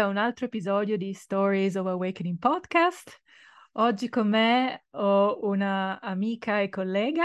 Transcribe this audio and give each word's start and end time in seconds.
a 0.00 0.06
un 0.06 0.16
altro 0.16 0.46
episodio 0.46 0.96
di 0.96 1.12
Stories 1.12 1.74
of 1.74 1.86
Awakening 1.86 2.38
Podcast. 2.38 3.20
Oggi 3.72 4.08
con 4.08 4.28
me 4.28 4.84
ho 4.92 5.40
una 5.42 6.00
amica 6.00 6.60
e 6.60 6.70
collega 6.70 7.24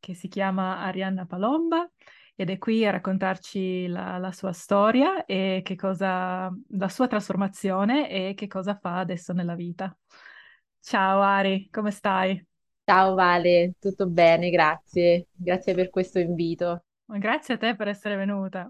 che 0.00 0.14
si 0.14 0.26
chiama 0.26 0.78
Arianna 0.80 1.24
Palomba 1.24 1.88
ed 2.34 2.50
è 2.50 2.58
qui 2.58 2.84
a 2.84 2.90
raccontarci 2.90 3.86
la, 3.86 4.18
la 4.18 4.32
sua 4.32 4.52
storia 4.52 5.24
e 5.24 5.60
che 5.64 5.76
cosa, 5.76 6.52
la 6.70 6.88
sua 6.88 7.06
trasformazione 7.06 8.10
e 8.10 8.34
che 8.34 8.48
cosa 8.48 8.76
fa 8.76 8.98
adesso 8.98 9.32
nella 9.32 9.54
vita. 9.54 9.96
Ciao 10.80 11.20
Ari, 11.20 11.68
come 11.70 11.92
stai? 11.92 12.44
Ciao 12.84 13.14
Vale, 13.14 13.74
tutto 13.78 14.08
bene, 14.08 14.50
grazie. 14.50 15.28
Grazie 15.32 15.74
per 15.74 15.90
questo 15.90 16.18
invito. 16.18 16.86
Grazie 17.04 17.54
a 17.54 17.58
te 17.58 17.76
per 17.76 17.86
essere 17.86 18.16
venuta. 18.16 18.68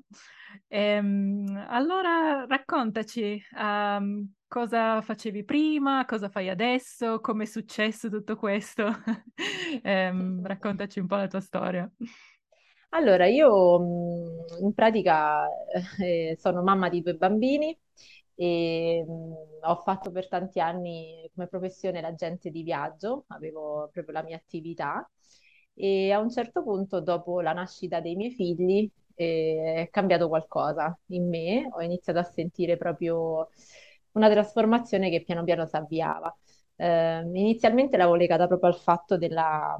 Ehm, 0.68 1.66
allora 1.68 2.44
raccontaci 2.46 3.40
um, 3.58 4.30
cosa 4.48 5.00
facevi 5.02 5.44
prima, 5.44 6.04
cosa 6.06 6.28
fai 6.28 6.48
adesso, 6.48 7.20
come 7.20 7.44
è 7.44 7.46
successo 7.46 8.08
tutto 8.10 8.36
questo. 8.36 8.84
Ehm, 9.82 10.44
raccontaci 10.46 11.00
un 11.00 11.06
po' 11.06 11.16
la 11.16 11.26
tua 11.28 11.40
storia. 11.40 11.90
Allora, 12.90 13.26
io 13.26 13.78
mh, 13.78 14.62
in 14.64 14.72
pratica 14.74 15.46
eh, 16.00 16.36
sono 16.38 16.62
mamma 16.62 16.88
di 16.88 17.02
due 17.02 17.14
bambini 17.14 17.76
e 18.34 19.04
mh, 19.06 19.66
ho 19.68 19.76
fatto 19.82 20.10
per 20.10 20.28
tanti 20.28 20.60
anni 20.60 21.28
come 21.34 21.46
professione 21.48 22.00
l'agente 22.00 22.50
di 22.50 22.62
viaggio, 22.62 23.24
avevo 23.28 23.88
proprio 23.92 24.14
la 24.14 24.22
mia 24.22 24.36
attività 24.36 25.08
e 25.74 26.10
a 26.12 26.18
un 26.20 26.30
certo 26.30 26.62
punto, 26.62 27.00
dopo 27.00 27.40
la 27.42 27.52
nascita 27.52 28.00
dei 28.00 28.14
miei 28.16 28.30
figli, 28.32 28.90
è 29.16 29.88
cambiato 29.90 30.28
qualcosa 30.28 30.96
in 31.06 31.28
me, 31.28 31.68
ho 31.72 31.82
iniziato 31.82 32.18
a 32.18 32.22
sentire 32.24 32.76
proprio 32.76 33.48
una 34.12 34.30
trasformazione 34.30 35.10
che 35.10 35.22
piano 35.24 35.44
piano 35.44 35.66
si 35.66 35.76
avviava. 35.76 36.34
Eh, 36.76 37.20
inizialmente 37.34 37.96
l'avevo 37.96 38.16
legata 38.16 38.46
proprio 38.46 38.70
al 38.70 38.76
fatto 38.78 39.16
della, 39.18 39.76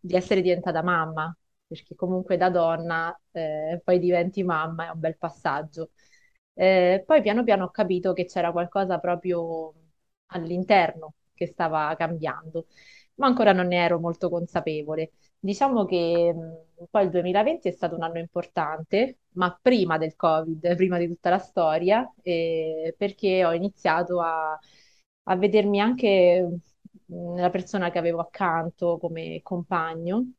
di 0.00 0.14
essere 0.16 0.40
diventata 0.42 0.82
mamma, 0.82 1.34
perché 1.66 1.94
comunque 1.94 2.36
da 2.36 2.50
donna 2.50 3.18
eh, 3.32 3.80
poi 3.84 3.98
diventi 3.98 4.42
mamma, 4.42 4.86
è 4.88 4.90
un 4.90 5.00
bel 5.00 5.16
passaggio. 5.16 5.90
Eh, 6.54 7.02
poi 7.06 7.22
piano 7.22 7.44
piano 7.44 7.64
ho 7.64 7.70
capito 7.70 8.12
che 8.12 8.26
c'era 8.26 8.52
qualcosa 8.52 8.98
proprio 8.98 9.72
all'interno 10.26 11.14
che 11.34 11.46
stava 11.46 11.94
cambiando, 11.96 12.66
ma 13.14 13.26
ancora 13.26 13.52
non 13.52 13.66
ne 13.68 13.76
ero 13.84 13.98
molto 14.00 14.28
consapevole. 14.28 15.12
Diciamo 15.44 15.84
che 15.86 16.32
mh, 16.32 16.86
poi 16.90 17.04
il 17.04 17.10
2020 17.10 17.68
è 17.68 17.72
stato 17.72 17.96
un 17.96 18.02
anno 18.02 18.18
importante, 18.18 19.18
ma 19.32 19.56
prima 19.60 19.98
del 19.98 20.14
Covid, 20.14 20.76
prima 20.76 20.98
di 20.98 21.08
tutta 21.08 21.30
la 21.30 21.38
storia, 21.38 22.08
eh, 22.22 22.94
perché 22.96 23.44
ho 23.44 23.52
iniziato 23.52 24.20
a, 24.20 24.56
a 25.24 25.36
vedermi 25.36 25.80
anche 25.80 26.58
mh, 27.06 27.36
la 27.40 27.50
persona 27.50 27.90
che 27.90 27.98
avevo 27.98 28.20
accanto 28.20 28.98
come 28.98 29.40
compagno 29.42 30.32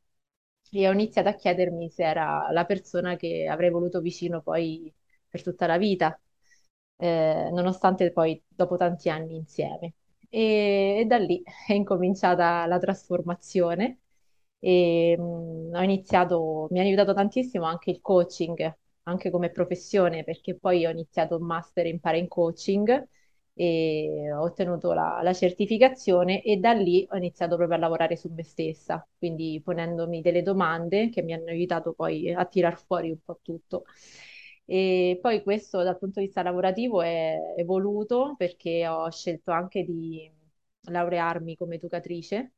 e 0.70 0.88
ho 0.88 0.92
iniziato 0.92 1.28
a 1.28 1.34
chiedermi 1.34 1.90
se 1.90 2.02
era 2.04 2.50
la 2.50 2.64
persona 2.64 3.16
che 3.16 3.46
avrei 3.48 3.70
voluto 3.70 4.00
vicino 4.00 4.40
poi 4.42 4.92
per 5.28 5.42
tutta 5.42 5.66
la 5.66 5.76
vita, 5.78 6.18
eh, 6.96 7.50
nonostante 7.52 8.10
poi 8.12 8.42
dopo 8.48 8.76
tanti 8.76 9.08
anni 9.10 9.36
insieme. 9.36 9.94
E, 10.28 10.98
e 11.00 11.04
da 11.06 11.18
lì 11.18 11.42
è 11.66 11.72
incominciata 11.74 12.66
la 12.66 12.78
trasformazione 12.78 13.98
e 14.64 15.14
mh, 15.18 15.74
ho 15.74 15.82
iniziato, 15.82 16.68
mi 16.70 16.78
ha 16.80 16.82
aiutato 16.82 17.12
tantissimo 17.12 17.66
anche 17.66 17.90
il 17.90 18.00
coaching, 18.00 18.74
anche 19.04 19.30
come 19.30 19.50
professione, 19.50 20.24
perché 20.24 20.56
poi 20.56 20.86
ho 20.86 20.90
iniziato 20.90 21.36
un 21.36 21.44
master 21.44 21.84
in 21.86 21.98
in 22.14 22.28
coaching 22.28 23.08
e 23.56 24.32
ho 24.32 24.40
ottenuto 24.42 24.92
la, 24.94 25.20
la, 25.22 25.32
certificazione 25.34 26.42
e 26.42 26.56
da 26.56 26.72
lì 26.72 27.06
ho 27.10 27.16
iniziato 27.16 27.56
proprio 27.56 27.76
a 27.76 27.80
lavorare 27.80 28.16
su 28.16 28.28
me 28.32 28.42
stessa, 28.42 29.06
quindi 29.18 29.60
ponendomi 29.62 30.22
delle 30.22 30.42
domande 30.42 31.10
che 31.10 31.22
mi 31.22 31.34
hanno 31.34 31.50
aiutato 31.50 31.92
poi 31.92 32.32
a 32.32 32.44
tirar 32.46 32.76
fuori 32.86 33.10
un 33.10 33.18
po' 33.22 33.38
tutto. 33.42 33.84
E 34.66 35.18
poi 35.20 35.42
questo 35.42 35.82
dal 35.82 35.98
punto 35.98 36.20
di 36.20 36.26
vista 36.26 36.42
lavorativo 36.42 37.02
è 37.02 37.36
evoluto 37.56 38.34
perché 38.38 38.88
ho 38.88 39.10
scelto 39.10 39.50
anche 39.52 39.84
di 39.84 40.30
laurearmi 40.86 41.54
come 41.56 41.74
educatrice 41.76 42.52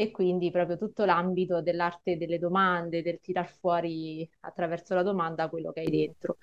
e 0.00 0.12
quindi 0.12 0.52
proprio 0.52 0.76
tutto 0.76 1.04
l'ambito 1.04 1.60
dell'arte 1.60 2.16
delle 2.16 2.38
domande, 2.38 3.02
del 3.02 3.18
tirar 3.18 3.48
fuori 3.48 4.30
attraverso 4.42 4.94
la 4.94 5.02
domanda 5.02 5.48
quello 5.48 5.72
che 5.72 5.80
hai 5.80 5.90
dentro. 5.90 6.36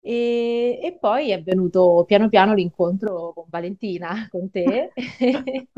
E, 0.00 0.80
e, 0.82 0.96
poi 0.98 1.30
è 1.30 1.42
venuto 1.42 2.04
piano 2.06 2.30
piano 2.30 2.54
l'incontro 2.54 3.34
con 3.34 3.44
Valentina, 3.50 4.26
con 4.30 4.48
te. 4.50 4.90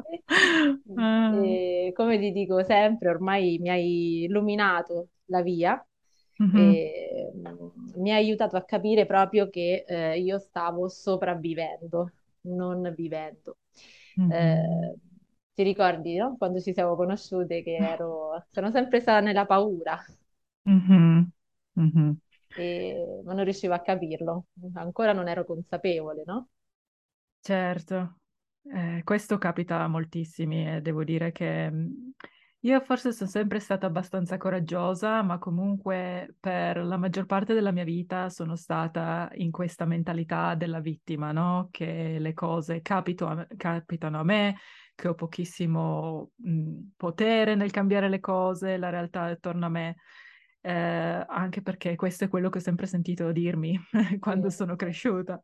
e, 0.87 1.93
come 1.93 2.19
ti 2.21 2.31
dico 2.31 2.63
sempre, 2.63 3.09
ormai 3.09 3.59
mi 3.59 3.71
hai 3.71 4.23
illuminato 4.23 5.09
la 5.25 5.43
via 5.43 5.85
mm-hmm. 6.41 6.71
e 6.71 7.33
mi 7.97 8.13
ha 8.13 8.15
aiutato 8.15 8.57
a 8.57 8.63
capire 8.63 9.05
proprio 9.05 9.51
che 9.51 9.85
eh, 9.85 10.21
io 10.21 10.39
stavo 10.39 10.87
sopravvivendo, 10.87 12.13
non 12.43 12.95
vivendo. 12.97 13.57
Mm-hmm. 14.21 14.31
Eh, 14.31 14.95
ti 15.55 15.63
ricordi, 15.63 16.17
no? 16.17 16.37
Quando 16.37 16.61
ci 16.61 16.73
siamo 16.73 16.97
conosciute 16.97 17.63
che 17.63 17.77
ero, 17.77 18.45
sono 18.49 18.71
sempre 18.71 19.01
stata 19.01 19.21
nella 19.21 19.47
paura. 19.47 19.99
Mm-hmm. 20.69 21.23
Mm-hmm 21.79 22.11
e... 22.55 23.23
ma 23.25 23.35
non 23.35 23.45
riuscivo 23.45 23.75
a 23.75 23.81
capirlo, 23.81 24.47
ancora 24.75 25.13
non 25.13 25.29
ero 25.29 25.45
consapevole, 25.45 26.23
no? 26.27 26.49
Certo, 27.41 28.19
eh, 28.75 29.03
questo 29.05 29.39
capita 29.39 29.81
a 29.81 29.89
moltissimi 29.89 30.77
e 30.77 30.81
devo 30.81 31.05
dire 31.05 31.33
che 31.33 31.71
mm, 31.71 31.87
io 32.61 32.81
forse 32.81 33.13
sono 33.13 33.31
sempre 33.31 33.59
stata 33.61 33.87
abbastanza 33.87 34.37
coraggiosa, 34.37 35.23
ma 35.23 35.39
comunque 35.39 36.35
per 36.39 36.85
la 36.85 36.99
maggior 36.99 37.25
parte 37.25 37.55
della 37.55 37.71
mia 37.71 37.85
vita 37.85 38.29
sono 38.29 38.55
stata 38.57 39.31
in 39.35 39.51
questa 39.51 39.87
mentalità 39.87 40.55
della 40.55 40.81
vittima, 40.81 41.33
no? 41.33 41.69
Che 41.71 42.19
le 42.19 42.35
cose 42.35 42.83
capito, 42.83 43.47
capitano 43.57 44.21
a 44.21 44.25
me, 44.25 44.57
che 45.01 45.09
ho 45.09 45.15
pochissimo 45.15 46.33
mh, 46.37 46.91
potere 46.97 47.55
nel 47.55 47.71
cambiare 47.71 48.11
le 48.11 48.21
cose, 48.21 48.77
la 48.77 48.91
realtà 48.91 49.29
è 49.29 49.33
attorno 49.33 49.65
a 49.67 49.69
me 49.71 49.97
eh, 50.63 50.71
anche 51.27 51.63
perché 51.63 51.97
questo 51.97 52.25
è 52.25 52.29
quello 52.29 52.51
che 52.51 52.59
ho 52.59 52.61
sempre 52.61 52.87
sentito 52.87 53.33
dirmi 53.33 53.79
quando 54.21 54.51
sono 54.51 54.77
cresciuta 54.77 55.43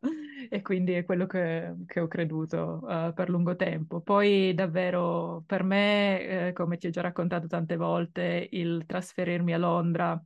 e 0.51 0.61
quindi 0.61 0.93
è 0.93 1.05
quello 1.05 1.27
che, 1.27 1.75
che 1.87 2.01
ho 2.01 2.07
creduto 2.07 2.81
uh, 2.83 3.15
per 3.15 3.31
lungo 3.31 3.57
tempo. 3.57 4.03
Poi 4.03 4.53
davvero 4.55 5.43
per 5.47 5.63
me, 5.63 6.49
eh, 6.49 6.53
come 6.53 6.77
ti 6.77 6.89
ho 6.89 6.91
già 6.91 7.01
raccontato 7.01 7.47
tante 7.47 7.77
volte, 7.77 8.47
il 8.51 8.85
trasferirmi 8.87 9.55
a 9.55 9.59
Londra 9.59 10.23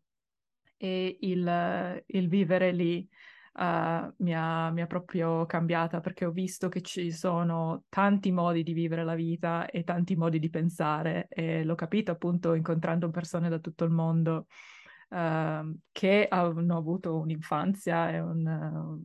e 0.77 1.19
il, 1.21 2.03
il 2.07 2.29
vivere 2.29 2.73
lì 2.73 3.09
uh, 3.53 4.13
mi, 4.19 4.35
ha, 4.35 4.71
mi 4.71 4.81
ha 4.83 4.87
proprio 4.87 5.47
cambiata 5.47 6.01
perché 6.01 6.25
ho 6.25 6.31
visto 6.31 6.69
che 6.69 6.81
ci 6.83 7.11
sono 7.11 7.85
tanti 7.89 8.31
modi 8.33 8.63
di 8.63 8.73
vivere 8.73 9.05
la 9.05 9.15
vita 9.15 9.67
e 9.67 9.85
tanti 9.85 10.17
modi 10.17 10.39
di 10.39 10.51
pensare 10.51 11.27
e 11.29 11.65
l'ho 11.65 11.75
capito 11.75 12.11
appunto 12.11 12.55
incontrando 12.55 13.11
persone 13.11 13.49
da 13.49 13.59
tutto 13.59 13.85
il 13.85 13.91
mondo 13.91 14.47
uh, 15.11 15.79
che 15.93 16.27
hanno 16.29 16.77
avuto 16.77 17.19
un'infanzia 17.19 18.11
e 18.11 18.21
un, 18.21 19.01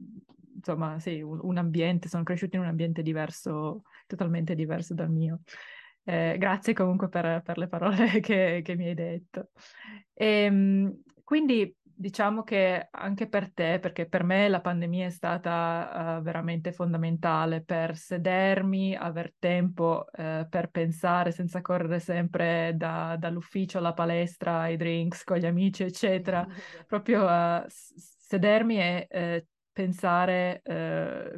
insomma, 0.55 0.99
sì, 0.99 1.21
un, 1.21 1.39
un, 1.41 1.57
ambiente, 1.57 2.07
sono 2.09 2.23
cresciuti 2.23 2.55
in 2.55 2.63
un 2.63 2.67
ambiente 2.67 3.01
diverso, 3.01 3.83
totalmente 4.07 4.55
diverso 4.55 4.93
dal 4.93 5.11
mio. 5.11 5.41
Eh, 6.03 6.35
grazie 6.37 6.73
comunque 6.73 7.09
per, 7.09 7.41
per 7.43 7.57
le 7.57 7.67
parole 7.67 7.95
che, 8.21 8.61
che, 8.63 8.75
mi 8.75 8.87
hai 8.87 8.93
detto. 8.93 9.49
E, 10.13 10.25
ehm, 10.43 11.01
quindi 11.23 11.75
diciamo 11.97 12.43
che 12.43 12.89
anche 12.91 13.27
per 13.27 13.51
te, 13.53 13.79
perché 13.79 14.07
per 14.07 14.23
me 14.23 14.49
la 14.49 14.59
pandemia 14.59 15.05
è 15.05 15.09
stata 15.09 16.17
uh, 16.17 16.21
veramente 16.21 16.71
fondamentale 16.71 17.61
per 17.61 17.95
sedermi, 17.95 18.95
aver 18.95 19.33
tempo 19.39 20.05
uh, 20.11 20.47
per 20.49 20.69
pensare 20.71 21.31
senza 21.31 21.61
correre 21.61 21.99
sempre 21.99 22.73
da, 22.75 23.15
dall'ufficio 23.17 23.77
alla 23.77 23.93
palestra, 23.93 24.59
ai 24.59 24.77
drinks 24.77 25.23
con 25.23 25.37
gli 25.37 25.45
amici, 25.45 25.83
eccetera, 25.83 26.45
proprio 26.85 27.23
uh, 27.23 27.63
sedermi 27.67 28.77
e 28.79 29.47
pensare 29.75 30.61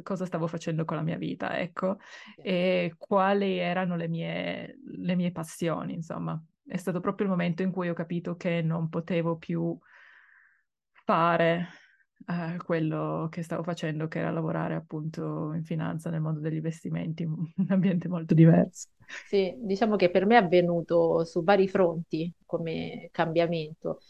cosa 0.04 0.24
stavo 0.24 0.46
facendo 0.46 0.84
con 0.84 0.96
la 0.96 1.02
mia 1.02 1.16
vita, 1.16 1.58
ecco, 1.58 1.98
e 2.36 2.94
quali 2.96 3.58
erano 3.58 3.96
le 3.96 4.06
mie, 4.06 4.78
le 4.84 5.16
mie 5.16 5.32
passioni, 5.32 5.94
insomma. 5.94 6.40
È 6.64 6.76
stato 6.76 7.00
proprio 7.00 7.26
il 7.26 7.32
momento 7.32 7.62
in 7.62 7.72
cui 7.72 7.88
ho 7.88 7.94
capito 7.94 8.36
che 8.36 8.62
non 8.62 8.88
potevo 8.90 9.38
più 9.38 9.76
fare 11.08 11.68
eh, 12.26 12.58
quello 12.58 13.28
che 13.30 13.42
stavo 13.42 13.62
facendo, 13.62 14.08
che 14.08 14.18
era 14.18 14.30
lavorare 14.30 14.74
appunto 14.74 15.54
in 15.54 15.64
finanza 15.64 16.10
nel 16.10 16.20
mondo 16.20 16.40
degli 16.40 16.56
investimenti, 16.56 17.22
un 17.24 17.50
ambiente 17.68 18.08
molto 18.08 18.34
diverso. 18.34 18.88
Sì, 19.06 19.54
diciamo 19.56 19.96
che 19.96 20.10
per 20.10 20.26
me 20.26 20.36
è 20.36 20.42
avvenuto 20.42 21.24
su 21.24 21.42
vari 21.42 21.66
fronti 21.66 22.30
come 22.44 23.08
cambiamento, 23.10 24.00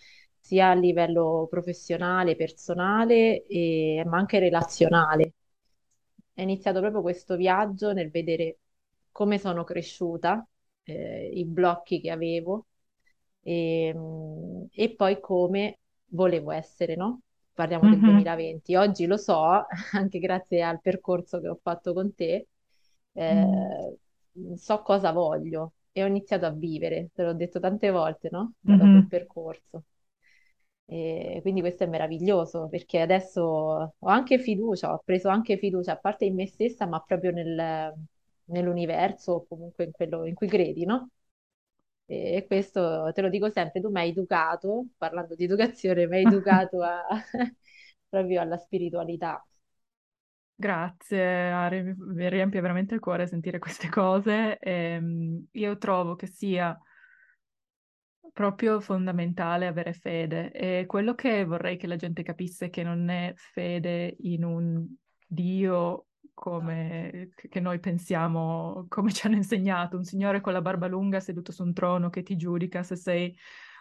sia 0.41 0.71
a 0.71 0.75
livello 0.75 1.47
professionale, 1.49 2.35
personale, 2.35 3.47
e, 3.47 4.03
ma 4.05 4.19
anche 4.19 4.41
relazionale, 4.41 5.35
è 6.35 6.43
iniziato 6.43 6.81
proprio 6.81 7.00
questo 7.00 7.37
viaggio 7.37 7.93
nel 7.93 8.11
vedere 8.11 8.59
come 9.12 9.39
sono 9.39 9.62
cresciuta, 9.62 10.45
eh, 10.83 11.31
i 11.33 11.45
blocchi 11.45 12.00
che 12.00 12.11
avevo 12.11 12.67
e, 13.41 13.95
e 14.73 14.95
poi 14.97 15.21
come 15.21 15.79
volevo 16.09 16.51
essere, 16.53 16.95
no? 16.97 17.21
Parliamo 17.53 17.89
del 17.89 18.03
Mhm. 18.03 18.03
2020. 18.03 18.75
Oggi 18.77 19.07
lo 19.07 19.17
so, 19.17 19.67
anche 19.93 20.19
grazie 20.19 20.63
al 20.63 20.81
percorso 20.81 21.41
che 21.41 21.49
ho 21.49 21.59
fatto 21.63 21.93
con 21.93 22.15
te, 22.15 22.49
Mm. 23.29 23.79
eh, 23.93 23.99
so 24.57 24.83
cosa 24.83 25.13
voglio 25.13 25.73
e 25.93 26.03
ho 26.03 26.07
iniziato 26.07 26.47
a 26.47 26.51
vivere, 26.51 27.11
te 27.13 27.23
l'ho 27.25 27.35
detto 27.35 27.59
tante 27.61 27.91
volte, 27.91 28.29
no? 28.31 28.55
Da 28.61 28.77
dopo 28.77 28.97
il 28.99 29.07
percorso. 29.07 29.85
E 30.91 31.39
quindi 31.43 31.61
questo 31.61 31.85
è 31.85 31.87
meraviglioso 31.87 32.69
perché 32.69 33.01
adesso 33.01 33.43
ho 33.43 34.07
anche 34.09 34.39
fiducia, 34.39 34.93
ho 34.95 35.03
preso 35.05 35.29
anche 35.29 35.59
fiducia, 35.59 35.93
a 35.93 35.97
parte 35.99 36.25
in 36.25 36.35
me 36.35 36.47
stessa, 36.47 36.87
ma 36.87 37.01
proprio 37.01 37.31
nel- 37.31 37.93
nell'universo 38.45 39.33
o 39.33 39.47
comunque 39.47 39.85
in 39.85 39.91
quello 39.93 40.25
in 40.25 40.35
cui 40.35 40.47
credi, 40.49 40.85
no? 40.87 41.11
E 42.11 42.45
questo 42.47 43.13
te 43.13 43.21
lo 43.23 43.29
dico 43.29 43.51
sempre, 43.51 43.81
tu 43.83 43.91
mi 43.91 44.01
hai 44.01 44.09
educato, 44.11 44.87
parlando 44.97 45.35
di 45.35 45.45
educazione, 45.45 46.07
mi 46.07 46.17
hai 46.17 46.23
educato 46.25 46.83
a- 46.83 47.05
proprio 48.09 48.41
alla 48.41 48.57
spiritualità. 48.57 49.45
Grazie, 50.61 51.51
Ari, 51.53 51.95
mi 51.97 52.29
riempie 52.29 52.61
veramente 52.61 52.93
il 52.95 53.01
cuore 53.01 53.29
sentire 53.29 53.59
queste 53.61 53.89
cose. 53.89 54.59
Ehm, 54.59 55.47
io 55.53 55.79
trovo 55.79 56.17
che 56.17 56.27
sia 56.27 56.77
proprio 58.33 58.81
fondamentale 58.81 59.67
avere 59.67 59.93
fede 59.93 60.53
e 60.53 60.87
quello 60.87 61.15
che 61.15 61.45
vorrei 61.45 61.77
che 61.77 61.87
la 61.87 61.97
gente 61.97 62.23
capisse 62.23 62.67
è 62.67 62.71
che 62.71 62.83
non 62.83 63.09
è 63.09 63.33
fede 63.37 64.17
in 64.21 64.45
un 64.45 64.87
Dio 65.27 66.08
come 66.38 67.31
che 67.35 67.58
noi 67.58 67.81
pensiamo, 67.81 68.87
come 68.88 69.12
ci 69.12 69.26
hanno 69.26 69.35
insegnato, 69.35 69.96
un 69.96 70.05
signore 70.05 70.40
con 70.40 70.52
la 70.52 70.61
barba 70.62 70.87
lunga 70.87 71.19
seduto 71.19 71.50
su 71.50 71.64
un 71.64 71.73
trono 71.73 72.11
che 72.11 72.23
ti 72.23 72.37
giudica 72.37 72.85
se 72.85 72.94
sei 72.94 73.37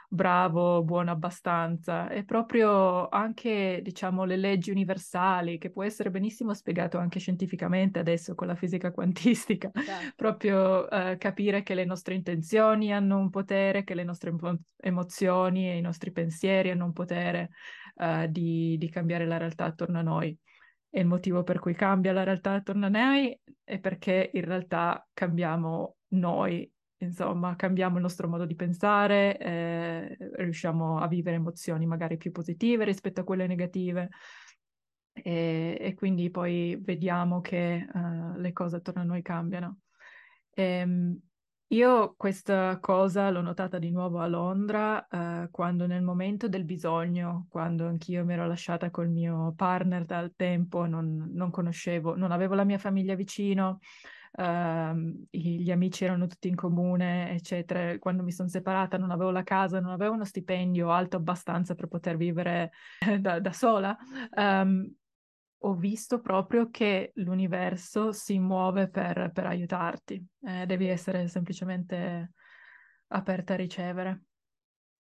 bravo, 0.10 0.84
buono 0.84 1.12
abbastanza. 1.12 2.08
È 2.10 2.24
proprio 2.24 3.10
anche, 3.10 3.82
diciamo, 3.84 4.24
le 4.24 4.38
leggi 4.38 4.72
universali, 4.72 5.60
che 5.60 5.70
può 5.70 5.84
essere 5.84 6.10
benissimo 6.10 6.54
spiegato 6.56 6.98
anche 6.98 7.20
scientificamente 7.20 8.00
adesso 8.00 8.34
con 8.34 8.48
la 8.48 8.56
fisica 8.56 8.92
quantistica 8.92 9.70
Certo. 9.72 10.14
proprio 10.16 10.90
eh, 10.90 11.18
capire 11.18 11.62
che 11.62 11.76
le 11.76 11.86
nostre 11.86 12.16
intenzioni 12.16 12.92
hanno 12.92 13.20
un 13.20 13.30
potere, 13.30 13.84
che 13.84 13.94
le 13.94 14.04
nostre 14.04 14.32
emo- 14.32 14.58
emozioni 14.78 15.70
e 15.70 15.78
i 15.78 15.82
nostri 15.82 16.12
pensieri 16.12 16.72
hanno 16.72 16.86
un 16.86 16.94
potere 16.94 17.50
eh, 17.98 18.28
di, 18.32 18.78
di 18.80 18.90
cambiare 18.90 19.28
la 19.28 19.38
realtà 19.38 19.66
attorno 19.66 20.00
a 20.00 20.02
noi. 20.02 20.36
E 20.90 21.00
il 21.00 21.06
motivo 21.06 21.44
per 21.44 21.60
cui 21.60 21.74
cambia 21.74 22.14
la 22.14 22.24
realtà 22.24 22.54
attorno 22.54 22.86
a 22.86 22.90
noi 22.90 23.38
è 23.64 23.80
perché 23.80 24.32
in 24.34 24.46
realtà 24.46 25.06
cambiamo 25.14 25.98
noi, 26.10 26.70
insomma, 26.98 27.56
cambiamo 27.56 27.98
il 27.98 28.02
nostro 28.02 28.28
modo 28.28 28.46
di 28.46 28.56
pensare, 28.56 29.38
eh, 29.38 30.18
riusciamo 30.36 31.00
a 31.00 31.08
vivere 31.08 31.36
emozioni 31.36 31.86
magari 31.86 32.18
più 32.18 32.32
positive 32.32 32.86
rispetto 32.86 33.22
a 33.22 33.24
quelle 33.24 33.48
negative 33.48 34.10
e, 35.12 35.78
e 35.80 35.94
quindi 35.96 36.30
poi 36.30 36.78
vediamo 36.82 37.42
che 37.42 37.76
eh, 37.76 38.40
le 38.40 38.54
cose 38.54 38.78
attorno 38.78 39.02
a 39.02 39.06
noi 39.06 39.22
cambiano. 39.22 39.80
Ehm, 40.52 41.20
io 41.70 42.16
questa 42.16 42.80
cosa 42.80 43.30
l'ho 43.30 43.42
notata 43.42 43.78
di 43.78 43.92
nuovo 43.92 44.20
a 44.20 44.28
Londra, 44.28 45.06
eh, 45.08 45.50
quando 45.52 45.86
nel 45.86 46.02
momento 46.02 46.48
del 46.48 46.64
bisogno, 46.64 47.48
quando 47.50 47.88
anch'io 47.88 48.24
mi 48.24 48.34
ero 48.34 48.48
lasciata 48.48 48.90
col 48.90 49.10
mio 49.10 49.54
partner 49.56 50.06
dal 50.06 50.34
tempo, 50.36 50.86
non, 50.86 51.30
non 51.34 51.52
conoscevo, 51.52 52.16
non 52.16 52.32
avevo 52.32 52.56
la 52.56 52.64
mia 52.64 52.78
famiglia 52.78 53.16
vicino, 53.16 53.80
ehm, 54.34 55.26
gli 55.30 55.70
amici 55.72 56.06
erano 56.06 56.28
tutti 56.28 56.48
in 56.48 56.56
comune, 56.56 57.32
eccetera. 57.34 57.98
Quando 58.00 58.24
mi 58.24 58.32
sono 58.32 58.48
separata 58.48 58.98
non 58.98 59.12
avevo 59.12 59.32
la 59.32 59.44
casa, 59.44 59.80
non 59.82 59.92
avevo 59.92 60.14
uno 60.14 60.26
stipendio 60.26 60.92
alto 60.92 61.18
abbastanza 61.18 61.76
per 61.76 61.88
poter 61.88 62.16
vivere 62.18 62.72
da, 63.20 63.40
da 63.40 63.52
sola. 63.52 63.98
Certo. 64.30 65.07
Ho 65.62 65.74
visto 65.76 66.20
proprio 66.22 66.70
che 66.70 67.12
l'universo 67.16 68.12
si 68.12 68.38
muove 68.40 68.90
per, 68.90 69.32
per 69.34 69.46
aiutarti, 69.48 70.24
Eh, 70.42 70.66
devi 70.66 70.88
essere 70.88 71.28
semplicemente 71.28 72.32
aperta 73.08 73.54
a 73.54 73.58
ricevere. 73.58 74.24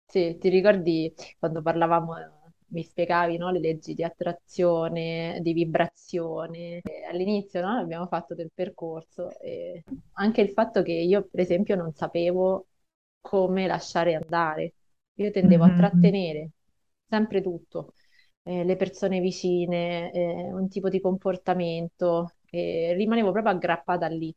Sì, 0.07 0.37
ti 0.39 0.49
ricordi 0.49 1.13
quando 1.39 1.61
parlavamo, 1.61 2.17
eh, 2.17 2.31
mi 2.67 2.83
spiegavi, 2.83 3.37
no, 3.37 3.51
le 3.51 3.59
leggi 3.59 3.93
di 3.93 4.03
attrazione, 4.03 5.39
di 5.41 5.51
vibrazione. 5.53 6.79
E 6.83 7.03
all'inizio, 7.09 7.61
no, 7.61 7.77
abbiamo 7.79 8.07
fatto 8.07 8.33
del 8.35 8.51
percorso 8.53 9.37
e 9.39 9.83
anche 10.13 10.41
il 10.41 10.51
fatto 10.51 10.81
che 10.83 10.91
io, 10.93 11.27
per 11.27 11.39
esempio, 11.41 11.75
non 11.75 11.91
sapevo 11.93 12.67
come 13.19 13.67
lasciare 13.67 14.15
andare. 14.15 14.75
Io 15.15 15.31
tendevo 15.31 15.63
a 15.65 15.71
Mhm. 15.71 15.73
trattenere 15.73 16.51
sempre 17.07 17.41
tutto, 17.41 17.93
eh, 18.45 18.63
le 18.63 18.75
persone 18.77 19.19
vicine, 19.21 20.11
eh, 20.13 20.53
un 20.53 20.69
tipo 20.69 20.89
di 20.89 21.01
comportamento, 21.01 22.33
e 22.49 22.93
rimanevo 22.95 23.31
proprio 23.33 23.53
aggrappata 23.53 24.07
lì. 24.07 24.33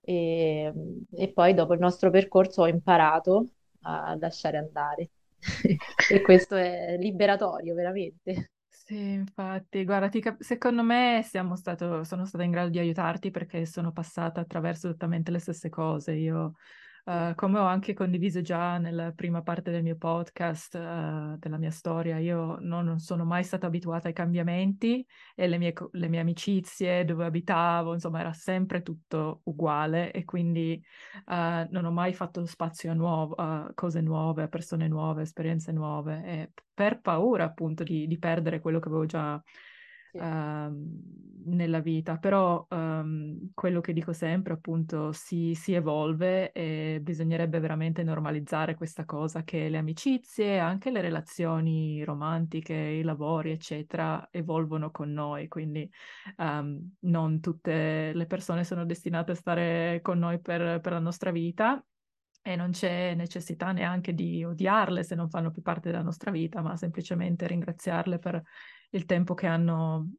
E, 0.00 0.72
e 1.10 1.32
poi 1.32 1.54
dopo 1.54 1.72
il 1.74 1.80
nostro 1.80 2.10
percorso 2.10 2.62
ho 2.62 2.68
imparato 2.68 3.50
a 3.82 4.16
lasciare 4.20 4.58
andare. 4.58 5.10
E 6.06 6.20
questo 6.22 6.54
è 6.56 6.96
liberatorio, 6.98 7.74
veramente. 7.74 8.50
Sì, 8.68 8.96
infatti, 9.12 9.82
guarda, 9.84 10.10
cap- 10.20 10.42
secondo 10.42 10.82
me 10.82 11.22
siamo 11.24 11.56
stato, 11.56 12.04
sono 12.04 12.26
stata 12.26 12.44
in 12.44 12.50
grado 12.50 12.68
di 12.68 12.78
aiutarti 12.78 13.30
perché 13.30 13.64
sono 13.64 13.92
passata 13.92 14.40
attraverso 14.42 14.88
esattamente 14.88 15.30
le 15.30 15.38
stesse 15.38 15.70
cose. 15.70 16.12
Io, 16.12 16.54
Eh, 17.06 17.32
come 17.36 17.58
ho 17.58 17.64
anche 17.66 17.92
condiviso 17.92 18.40
già 18.40 18.78
nella 18.78 19.12
prima 19.12 19.42
parte 19.42 19.70
del 19.70 19.82
mio 19.82 19.96
podcast, 19.96 20.74
eh, 20.74 21.36
della 21.38 21.58
mia 21.58 21.70
storia, 21.70 22.18
io 22.18 22.56
non, 22.60 22.86
non 22.86 22.98
sono 22.98 23.26
mai 23.26 23.44
stata 23.44 23.66
abituata 23.66 24.08
ai 24.08 24.14
cambiamenti 24.14 25.06
e 25.34 25.46
le 25.46 25.58
mie, 25.58 25.74
le 25.92 26.08
mie 26.08 26.20
amicizie, 26.20 27.04
dove 27.04 27.26
abitavo, 27.26 27.92
insomma, 27.92 28.20
era 28.20 28.32
sempre 28.32 28.80
tutto 28.80 29.42
uguale 29.44 30.12
e 30.12 30.24
quindi 30.24 30.82
eh, 31.26 31.68
non 31.70 31.84
ho 31.84 31.90
mai 31.90 32.14
fatto 32.14 32.46
spazio 32.46 32.90
a, 32.90 32.94
nuovo- 32.94 33.34
a 33.34 33.70
cose 33.74 34.00
nuove, 34.00 34.44
a 34.44 34.48
persone 34.48 34.88
nuove, 34.88 35.22
esperienze 35.22 35.72
nuove, 35.72 36.52
per 36.72 37.00
paura 37.00 37.44
appunto 37.44 37.82
di, 37.82 38.06
di 38.06 38.18
perdere 38.18 38.60
quello 38.60 38.78
che 38.78 38.88
avevo 38.88 39.04
già 39.04 39.42
ehm, 40.18 41.00
nella 41.46 41.80
vita. 41.80 42.18
Però 42.18 42.66
ehm, 42.70 43.50
quello 43.54 43.80
che 43.80 43.92
dico 43.92 44.12
sempre 44.12 44.54
appunto 44.54 45.12
si, 45.12 45.54
si 45.54 45.74
evolve 45.74 46.52
e 46.52 47.00
bisognerebbe 47.02 47.60
veramente 47.60 48.02
normalizzare 48.02 48.74
questa 48.74 49.04
cosa 49.04 49.42
che 49.44 49.68
le 49.68 49.78
amicizie, 49.78 50.58
anche 50.58 50.90
le 50.90 51.00
relazioni 51.00 52.02
romantiche, 52.04 52.74
i 52.74 53.02
lavori, 53.02 53.50
eccetera, 53.52 54.28
evolvono 54.30 54.90
con 54.90 55.12
noi, 55.12 55.48
quindi 55.48 55.90
ehm, 56.36 56.94
non 57.00 57.40
tutte 57.40 58.12
le 58.14 58.26
persone 58.26 58.64
sono 58.64 58.84
destinate 58.84 59.32
a 59.32 59.34
stare 59.34 60.00
con 60.02 60.18
noi 60.18 60.40
per, 60.40 60.80
per 60.80 60.92
la 60.92 60.98
nostra 60.98 61.30
vita 61.30 61.84
e 62.46 62.56
non 62.56 62.70
c'è 62.72 63.14
necessità 63.14 63.72
neanche 63.72 64.12
di 64.14 64.44
odiarle 64.44 65.02
se 65.02 65.14
non 65.14 65.30
fanno 65.30 65.50
più 65.50 65.62
parte 65.62 65.90
della 65.90 66.02
nostra 66.02 66.30
vita, 66.30 66.60
ma 66.60 66.76
semplicemente 66.76 67.46
ringraziarle 67.46 68.18
per 68.18 68.42
il 68.96 69.04
tempo 69.06 69.34
che 69.34 69.46
hanno 69.46 70.12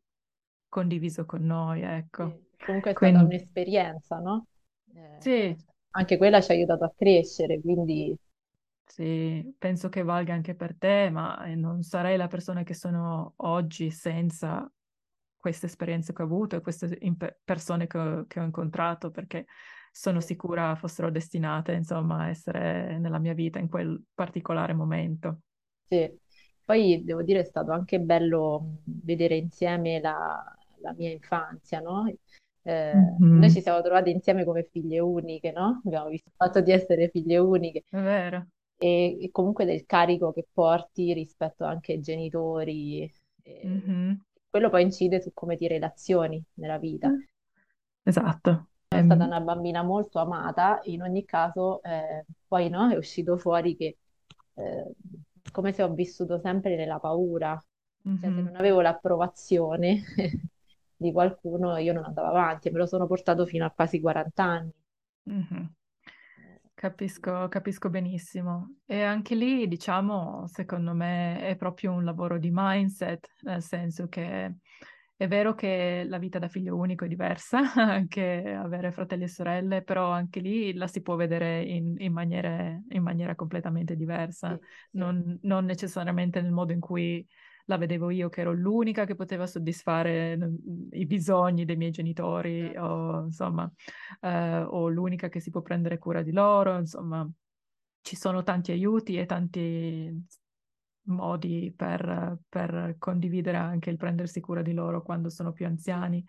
condiviso 0.69 1.25
con 1.25 1.43
noi, 1.45 1.81
ecco. 1.81 2.37
sì. 2.37 2.43
Comunque 2.59 2.91
è 2.91 2.95
stata 2.95 3.21
Quindi 3.21 3.23
un'esperienza, 3.23 4.17
no? 4.19 4.47
Eh, 4.95 5.19
sì, 5.19 5.57
anche 5.91 6.17
quella 6.17 6.41
ci 6.41 6.51
ha 6.51 6.55
aiutato 6.55 6.83
a 6.85 6.93
crescere, 6.95 7.61
quindi 7.61 8.15
sì, 8.87 9.53
penso 9.57 9.89
che 9.89 10.03
valga 10.03 10.33
anche 10.33 10.55
per 10.55 10.77
te, 10.77 11.09
ma 11.09 11.43
eh, 11.45 11.55
non 11.55 11.81
sarei 11.83 12.17
la 12.17 12.27
persona 12.27 12.63
che 12.63 12.73
sono 12.73 13.33
oggi 13.37 13.89
senza 13.91 14.69
queste 15.37 15.65
esperienze 15.65 16.13
che 16.13 16.21
ho 16.21 16.25
avuto 16.25 16.55
e 16.55 16.61
queste 16.61 16.97
imp- 17.01 17.39
persone 17.43 17.87
che 17.87 17.97
ho, 17.97 18.25
che 18.27 18.39
ho 18.39 18.43
incontrato, 18.43 19.11
perché 19.11 19.45
sono 19.91 20.19
sicura 20.21 20.75
fossero 20.75 21.09
destinate, 21.11 21.73
insomma, 21.73 22.21
a 22.23 22.29
essere 22.29 22.97
nella 22.99 23.19
mia 23.19 23.33
vita 23.33 23.59
in 23.59 23.67
quel 23.69 24.01
particolare 24.13 24.73
momento. 24.73 25.41
sì. 25.89 26.19
Poi 26.65 27.03
devo 27.03 27.21
dire 27.23 27.41
è 27.41 27.43
stato 27.45 27.71
anche 27.71 27.99
bello 27.99 28.79
vedere 28.85 29.35
insieme 29.37 29.99
la, 30.01 30.43
la 30.81 30.93
mia 30.93 31.11
infanzia, 31.11 31.79
no? 31.79 32.11
Eh, 32.63 33.13
noi 33.33 33.51
ci 33.51 33.61
siamo 33.61 33.81
trovate 33.81 34.09
insieme 34.09 34.43
come 34.45 34.67
figlie 34.71 34.99
uniche, 34.99 35.51
no? 35.51 35.81
Abbiamo 35.85 36.09
visto 36.09 36.27
il 36.29 36.33
fatto 36.35 36.61
di 36.61 36.71
essere 36.71 37.09
figlie 37.09 37.37
uniche 37.37 37.83
È 37.89 37.97
vero. 37.99 38.47
e, 38.77 39.17
e 39.21 39.31
comunque 39.31 39.65
del 39.65 39.85
carico 39.85 40.31
che 40.33 40.47
porti 40.51 41.13
rispetto 41.13 41.63
anche 41.65 41.93
ai 41.93 42.01
genitori. 42.01 43.11
eh, 43.43 43.69
Mhm. 43.69 44.21
quello 44.49 44.69
poi 44.69 44.83
incide 44.83 45.21
su 45.21 45.31
come 45.33 45.57
ti 45.57 45.67
relazioni 45.67 46.43
nella 46.55 46.77
vita. 46.77 47.15
Esatto. 48.03 48.69
Sono 48.87 49.03
stata 49.03 49.25
Ehm, 49.25 49.35
una 49.37 49.41
bambina 49.41 49.83
molto 49.83 50.19
amata, 50.19 50.79
in 50.83 51.01
ogni 51.01 51.25
caso, 51.25 51.81
eh, 51.83 52.25
poi 52.47 52.69
no, 52.69 52.89
è 52.91 52.95
uscito 52.97 53.37
fuori 53.37 53.75
che 53.75 53.97
eh, 54.55 54.93
come 55.55 55.71
se 55.71 55.83
ho 55.83 55.93
vissuto 55.93 56.37
sempre 56.37 56.75
nella 56.75 56.99
paura, 56.99 57.57
cioè 58.03 58.17
se 58.17 58.27
mhm. 58.27 58.43
non 58.43 58.55
avevo 58.57 58.81
l'approvazione 58.81 60.03
di 60.97 61.13
qualcuno 61.13 61.77
io 61.77 61.93
non 61.93 62.03
andavo 62.03 62.27
avanti 62.27 62.69
me 62.69 62.79
lo 62.79 62.85
sono 62.85 63.07
portato 63.07 63.45
fino 63.45 63.63
a 63.63 63.71
quasi 63.71 64.01
40 64.01 64.43
anni. 64.43 64.71
Mhm. 65.23 65.73
Capisco, 66.73 67.47
capisco 67.47 67.89
benissimo. 67.89 68.79
E 68.85 69.01
anche 69.01 69.33
lì, 69.33 69.65
diciamo, 69.65 70.45
secondo 70.47 70.93
me 70.93 71.39
è 71.39 71.55
proprio 71.55 71.93
un 71.93 72.03
lavoro 72.03 72.37
di 72.37 72.49
mindset, 72.51 73.25
nel 73.43 73.61
senso 73.61 74.09
che 74.09 74.57
è 75.17 75.27
vero 75.27 75.55
che 75.55 76.05
la 76.07 76.17
vita 76.17 76.39
da 76.39 76.47
figlio 76.49 76.75
unico 76.75 77.05
è 77.05 77.07
diversa, 77.07 77.59
anche 77.75 78.53
avere 78.53 78.91
fratelli 78.91 79.23
e 79.23 79.27
sorelle, 79.27 79.81
però 79.83 80.09
anche 80.11 80.39
lì 80.39 80.73
la 80.73 80.87
si 80.87 81.01
può 81.01 81.15
vedere 81.15 81.63
in, 81.63 81.95
in 81.99 82.11
maniere- 82.13 82.83
in 82.89 83.01
maniera 83.03 83.35
completamente 83.35 83.95
diversa, 83.95 84.59
Sì, 84.59 84.65
sì, 84.91 84.97
non, 84.97 85.37
non 85.43 85.65
necessariamente 85.65 86.41
nel 86.41 86.51
modo 86.51 86.73
in 86.73 86.79
cui 86.79 87.25
la 87.67 87.77
vedevo 87.77 88.09
io, 88.11 88.29
che 88.29 88.41
ero 88.41 88.51
l'unica 88.53 89.05
che 89.05 89.15
poteva 89.15 89.47
soddisfare 89.47 90.37
mm, 90.37 90.55
i 90.91 91.05
bisogni 91.05 91.65
dei 91.65 91.77
miei 91.77 91.91
genitori, 91.91 92.65
certo. 92.65 92.81
o 92.83 93.23
insomma, 93.25 93.71
eh, 94.21 94.61
o 94.61 94.87
l'unica 94.89 95.29
che 95.29 95.39
si 95.39 95.49
può 95.49 95.61
prendere 95.61 95.97
cura 95.97 96.21
di 96.21 96.31
loro, 96.31 96.77
insomma, 96.77 97.27
ci 98.01 98.15
sono 98.15 98.43
tanti 98.43 98.71
aiuti 98.71 99.17
e 99.17 99.25
tanti 99.25 100.25
modi 101.05 101.73
per, 101.75 102.37
per 102.47 102.95
condividere 102.97 103.57
anche 103.57 103.89
il 103.89 103.97
prendersi 103.97 104.39
cura 104.39 104.61
di 104.61 104.73
loro 104.73 105.01
quando 105.01 105.29
sono 105.29 105.51
più 105.51 105.65
anziani. 105.65 106.23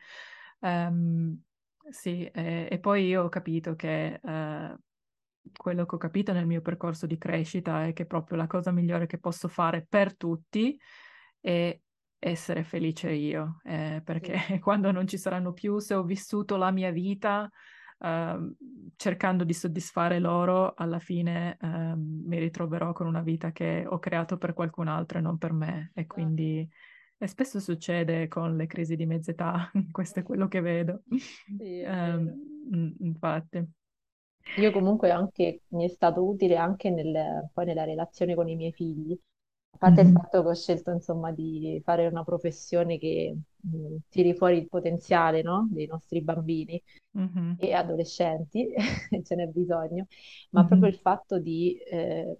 Ehm, 0.60 1.40
sì, 1.88 2.24
e, 2.24 2.68
e 2.70 2.78
poi 2.78 3.06
io 3.06 3.24
ho 3.24 3.28
capito 3.28 3.74
che 3.74 4.20
eh, 4.22 4.76
quello 5.56 5.86
che 5.86 5.94
ho 5.94 5.98
capito 5.98 6.32
nel 6.32 6.46
mio 6.46 6.60
percorso 6.60 7.06
di 7.06 7.18
crescita 7.18 7.86
è 7.86 7.92
che 7.92 8.06
proprio 8.06 8.36
la 8.36 8.46
cosa 8.46 8.70
migliore 8.70 9.06
che 9.06 9.18
posso 9.18 9.48
fare 9.48 9.86
per 9.88 10.16
tutti 10.16 10.78
è 11.40 11.78
essere 12.18 12.64
felice 12.64 13.12
io, 13.12 13.60
eh, 13.62 14.00
perché 14.04 14.38
sì, 14.38 14.58
quando 14.60 14.90
non 14.90 15.06
ci 15.06 15.18
saranno 15.18 15.52
più, 15.52 15.78
se 15.78 15.94
ho 15.94 16.02
vissuto 16.02 16.56
la 16.56 16.70
mia 16.70 16.90
vita 16.90 17.48
ehm, 17.98 18.54
cercando 18.96 19.44
di 19.44 19.52
soddisfare 19.52 20.18
loro, 20.18 20.74
alla 20.74 20.98
fine 20.98 21.56
ehm, 21.60 22.22
mi 22.26 22.38
ritroverò 22.38 22.92
con 22.92 23.06
una 23.06 23.22
vita 23.22 23.52
che 23.52 23.84
ho 23.86 23.98
creato 23.98 24.38
per 24.38 24.52
qualcun 24.54 24.88
altro 24.88 25.18
e 25.18 25.20
non 25.22 25.38
per 25.38 25.52
me. 25.52 25.90
E 25.94 26.06
esatto. 26.06 26.06
quindi 26.06 26.68
e 27.18 27.26
spesso 27.28 27.60
succede 27.60 28.28
con 28.28 28.56
le 28.56 28.66
crisi 28.66 28.94
di 28.96 29.06
mezz'età, 29.06 29.70
questo 29.90 30.20
è 30.20 30.22
quello 30.22 30.48
che 30.48 30.60
vedo. 30.60 31.02
Sì, 31.56 31.86
mm, 32.74 32.92
infatti. 33.00 33.66
Io 34.58 34.72
comunque 34.72 35.10
anche, 35.10 35.62
mi 35.68 35.84
è 35.84 35.88
stato 35.88 36.24
utile 36.26 36.56
anche 36.56 36.90
nel- 36.90 37.48
poi 37.52 37.64
nella 37.66 37.84
relazione 37.84 38.34
con 38.34 38.48
i 38.48 38.56
miei 38.56 38.72
figli, 38.72 39.12
a 39.70 39.76
parte 39.78 40.00
il 40.00 40.06
Mhm, 40.06 40.10
fatto 40.10 40.42
che 40.42 40.48
ho 40.48 40.54
scelto 40.54 40.90
insomma 40.90 41.30
di 41.32 41.80
fare 41.84 42.06
una 42.06 42.24
professione 42.24 42.98
che 42.98 43.36
mh, 43.70 43.96
tiri 44.08 44.34
fuori 44.34 44.58
il 44.58 44.68
potenziale, 44.68 45.42
no, 45.42 45.68
dei 45.70 45.86
nostri 45.86 46.22
bambini 46.22 46.82
mhm, 47.14 47.58
e 47.58 47.72
adolescenti, 47.72 48.68
ce 49.24 49.34
n'è 49.34 49.46
bisogno, 49.48 50.06
ma 50.50 50.64
proprio 50.64 50.88
mhm. 50.88 50.94
il 50.94 50.98
fatto 51.00 51.38
di, 51.38 51.76
eh, 51.78 52.36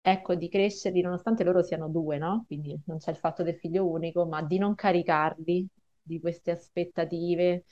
ecco, 0.00 0.34
di 0.34 0.48
crescerli, 0.48 1.00
nonostante 1.00 1.42
loro 1.44 1.62
siano 1.62 1.88
due, 1.88 2.18
no? 2.18 2.44
Quindi 2.46 2.78
non 2.86 2.98
c'è 2.98 3.10
il 3.10 3.16
fatto 3.16 3.42
del 3.42 3.56
figlio 3.58 3.88
unico, 3.88 4.24
ma 4.26 4.42
di 4.42 4.58
non 4.58 4.74
caricarli 4.74 5.66
di 6.02 6.20
queste 6.20 6.52
aspettative, 6.52 7.64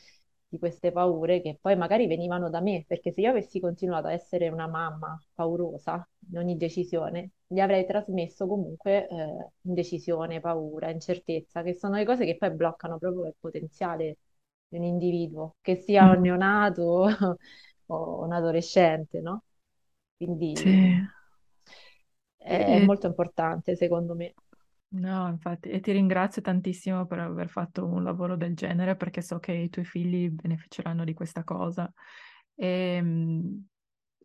di 0.55 0.59
queste 0.59 0.93
paure 0.93 1.41
che 1.43 1.59
poi 1.61 1.77
magari 1.77 2.07
venivano 2.07 2.49
da 2.49 2.61
me, 2.61 2.85
perché 2.87 3.11
se 3.13 3.21
io 3.23 3.31
avessi 3.31 3.59
continuato 3.61 4.07
a 4.07 4.13
essere 4.13 4.49
una 4.49 4.67
mamma 4.69 5.21
paurosa 5.35 6.07
in 6.31 6.39
ogni 6.39 6.57
decisione, 6.57 7.31
gli 7.47 7.59
avrei 7.61 7.85
trasmesso 7.87 8.47
comunque 8.47 9.09
eh, 9.09 9.51
indecisione, 9.63 10.41
paura, 10.41 10.91
incertezza, 10.91 11.63
che 11.63 11.75
sono 11.75 11.97
le 11.97 12.05
cose 12.05 12.25
che 12.25 12.37
poi 12.37 12.51
bloccano 12.53 12.99
proprio 12.99 13.27
il 13.27 13.35
potenziale 13.39 14.19
di 14.69 14.77
un 14.79 14.85
individuo, 14.85 15.57
che 15.61 15.75
sia 15.77 16.09
un 16.11 16.21
Mm, 16.21 16.23
neonato 16.23 17.07
o 17.87 18.23
un 18.25 18.33
adolescente, 18.33 19.21
no? 19.21 19.43
Sì, 20.53 20.71
Quindi 20.71 20.89
è 22.39 22.79
e, 22.79 22.81
molto 22.81 23.07
importante, 23.07 23.77
secondo 23.77 24.15
me. 24.15 24.35
No, 24.95 25.29
infatti, 25.29 25.69
e 25.71 25.81
ti 25.81 25.93
ringrazio 25.93 26.43
tantissimo 26.43 27.07
per 27.07 27.19
aver 27.21 27.49
fatto 27.49 27.85
un 27.85 28.03
lavoro 28.03 28.37
del 28.37 28.55
genere 28.55 28.97
perché 28.97 29.23
so 29.23 29.39
che 29.39 29.53
i 29.53 29.69
tuoi 29.71 29.85
figli 29.85 30.29
beneficeranno 30.31 31.05
di 31.05 31.15
questa 31.15 31.45
cosa. 31.45 31.93
E, 32.55 33.01
mh, 33.03 33.67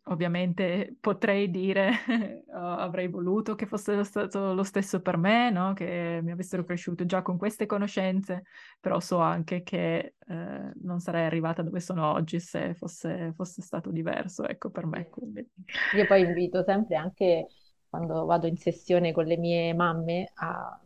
ovviamente 0.04 0.96
potrei 1.00 1.50
dire, 1.50 1.90
avrei 2.54 3.08
voluto 3.08 3.54
che 3.54 3.66
fosse 3.66 4.02
stato 4.04 4.54
lo 4.54 4.62
stesso 4.62 5.00
per 5.00 5.16
me, 5.16 5.50
no? 5.50 5.72
Che 5.72 6.20
mi 6.22 6.30
avessero 6.30 6.64
cresciuto 6.64 7.04
già 7.04 7.22
con 7.22 7.36
queste 7.36 7.66
conoscenze, 7.66 8.44
però 8.80 9.00
so 9.00 9.18
anche 9.18 9.62
che 9.62 10.14
eh, 10.26 10.72
non 10.82 11.00
sarei 11.00 11.26
arrivata 11.26 11.62
dove 11.62 11.80
sono 11.80 12.12
oggi 12.12 12.40
se 12.40 12.74
fosse, 12.74 13.32
fosse 13.34 13.62
stato 13.62 13.90
diverso, 13.90 14.46
ecco, 14.46 14.70
per 14.70 14.86
me. 14.86 15.08
Quindi. 15.08 15.48
Io 15.96 16.06
poi 16.06 16.22
invito 16.22 16.62
sempre 16.62 16.96
anche 16.96 17.46
quando 17.90 18.24
vado 18.26 18.46
in 18.46 18.56
sessione 18.56 19.12
con 19.12 19.26
le 19.26 19.36
mie 19.36 19.74
mamme 19.74 20.30
a, 20.36 20.80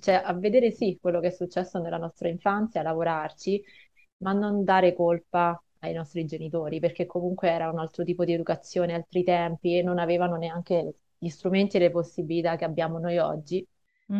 cioè, 0.00 0.20
a 0.24 0.32
vedere 0.34 0.70
sì 0.72 0.98
quello 1.00 1.20
che 1.20 1.28
è 1.28 1.30
successo 1.30 1.78
nella 1.80 1.96
nostra 1.98 2.28
infanzia, 2.28 2.80
a 2.80 2.84
lavorarci, 2.84 3.62
ma 4.18 4.32
non 4.32 4.64
dare 4.64 4.94
colpa 4.94 5.62
ai 5.80 5.92
nostri 5.94 6.24
genitori, 6.26 6.78
perché 6.80 7.06
comunque 7.06 7.48
era 7.50 7.70
un 7.70 7.78
altro 7.78 8.04
tipo 8.04 8.24
di 8.24 8.32
educazione, 8.34 8.94
altri 8.94 9.24
tempi 9.24 9.78
e 9.78 9.82
non 9.82 9.98
avevano 9.98 10.36
neanche 10.36 10.94
gli 11.18 11.28
strumenti 11.28 11.76
e 11.76 11.80
le 11.80 11.90
possibilità 11.90 12.56
che 12.56 12.64
abbiamo 12.64 12.98
noi 12.98 13.18
oggi 13.18 13.66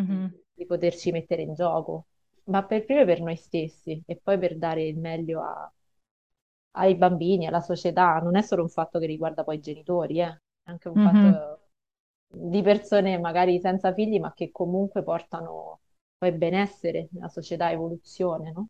di, 0.03 0.19
Mhm. 0.19 0.33
di 0.53 0.65
poterci 0.65 1.11
mettere 1.11 1.41
in 1.43 1.53
gioco, 1.53 2.07
ma 2.45 2.63
per 2.65 2.85
prima 2.85 3.05
per 3.05 3.21
noi 3.21 3.35
stessi 3.35 4.01
e 4.05 4.17
poi 4.21 4.37
per 4.39 4.57
dare 4.57 4.83
il 4.87 4.97
meglio 4.97 5.41
a- 5.41 5.71
ai 6.71 6.95
bambini, 6.95 7.47
alla 7.47 7.61
società. 7.61 8.19
Non 8.19 8.35
è 8.35 8.41
solo 8.41 8.61
un 8.63 8.69
fatto 8.69 8.99
che 8.99 9.05
riguarda 9.05 9.43
poi 9.43 9.57
i 9.57 9.59
genitori, 9.61 10.19
eh, 10.21 10.25
è 10.63 10.69
anche 10.69 10.87
un 10.89 10.95
Mhm. 10.95 10.99
fatto 10.99 11.60
di 12.31 12.61
persone 12.61 13.17
magari 13.19 13.59
senza 13.59 13.93
figli, 13.93 14.19
ma 14.19 14.33
che 14.33 14.51
comunque 14.51 15.03
portano 15.03 15.81
poi 16.17 16.31
benessere 16.33 17.07
nella 17.11 17.29
società, 17.29 17.71
evoluzione, 17.71 18.51
no? 18.51 18.67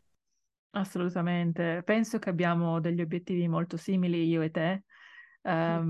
Assolutamente. 0.74 1.82
Penso 1.84 2.18
che 2.20 2.30
abbiamo 2.30 2.80
degli 2.80 3.02
obiettivi 3.02 3.48
molto 3.50 3.76
simili, 3.76 4.26
io 4.28 4.42
e 4.42 4.52
te. 4.52 4.84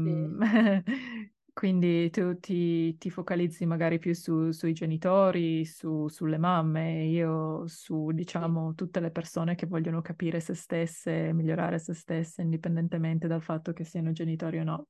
Sì, 0.04 0.12
Ehm, 0.22 0.40
quindi 1.54 2.10
tu 2.10 2.40
ti, 2.40 2.98
ti 2.98 3.12
focalizzi 3.12 3.66
magari 3.68 4.00
più 4.00 4.14
su- 4.16 4.50
sui 4.52 4.74
genitori, 4.74 5.64
su- 5.66 6.08
sulle 6.08 6.38
mamme, 6.40 7.04
io 7.04 7.68
su, 7.68 8.10
sì, 8.36 8.48
diciamo, 8.52 8.74
tutte 8.74 9.00
le 9.00 9.12
persone 9.12 9.54
che 9.56 9.68
vogliono 9.68 10.02
capire 10.02 10.40
se 10.40 10.56
stesse, 10.56 11.32
migliorare 11.32 11.78
se 11.78 11.94
stesse, 11.94 12.42
indipendentemente 12.42 13.28
dal 13.28 13.44
fatto 13.44 13.74
che 13.74 13.84
siano 13.84 14.12
genitori 14.12 14.58
o 14.60 14.64
no. 14.64 14.88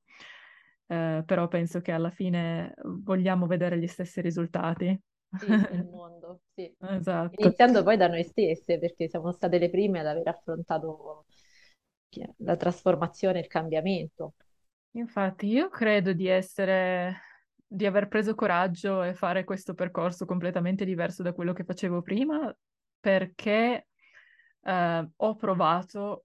Eh, 0.86 1.22
però 1.24 1.48
penso 1.48 1.80
che 1.80 1.92
alla 1.92 2.10
fine 2.10 2.74
vogliamo 3.02 3.46
vedere 3.46 3.78
gli 3.78 3.86
stessi 3.86 4.20
risultati. 4.20 4.98
sì, 5.38 5.46
nel 5.46 5.86
mondo, 5.90 6.40
sì. 6.54 6.72
Esatto. 6.80 7.42
Iniziando 7.42 7.82
poi 7.82 7.96
da 7.96 8.08
noi 8.08 8.24
stesse, 8.24 8.78
perché 8.78 9.08
siamo 9.08 9.32
state 9.32 9.58
le 9.58 9.70
prime 9.70 10.00
ad 10.00 10.06
aver 10.06 10.28
affrontato 10.28 11.24
la 12.38 12.56
trasformazione 12.56 13.38
e 13.38 13.42
il 13.42 13.48
cambiamento. 13.48 14.34
Infatti, 14.94 15.46
io 15.46 15.68
credo 15.70 16.12
di 16.12 16.26
essere, 16.26 17.22
di 17.66 17.86
aver 17.86 18.08
preso 18.08 18.34
coraggio 18.34 19.02
e 19.02 19.14
fare 19.14 19.44
questo 19.44 19.72
percorso 19.74 20.26
completamente 20.26 20.84
diverso 20.84 21.22
da 21.22 21.32
quello 21.32 21.54
che 21.54 21.64
facevo 21.64 22.02
prima, 22.02 22.54
perché 23.00 23.86
eh, 24.62 25.08
ho 25.16 25.36
provato 25.36 26.24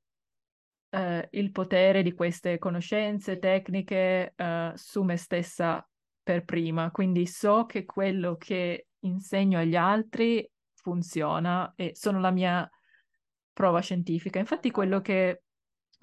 eh, 0.89 1.27
il 1.31 1.51
potere 1.51 2.03
di 2.03 2.13
queste 2.13 2.57
conoscenze, 2.57 3.39
tecniche 3.39 4.33
eh, 4.35 4.71
su 4.75 5.03
me 5.03 5.17
stessa 5.17 5.85
per 6.21 6.43
prima. 6.43 6.91
Quindi 6.91 7.25
so 7.25 7.65
che 7.65 7.85
quello 7.85 8.35
che 8.35 8.87
insegno 8.99 9.59
agli 9.59 9.75
altri 9.75 10.49
funziona 10.73 11.73
e 11.75 11.91
sono 11.95 12.19
la 12.19 12.31
mia 12.31 12.69
prova 13.53 13.81
scientifica. 13.81 14.39
Infatti, 14.39 14.71
quello 14.71 15.01
che, 15.01 15.43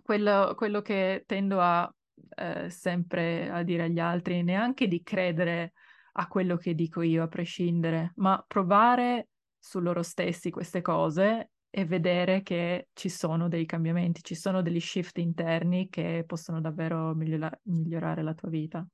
quello, 0.03 0.55
quello 0.57 0.83
che 0.83 1.25
tendo 1.27 1.61
a 1.61 1.93
eh, 2.37 2.71
sempre 2.71 3.51
a 3.51 3.63
dire 3.63 3.85
agli 3.85 3.99
altri, 3.99 4.43
neanche 4.43 4.87
di 4.87 5.03
credere 5.03 5.73
a 6.13 6.29
quello 6.29 6.57
che 6.57 6.75
dico 6.75 7.03
io, 7.03 7.25
a 7.25 7.29
prescindere, 7.29 8.13
ma 8.17 8.43
provare 8.47 9.29
su 9.59 9.81
loro 9.81 10.03
stessi 10.03 10.51
queste 10.51 10.81
cose 10.81 11.51
e 11.77 11.85
vedere 11.87 12.43
che 12.43 12.89
ci 12.93 13.09
sono 13.09 13.49
dei 13.49 13.67
cambiamenti, 13.67 14.23
ci 14.23 14.35
sono 14.37 14.63
degli 14.63 14.79
shift 14.81 15.19
interni 15.19 15.89
che 15.89 16.23
possono 16.27 16.61
davvero 16.61 17.15
migliora- 17.15 17.51
migliorare 17.65 18.23
la 18.23 18.35
tua 18.35 18.49
vita. 18.49 18.87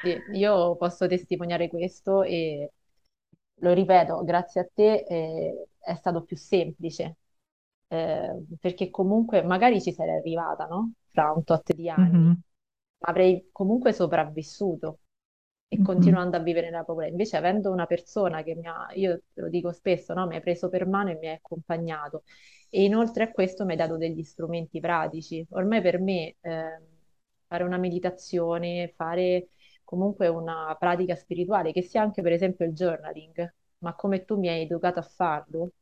Sì, 0.00 0.24
io 0.32 0.76
posso 0.76 1.06
testimoniare 1.08 1.68
questo 1.68 2.22
e 2.22 2.72
lo 3.60 3.72
ripeto, 3.72 4.22
grazie 4.24 4.60
a 4.60 4.68
te 4.72 5.04
eh, 5.08 5.68
è 5.78 5.94
stato 5.94 6.22
più 6.22 6.36
semplice, 6.36 7.16
eh, 7.88 8.44
perché 8.60 8.90
comunque 8.90 9.42
magari 9.42 9.80
ci 9.82 9.92
sarei 9.92 10.16
arrivata, 10.18 10.66
no? 10.66 10.92
Fra 11.10 11.32
un 11.32 11.42
tot 11.44 11.72
di 11.74 11.88
anni, 11.88 12.24
Mhm. 12.24 12.42
ma 12.98 13.10
avrei 13.10 13.48
comunque 13.52 13.92
sopravvissuto. 13.92 15.00
E 15.68 15.80
Mhm. 15.80 15.82
continuando 15.82 16.36
a 16.36 16.40
vivere 16.40 16.70
nella 16.70 16.84
paura. 16.84 17.06
Invece, 17.06 17.36
avendo 17.36 17.70
una 17.70 17.86
persona 17.86 18.42
che 18.42 18.54
mi 18.54 18.66
ha, 18.66 18.88
io 18.94 19.22
lo 19.34 19.48
dico 19.48 19.72
spesso, 19.72 20.14
no? 20.14 20.26
Mi 20.26 20.36
ha 20.36 20.40
preso 20.40 20.68
per 20.68 20.86
mano 20.86 21.10
e 21.10 21.16
mi 21.16 21.28
ha 21.28 21.32
accompagnato. 21.34 22.24
E 22.70 22.84
inoltre 22.84 23.24
a 23.24 23.30
questo 23.32 23.64
mi 23.64 23.72
ha 23.74 23.76
dato 23.76 23.96
degli 23.96 24.22
strumenti 24.22 24.80
pratici. 24.80 25.46
Ormai 25.50 25.80
per 25.82 26.00
me 26.00 26.36
ehm, 26.40 26.82
fare 27.46 27.64
una 27.64 27.78
meditazione, 27.78 28.92
fare 28.96 29.48
comunque 29.84 30.28
una 30.28 30.74
pratica 30.78 31.14
spirituale, 31.16 31.72
che 31.72 31.82
sia 31.82 32.02
anche 32.02 32.22
per 32.22 32.32
esempio 32.32 32.66
il 32.66 32.72
journaling, 32.74 33.54
ma 33.78 33.94
come 33.94 34.24
tu 34.24 34.38
mi 34.38 34.48
hai 34.48 34.62
educato 34.62 34.98
a 34.98 35.02
farlo, 35.02 35.72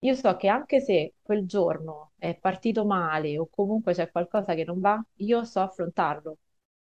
io 0.00 0.14
so 0.14 0.36
che 0.36 0.48
anche 0.48 0.80
se 0.80 1.14
quel 1.22 1.46
giorno 1.46 2.12
è 2.18 2.36
partito 2.38 2.84
male 2.84 3.38
o 3.38 3.48
comunque 3.50 3.92
c'è 3.94 4.10
qualcosa 4.10 4.54
che 4.54 4.64
non 4.64 4.80
va, 4.80 5.02
io 5.16 5.44
so 5.44 5.60
affrontarlo. 5.60 6.38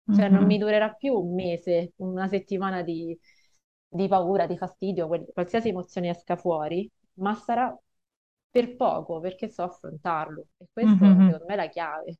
Cioè 0.09 0.27
non 0.29 0.45
mi 0.45 0.57
Mhm. 0.57 0.59
durerà 0.59 0.93
più 0.93 1.13
un 1.15 1.33
mese, 1.35 1.93
una 1.97 2.27
settimana 2.27 2.81
di, 2.83 3.17
di 3.87 4.07
paura, 4.07 4.47
di 4.47 4.57
fastidio, 4.57 5.07
quel- 5.07 5.27
qualsiasi 5.33 5.69
emozione 5.69 6.09
esca 6.09 6.35
fuori, 6.35 6.89
ma 7.15 7.33
sarà 7.35 7.75
per 8.49 8.75
poco 8.75 9.19
perché 9.19 9.49
so 9.49 9.63
affrontarlo. 9.63 10.47
E 10.57 10.65
questo 10.71 11.05
Mhm. 11.05 11.23
secondo 11.25 11.45
me 11.47 11.53
è 11.53 11.57
la 11.57 11.67
chiave. 11.69 12.15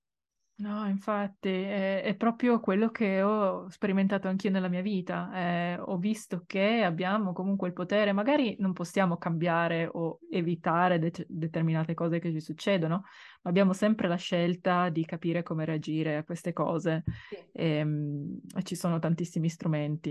No, 0.60 0.86
infatti, 0.90 1.48
è, 1.48 2.02
è 2.04 2.16
proprio 2.18 2.60
quello 2.60 2.90
che 2.90 3.22
ho 3.22 3.70
sperimentato 3.70 4.28
anch'io 4.28 4.50
nella 4.50 4.68
mia 4.68 4.82
vita. 4.82 5.32
Eh, 5.34 5.80
ho 5.80 5.98
visto 5.98 6.44
che 6.46 6.84
abbiamo 6.84 7.32
comunque 7.32 7.70
il 7.70 7.74
potere, 7.74 8.12
magari 8.12 8.58
non 8.60 8.74
possiamo 8.74 9.16
cambiare 9.18 9.88
o 9.90 10.20
evitare 10.30 11.00
de- 11.00 11.14
determinate 11.30 11.94
cose 11.94 12.20
che 12.20 12.34
ci 12.34 12.42
succedono, 12.42 13.04
ma 13.42 13.50
abbiamo 13.50 13.72
sempre 13.72 14.10
la 14.10 14.18
scelta 14.18 14.90
di 14.90 15.06
capire 15.06 15.44
come 15.44 15.64
reagire 15.64 16.18
a 16.18 16.24
queste 16.26 16.52
cose. 16.52 17.04
Sì. 17.30 17.38
Ehm, 17.54 18.42
E, 18.54 18.62
ci 18.64 18.76
sono 18.76 19.00
tantissimi 19.00 19.48
strumenti, 19.48 20.10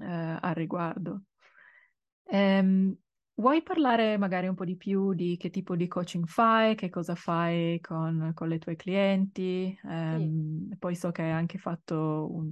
eh, 0.00 0.04
al 0.40 0.54
riguardo. 0.54 1.24
Ehm, 2.30 2.96
vuoi 3.38 3.62
parlare 3.62 4.16
magari 4.18 4.48
un 4.48 4.54
po' 4.54 4.64
di 4.64 4.76
più 4.76 5.14
di 5.14 5.36
che 5.36 5.50
tipo 5.50 5.76
di 5.76 5.88
coaching 5.88 6.26
fai, 6.26 6.74
che 6.74 6.90
cosa 6.90 7.14
fai 7.14 7.80
con, 7.80 8.32
con 8.34 8.48
le 8.48 8.58
tue 8.58 8.76
clienti? 8.76 9.78
Sì, 10.10 10.30
Ehm, 10.30 10.76
poi 10.78 10.94
so 10.96 11.10
che 11.12 11.22
hai 11.22 11.30
anche 11.32 11.58
fatto 11.58 12.28
un, 12.30 12.46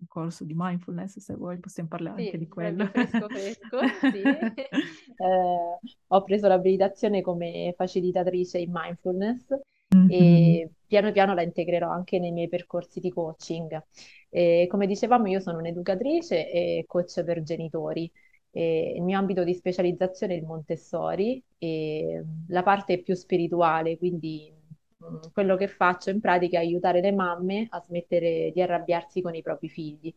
un 0.00 0.06
corso 0.08 0.44
di 0.44 0.54
mindfulness, 0.56 1.18
se 1.18 1.34
vuoi 1.34 1.58
possiamo 1.60 1.88
parlare 1.88 2.18
anche 2.18 2.36
sì, 2.36 2.38
di 2.38 2.48
quello. 2.48 2.84
proprio 2.84 2.88
fresco 2.88 3.28
fresco, 3.30 3.90
sì. 4.10 4.28
Eh, 5.18 5.78
ho 6.08 6.22
preso 6.24 6.46
l'abilitazione 6.48 7.22
come 7.22 7.72
facilitatrice 7.76 8.58
in 8.58 8.70
mindfulness 8.72 9.46
Mhm, 9.94 10.08
e 10.08 10.70
piano 10.86 11.10
piano 11.12 11.34
la 11.34 11.42
integrerò 11.42 11.90
anche 11.90 12.18
nei 12.18 12.32
miei 12.32 12.48
percorsi 12.48 13.00
di 13.00 13.10
coaching. 13.10 13.82
E 14.28 14.66
come 14.68 14.86
dicevamo, 14.86 15.26
io 15.28 15.40
sono 15.40 15.58
un'educatrice 15.58 16.50
e 16.50 16.84
coach 16.86 17.22
per 17.24 17.42
genitori. 17.42 18.10
E 18.56 18.94
il 18.96 19.02
mio 19.02 19.18
ambito 19.18 19.44
di 19.44 19.54
specializzazione 19.54 20.34
è 20.34 20.36
il 20.38 20.44
Montessori 20.44 21.42
e 21.58 22.24
la 22.48 22.62
parte 22.62 23.02
più 23.02 23.14
spirituale, 23.14 23.98
quindi 23.98 24.50
mh, 24.96 25.30
quello 25.32 25.56
che 25.56 25.68
faccio 25.68 26.10
in 26.10 26.20
pratica 26.20 26.58
è 26.58 26.62
aiutare 26.62 27.00
le 27.00 27.12
mamme 27.12 27.66
a 27.70 27.80
smettere 27.80 28.50
di 28.54 28.62
arrabbiarsi 28.62 29.20
con 29.20 29.34
i 29.34 29.42
propri 29.42 29.68
figli. 29.68 30.14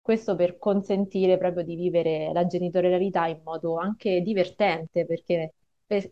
Questo 0.00 0.34
per 0.36 0.58
consentire 0.58 1.36
proprio 1.38 1.62
di 1.64 1.76
vivere 1.76 2.32
la 2.32 2.46
genitorialità 2.46 3.26
in 3.26 3.40
modo 3.44 3.76
anche 3.76 4.22
divertente, 4.22 5.04
perché 5.06 5.52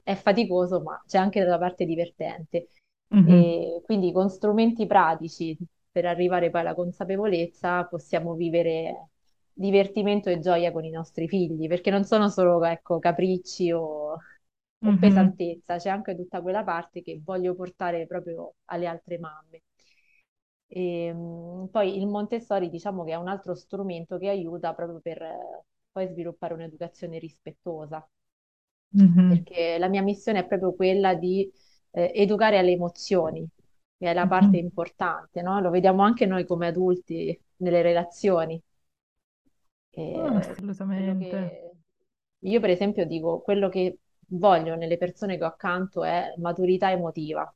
è 0.03 0.15
faticoso, 0.15 0.81
ma 0.83 1.03
c'è 1.07 1.19
anche 1.19 1.43
la 1.43 1.59
parte 1.59 1.85
divertente. 1.87 2.69
mhm, 3.11 3.57
E 3.63 3.81
quindi 3.85 4.13
con 4.13 4.29
strumenti 4.29 4.87
pratici 4.87 5.57
per 5.91 6.05
arrivare 6.05 6.51
poi 6.51 6.61
alla 6.61 6.75
consapevolezza 6.75 7.85
possiamo 7.87 8.35
vivere 8.35 9.09
divertimento 9.57 10.29
e 10.31 10.39
gioia 10.41 10.73
con 10.73 10.85
i 10.85 10.91
nostri 10.91 11.29
figli, 11.29 11.67
perché 11.69 11.91
non 11.91 12.05
sono 12.05 12.29
solo, 12.29 12.63
ecco, 12.65 12.99
capricci 12.99 13.73
o, 13.73 14.17
o 14.83 14.97
mhm, 14.97 14.99
pesantezza, 14.99 15.77
c'è 15.79 15.89
anche 15.91 16.15
tutta 16.17 16.43
quella 16.43 16.63
parte 16.65 17.03
che 17.03 17.21
voglio 17.25 17.55
portare 17.55 18.07
proprio 18.07 18.55
alle 18.67 18.87
altre 18.87 19.19
mamme. 19.19 19.63
E, 20.69 21.13
mh, 21.13 21.69
poi 21.71 21.97
il 21.99 22.07
Montessori, 22.07 22.69
diciamo 22.71 23.05
che 23.05 23.13
è 23.13 23.17
un 23.17 23.29
altro 23.29 23.55
strumento 23.55 24.19
che 24.19 24.29
aiuta 24.29 24.75
proprio 24.75 25.01
per 25.01 25.23
eh, 25.23 25.65
poi 25.93 26.09
sviluppare 26.09 26.55
un'educazione 26.55 27.19
rispettosa, 27.19 28.07
mhm, 28.93 29.47
perché 29.47 29.79
la 29.79 29.89
mia 29.89 30.03
missione 30.03 30.41
è 30.41 30.47
proprio 30.47 30.75
quella 30.75 31.15
di 31.15 31.51
eh, 31.93 32.13
educare 32.15 32.59
alle 32.59 32.73
emozioni, 32.73 33.47
che 33.99 34.11
è 34.11 34.15
la 34.15 34.27
parte 34.27 34.57
mhm. 34.57 34.59
importante, 34.59 35.43
no? 35.43 35.61
Lo 35.61 35.71
vediamo 35.71 36.03
anche 36.03 36.27
noi 36.27 36.47
come 36.47 36.69
adulti 36.69 37.39
nelle 37.57 37.83
relazioni. 37.83 38.61
Ah, 40.13 40.39
E 40.39 40.49
quello 40.49 40.51
assolutamente. 40.51 41.57
io, 42.41 42.61
per 42.61 42.71
esempio, 42.71 43.07
dico, 43.07 43.41
quello 43.41 43.69
che 43.69 43.99
voglio 44.29 44.77
nelle 44.77 44.97
persone 44.99 45.37
che 45.39 45.45
ho 45.45 45.47
accanto 45.49 46.05
è 46.05 46.35
maturità 46.39 46.91
emotiva, 46.91 47.53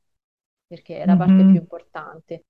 perché 0.67 0.99
è 0.99 1.05
la 1.05 1.15
parte 1.17 1.45
più 1.45 1.59
Mhm, 1.59 1.61
importante. 1.61 2.45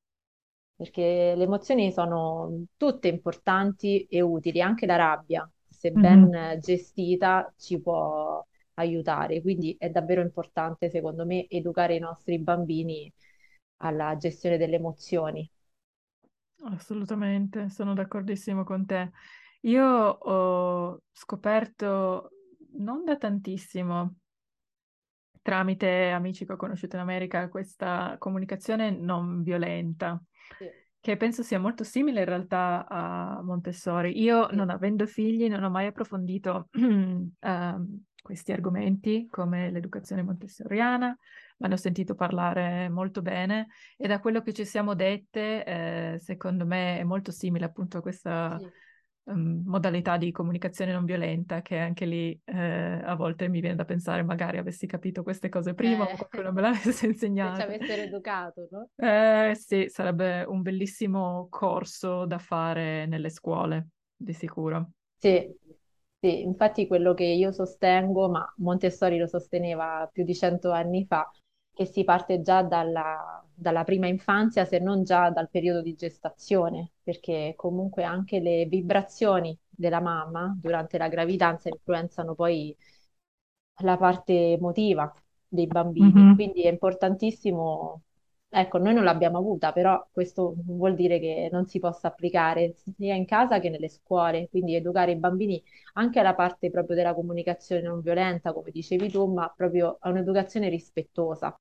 Perché 0.76 1.34
le 1.36 1.44
emozioni 1.44 1.92
sono 1.92 2.66
tutte 2.78 3.08
importanti 3.08 4.06
e 4.08 4.22
utili, 4.22 4.62
anche 4.62 4.86
la 4.88 4.96
rabbia, 4.96 5.50
se 5.68 5.92
mhm. 5.96 6.32
ben 6.32 6.58
gestita, 6.60 7.54
ci 7.58 7.80
può 7.82 8.44
aiutare. 8.76 9.42
Quindi 9.42 9.76
è 9.78 9.90
davvero 9.90 10.22
importante, 10.22 10.90
secondo 10.90 11.26
me, 11.26 11.48
educare 11.50 11.96
i 11.96 12.00
nostri 12.00 12.40
bambini 12.40 13.12
alla 13.78 14.16
gestione 14.18 14.58
delle 14.58 14.78
emozioni. 14.78 15.50
Assolutamente, 16.64 17.70
sono 17.70 17.94
d'accordissimo 17.94 18.64
con 18.64 18.86
te. 18.86 19.12
Io 19.62 19.84
ho 19.86 21.02
scoperto 21.12 22.30
non 22.74 23.04
da 23.06 23.18
tantissimo, 23.18 24.16
tramite 25.42 26.10
amici 26.12 26.46
che 26.46 26.54
ho 26.54 26.56
conosciuto 26.58 26.96
in 26.96 27.02
America, 27.02 27.50
questa 27.50 28.16
comunicazione 28.20 28.92
non 28.92 29.42
violenta, 29.44 30.22
Sì, 30.60 30.72
che 31.00 31.18
penso 31.18 31.42
sia 31.42 31.60
molto 31.60 31.84
simile 31.84 32.20
in 32.20 32.26
realtà 32.28 32.86
a 32.88 33.42
Montessori. 33.44 34.20
Io, 34.22 34.48
sì, 34.50 34.52
non 34.52 34.70
avendo 34.70 35.08
figli, 35.08 35.48
non 35.50 35.64
ho 35.64 35.70
mai 35.70 35.88
approfondito 35.88 36.70
ehm, 37.40 38.04
questi 38.22 38.52
argomenti 38.52 39.26
come 39.28 39.72
l'educazione 39.72 40.22
montessoriana, 40.22 41.18
ma 41.58 41.68
ne 41.68 41.74
ho 41.74 41.78
sentito 41.78 42.14
parlare 42.14 42.88
molto 42.90 43.22
bene 43.24 43.68
e 43.98 44.08
da 44.08 44.20
quello 44.20 44.42
che 44.42 44.54
ci 44.54 44.64
siamo 44.66 44.94
dette, 44.94 45.64
eh, 45.66 46.20
secondo 46.20 46.66
me 46.68 47.00
è 47.00 47.04
molto 47.04 47.32
simile 47.32 47.66
appunto 47.66 47.98
a 47.98 48.02
questa 48.02 48.62
sì. 48.62 48.72
Ehm, 49.26 49.64
modalità 49.66 50.18
di 50.18 50.32
comunicazione 50.32 50.92
non 50.94 51.06
violenta, 51.06 51.62
che 51.62 51.78
anche 51.80 52.06
lì 52.06 52.40
eh, 52.46 53.02
a 53.04 53.16
volte 53.16 53.48
mi 53.50 53.60
viene 53.62 53.76
da 53.76 53.86
pensare, 53.86 54.24
magari 54.24 54.58
avessi 54.58 54.88
capito 54.88 55.24
queste 55.24 55.50
cose 55.50 55.74
prima 55.74 56.06
o 56.06 56.08
Eh, 56.08 56.18
qualcuno 56.18 56.52
me 56.52 56.62
l'avesse 56.62 57.14
se 57.42 57.52
ci 57.54 57.62
avessero 57.62 58.02
educato, 58.02 58.68
no? 58.72 58.90
Eh, 58.96 59.56
sì, 59.56 59.88
sarebbe 59.90 60.44
un 60.44 60.62
bellissimo 60.62 61.48
corso 61.50 62.26
da 62.26 62.38
fare 62.38 63.06
nelle 63.08 63.30
scuole, 63.32 63.90
di 64.16 64.32
sicuro. 64.34 64.92
Sì, 65.18 65.56
sì, 66.20 66.42
infatti 66.42 66.88
quello 66.88 67.14
che 67.14 67.24
io 67.26 67.52
sostengo, 67.52 68.28
ma 68.30 68.52
Montessori 68.58 69.18
lo 69.18 69.28
sosteneva 69.28 70.10
più 70.12 70.24
di 70.24 70.34
cento 70.36 70.72
anni 70.72 71.06
fa, 71.06 71.30
che 71.74 71.86
si 71.86 72.04
parte 72.04 72.42
già 72.42 72.64
dalla, 72.64 73.44
dalla 73.62 73.84
prima 73.84 74.08
infanzia, 74.08 74.66
se 74.66 74.80
non 74.80 75.04
già 75.04 75.30
dal 75.30 75.50
periodo 75.50 75.82
di 75.82 75.94
gestazione, 75.96 76.94
perché 77.04 77.54
comunque 77.56 78.04
anche 78.04 78.40
le 78.40 78.66
vibrazioni 78.66 79.58
della 79.70 80.00
mamma 80.02 80.56
durante 80.60 80.98
la 80.98 81.08
gravidanza 81.10 81.70
influenzano 81.70 82.34
poi 82.36 82.76
la 83.84 83.98
parte 83.98 84.34
emotiva 84.54 85.12
dei 85.48 85.68
bambini. 85.68 86.16
Mhm, 86.16 86.34
Quindi 86.34 86.64
è 86.64 86.70
importantissimo, 86.70 88.04
ecco, 88.50 88.78
noi 88.78 88.94
non 88.94 89.04
l'abbiamo 89.04 89.38
avuta, 89.40 89.72
però 89.74 90.08
questo 90.12 90.54
vuol 90.66 90.96
dire 90.96 91.20
che 91.20 91.50
non 91.52 91.66
si 91.68 91.80
possa 91.80 92.08
applicare 92.08 92.76
sia 92.98 93.16
in 93.16 93.26
casa 93.26 93.60
che 93.60 93.70
nelle 93.70 93.90
scuole, 93.90 94.48
quindi 94.50 94.76
educare 94.76 95.12
i 95.12 95.16
bambini 95.18 95.62
anche 95.94 96.20
alla 96.20 96.36
parte 96.36 96.70
proprio 96.70 96.96
della 96.96 97.14
comunicazione 97.16 97.82
non 97.82 98.02
violenta, 98.02 98.54
come 98.54 98.72
dicevi 98.72 99.10
tu, 99.10 99.26
ma 99.34 99.52
proprio 99.56 99.98
a 100.00 100.10
un'educazione 100.10 100.70
rispettosa. 100.70 101.56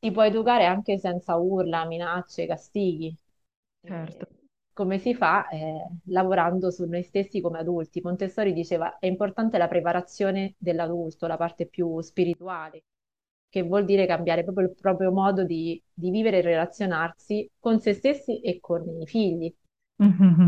Si 0.00 0.10
può 0.10 0.22
educare 0.24 0.64
anche 0.66 0.98
senza 0.98 1.36
urla, 1.36 1.84
minacce, 1.86 2.46
castighi. 2.46 3.14
certo. 3.86 4.26
Eh, 4.26 4.26
come 4.72 4.98
si 4.98 5.14
fa? 5.14 5.48
Eh, 5.48 5.86
lavorando 6.06 6.70
su 6.70 6.84
noi 6.86 7.02
stessi 7.02 7.40
come 7.40 7.58
adulti. 7.58 8.00
Montessori 8.02 8.52
diceva 8.52 8.98
è 8.98 9.06
importante 9.06 9.58
la 9.58 9.68
preparazione 9.68 10.54
dell'adulto, 10.58 11.26
la 11.26 11.36
parte 11.36 11.66
più 11.66 12.00
spirituale, 12.00 12.84
che 13.48 13.62
vuol 13.62 13.84
dire 13.84 14.06
cambiare 14.06 14.44
proprio 14.44 14.66
il 14.68 14.74
proprio 14.74 15.12
modo 15.12 15.44
di, 15.44 15.82
di 15.92 16.10
vivere 16.10 16.38
e 16.38 16.42
relazionarsi 16.42 17.50
con 17.58 17.80
se 17.80 17.94
stessi 17.94 18.40
e 18.40 18.60
con 18.60 19.00
i 19.00 19.06
figli. 19.06 19.54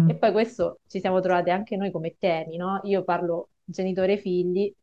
E 0.04 0.14
Mhm, 0.14 0.18
poi 0.18 0.32
questo 0.32 0.80
ci 0.86 1.00
siamo 1.00 1.20
trovati 1.20 1.50
anche 1.50 1.76
noi 1.76 1.90
come 1.90 2.16
temi, 2.18 2.56
no? 2.56 2.80
Io 2.84 3.04
parlo 3.04 3.50
genitore-figli, 3.64 4.74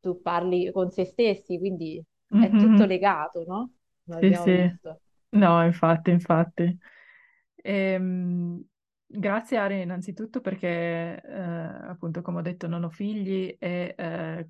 tu 0.00 0.20
parli 0.22 0.70
con 0.72 0.90
se 0.90 1.04
stessi, 1.04 1.58
quindi 1.58 2.02
è 2.36 2.54
tutto 2.56 2.84
mhm. 2.84 2.86
legato, 2.86 3.44
no? 3.46 3.72
Sì, 4.18 4.26
abbiamo 4.26 4.44
sì. 4.44 4.70
visto. 4.70 5.00
No, 5.30 5.64
infatti, 5.64 6.10
infatti. 6.10 6.78
Ehm, 7.56 8.64
Grazie 9.12 9.56
Ari 9.58 9.80
innanzitutto 9.82 10.40
perché 10.40 11.20
eh, 11.20 11.40
appunto 11.40 12.22
come 12.22 12.38
ho 12.38 12.42
detto 12.42 12.68
non 12.68 12.84
ho 12.84 12.90
figli 12.90 13.56
e 13.58 13.92
eh, 13.98 14.48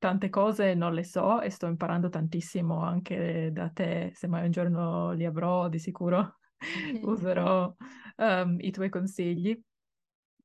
tante 0.00 0.30
cose 0.30 0.74
non 0.74 0.94
le 0.94 1.04
so 1.04 1.40
e 1.40 1.48
sto 1.48 1.66
imparando 1.66 2.08
tantissimo 2.08 2.82
anche 2.82 3.50
da 3.52 3.68
te, 3.68 4.10
se 4.12 4.26
mai 4.26 4.46
un 4.46 4.50
giorno 4.50 5.12
li 5.12 5.24
avrò 5.24 5.68
di 5.68 5.78
sicuro 5.78 6.38
userò 7.02 7.72
um, 8.16 8.56
i 8.58 8.72
tuoi 8.72 8.88
consigli. 8.88 9.56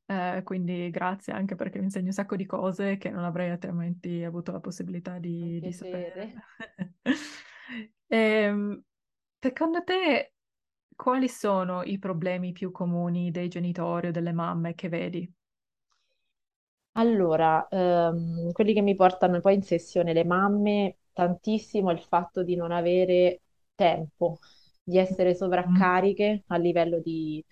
Eh, 0.05 0.41
quindi 0.43 0.91
grazie 0.91 1.33
anche 1.33 1.55
perché 1.55 1.79
mi 1.79 1.85
insegni 1.85 2.07
un 2.07 2.13
sacco 2.13 2.35
di 2.35 2.45
cose 2.45 2.97
che 2.97 3.09
non 3.09 3.23
avrei 3.23 3.49
altrimenti 3.49 4.23
avuto 4.23 4.51
la 4.51 4.59
possibilità 4.59 5.17
di, 5.17 5.59
di 5.59 5.71
sapere. 5.71 6.33
ehm, 8.07 8.83
secondo 9.39 9.83
te 9.83 10.33
quali 10.95 11.29
sono 11.29 11.83
i 11.83 11.97
problemi 11.99 12.51
più 12.51 12.71
comuni 12.71 13.31
dei 13.31 13.47
genitori 13.47 14.07
o 14.07 14.11
delle 14.11 14.33
mamme 14.33 14.75
che 14.75 14.89
vedi? 14.89 15.31
Allora, 16.93 17.65
ehm, 17.69 18.51
quelli 18.51 18.73
che 18.73 18.81
mi 18.81 18.95
portano 18.95 19.39
poi 19.39 19.55
in 19.55 19.61
sessione 19.63 20.11
le 20.13 20.25
mamme, 20.25 20.97
tantissimo 21.13 21.91
il 21.91 21.99
fatto 21.99 22.43
di 22.43 22.55
non 22.55 22.71
avere 22.71 23.41
tempo, 23.75 24.39
di 24.83 24.97
essere 24.97 25.29
Mm. 25.29 25.35
sovraccariche 25.35 26.43
a 26.47 26.57
livello 26.57 26.99
di, 26.99 27.43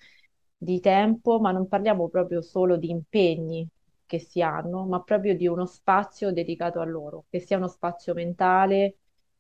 di 0.58 0.80
tempo, 0.82 1.40
ma 1.40 1.52
non 1.52 1.68
parliamo 1.68 2.10
proprio 2.10 2.42
solo 2.42 2.76
di 2.78 2.90
impegni 2.90 3.68
che 4.06 4.20
si 4.20 4.42
hanno, 4.42 4.86
ma 4.86 5.02
proprio 5.02 5.36
di 5.36 5.48
uno 5.48 5.66
spazio 5.66 6.32
dedicato 6.34 6.80
a 6.82 6.86
loro, 6.86 7.26
che 7.30 7.40
sia 7.40 7.58
uno 7.58 7.68
spazio 7.68 8.14
mentale 8.14 8.98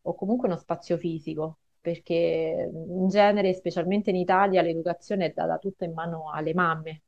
o 0.10 0.15
comunque 0.15 0.48
uno 0.48 0.58
spazio 0.58 0.98
fisico 0.98 1.60
perché 1.82 2.70
in 2.74 3.08
genere, 3.08 3.54
specialmente 3.54 4.10
in 4.10 4.17
Italia, 4.17 4.62
l'educazione 4.62 5.28
è 5.28 5.32
data 5.34 5.58
tutta 5.58 5.86
in 5.86 5.93
mano 5.93 6.32
alle 6.32 6.54
mamme, 6.54 7.04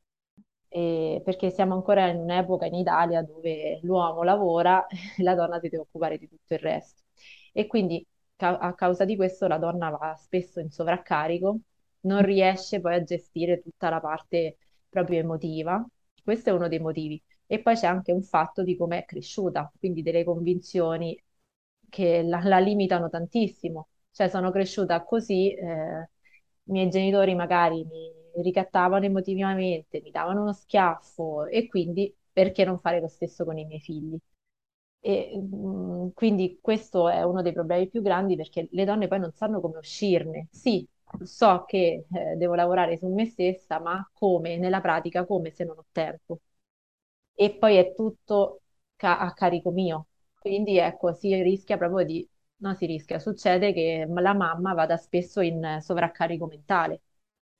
e 0.68 1.20
perché 1.24 1.50
siamo 1.50 1.74
ancora 1.74 2.08
in 2.08 2.16
un'epoca 2.18 2.64
in 2.66 2.74
Italia 2.74 3.22
dove 3.22 3.80
l'uomo 3.82 4.22
lavora 4.22 4.86
e 4.86 4.96
la 5.22 5.34
donna 5.34 5.58
si 5.60 5.68
deve 5.68 5.82
occupare 5.82 6.16
di 6.18 6.28
tutto 6.28 6.54
il 6.54 6.60
resto. 6.60 7.02
E 7.52 7.66
quindi 7.66 8.06
ca- 8.36 8.58
a 8.58 8.74
causa 8.74 9.04
di 9.04 9.16
questo 9.16 9.46
la 9.48 9.58
donna 9.58 9.90
va 9.90 10.14
spesso 10.16 10.60
in 10.60 10.70
sovraccarico, 10.70 11.58
non 12.02 12.22
riesce 12.22 12.80
poi 12.80 12.94
a 12.94 13.02
gestire 13.02 13.60
tutta 13.60 13.90
la 13.90 14.00
parte 14.00 14.58
proprio 14.88 15.18
emotiva. 15.20 15.84
Questo 16.22 16.50
è 16.50 16.52
uno 16.52 16.68
dei 16.68 16.78
motivi. 16.78 17.20
E 17.46 17.60
poi 17.60 17.74
c'è 17.74 17.86
anche 17.86 18.12
un 18.12 18.22
fatto 18.22 18.62
di 18.62 18.76
come 18.76 18.98
è 19.00 19.04
cresciuta, 19.04 19.70
quindi 19.78 20.02
delle 20.02 20.22
convinzioni 20.24 21.20
che 21.90 22.22
la, 22.22 22.40
la 22.44 22.58
limitano 22.60 23.10
tantissimo. 23.10 23.88
Cioè, 24.12 24.28
sono 24.28 24.50
cresciuta 24.50 25.04
così, 25.04 25.52
eh, 25.54 26.08
i 26.64 26.72
miei 26.72 26.88
genitori 26.90 27.34
magari 27.34 27.84
mi 27.84 28.12
ricattavano 28.42 29.04
emotivamente, 29.04 30.00
mi 30.02 30.10
davano 30.10 30.42
uno 30.42 30.52
schiaffo 30.54 31.46
e 31.46 31.68
quindi 31.68 32.14
perché 32.32 32.64
non 32.64 32.80
fare 32.80 33.00
lo 33.00 33.08
stesso 33.08 33.44
con 33.44 33.58
i 33.58 33.64
miei 33.66 33.80
figli? 33.80 34.16
E 35.02 35.38
mh, 35.38 36.12
quindi 36.14 36.58
questo 36.60 37.08
è 37.08 37.22
uno 37.22 37.42
dei 37.42 37.52
problemi 37.52 37.88
più 37.88 38.02
grandi 38.02 38.36
perché 38.36 38.68
le 38.72 38.84
donne 38.84 39.08
poi 39.08 39.18
non 39.20 39.32
sanno 39.32 39.60
come 39.60 39.78
uscirne. 39.78 40.48
Sì, 40.50 40.86
so 41.22 41.64
che 41.66 42.04
eh, 42.12 42.36
devo 42.36 42.54
lavorare 42.54 42.96
su 42.98 43.08
me 43.08 43.26
stessa, 43.26 43.80
ma 43.80 44.08
come? 44.12 44.58
Nella 44.58 44.80
pratica, 44.80 45.24
come 45.26 45.50
se 45.50 45.64
non 45.64 45.78
ho 45.78 45.86
tempo? 45.92 46.40
E 47.34 47.56
poi 47.58 47.76
è 47.76 47.94
tutto 47.94 48.62
ca- 48.96 49.18
a 49.20 49.32
carico 49.34 49.70
mio. 49.70 50.06
Quindi 50.40 50.78
ecco, 50.78 51.12
si 51.12 51.40
rischia 51.42 51.76
proprio 51.76 52.04
di, 52.04 52.26
no, 52.58 52.74
si 52.74 52.86
rischia, 52.86 53.18
succede 53.18 53.72
che 53.72 54.06
la 54.08 54.34
mamma 54.34 54.72
vada 54.74 54.96
spesso 54.96 55.40
in 55.40 55.78
sovraccarico 55.80 56.46
mentale 56.46 57.02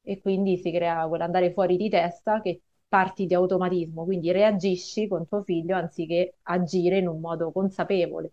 e 0.03 0.21
quindi 0.21 0.57
si 0.59 0.73
crea 0.73 1.07
quell'andare 1.09 1.53
fuori 1.53 1.77
di 1.77 1.89
testa 1.91 2.41
che 2.41 2.63
parti 2.89 3.27
di 3.27 3.35
automatismo, 3.35 4.05
quindi 4.05 4.33
reagisci 4.33 5.07
con 5.09 5.29
tuo 5.29 5.43
figlio 5.43 5.77
anziché 5.77 6.39
agire 6.45 6.99
in 6.99 7.09
un 7.09 7.21
modo 7.21 7.53
consapevole. 7.53 8.33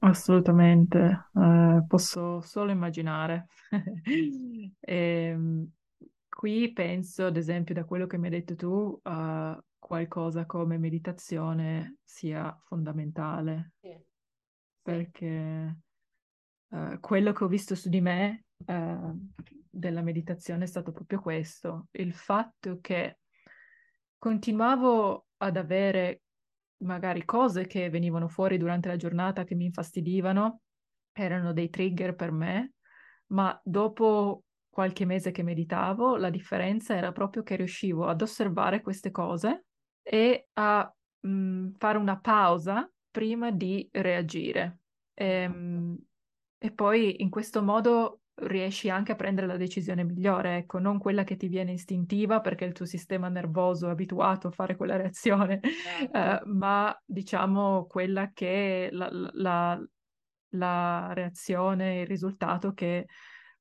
Assolutamente, 0.00 1.28
eh, 1.34 1.84
posso 1.88 2.40
solo 2.42 2.70
immaginare. 2.70 3.48
Ehm, 4.88 5.70
qui 6.28 6.72
penso, 6.72 7.26
ad 7.26 7.36
esempio, 7.36 7.74
da 7.74 7.84
quello 7.84 8.06
che 8.06 8.18
mi 8.18 8.24
hai 8.26 8.30
detto 8.30 8.54
tu, 8.56 8.98
a 9.04 9.60
qualcosa 9.86 10.46
come 10.46 10.78
meditazione 10.78 11.98
sia 12.02 12.52
fondamentale, 12.64 13.74
Sì, 13.78 13.96
perché 14.82 15.78
eh, 16.70 16.98
quello 16.98 17.32
che 17.32 17.44
ho 17.44 17.46
visto 17.46 17.76
su 17.76 17.88
di 17.88 18.00
me 18.00 18.46
eh, 18.64 18.98
della 19.70 20.02
meditazione 20.02 20.64
è 20.64 20.66
stato 20.66 20.90
proprio 20.90 21.20
questo, 21.20 21.86
il 21.92 22.12
fatto 22.12 22.80
che 22.80 23.20
continuavo 24.18 25.28
ad 25.36 25.56
avere 25.56 26.22
magari 26.78 27.24
cose 27.24 27.68
che 27.68 27.88
venivano 27.88 28.26
fuori 28.26 28.58
durante 28.58 28.88
la 28.88 28.96
giornata 28.96 29.44
che 29.44 29.54
mi 29.54 29.66
infastidivano, 29.66 30.62
erano 31.12 31.52
dei 31.52 31.70
trigger 31.70 32.16
per 32.16 32.32
me, 32.32 32.72
ma 33.26 33.56
dopo 33.62 34.42
qualche 34.68 35.04
mese 35.04 35.30
che 35.30 35.44
meditavo, 35.44 36.16
la 36.16 36.28
differenza 36.28 36.96
era 36.96 37.12
proprio 37.12 37.44
che 37.44 37.54
riuscivo 37.54 38.08
ad 38.08 38.20
osservare 38.20 38.80
queste 38.80 39.12
cose 39.12 39.65
e 40.08 40.48
a 40.54 40.94
mh, 41.20 41.68
fare 41.78 41.98
una 41.98 42.18
pausa 42.20 42.90
prima 43.10 43.50
di 43.50 43.88
reagire. 43.92 44.80
esatto. 45.30 45.60
Ehm, 45.60 45.96
E, 46.58 46.72
poi 46.72 47.22
in 47.22 47.28
questo 47.30 47.62
modo 47.62 48.22
riesci 48.36 48.88
anche 48.90 49.12
a 49.12 49.14
prendere 49.16 49.46
la 49.46 49.56
decisione 49.58 50.04
migliore, 50.04 50.56
ecco, 50.58 50.78
non 50.78 50.98
quella 50.98 51.22
che 51.24 51.36
ti 51.36 51.48
viene 51.48 51.72
istintiva 51.72 52.40
perché 52.40 52.64
il 52.64 52.72
tuo 52.72 52.86
sistema 52.86 53.28
nervoso 53.28 53.88
è 53.88 53.90
abituato 53.90 54.48
a 54.48 54.50
fare 54.50 54.74
quella 54.76 54.96
reazione, 54.96 55.60
Esatto. 55.70 56.12
eh, 56.12 56.40
ma 56.46 56.98
diciamo 57.04 57.86
quella 57.86 58.30
che 58.32 58.88
la, 58.92 59.08
la, 59.12 59.80
la 60.50 61.12
reazione, 61.12 62.00
il 62.00 62.06
risultato 62.06 62.72
che 62.72 63.06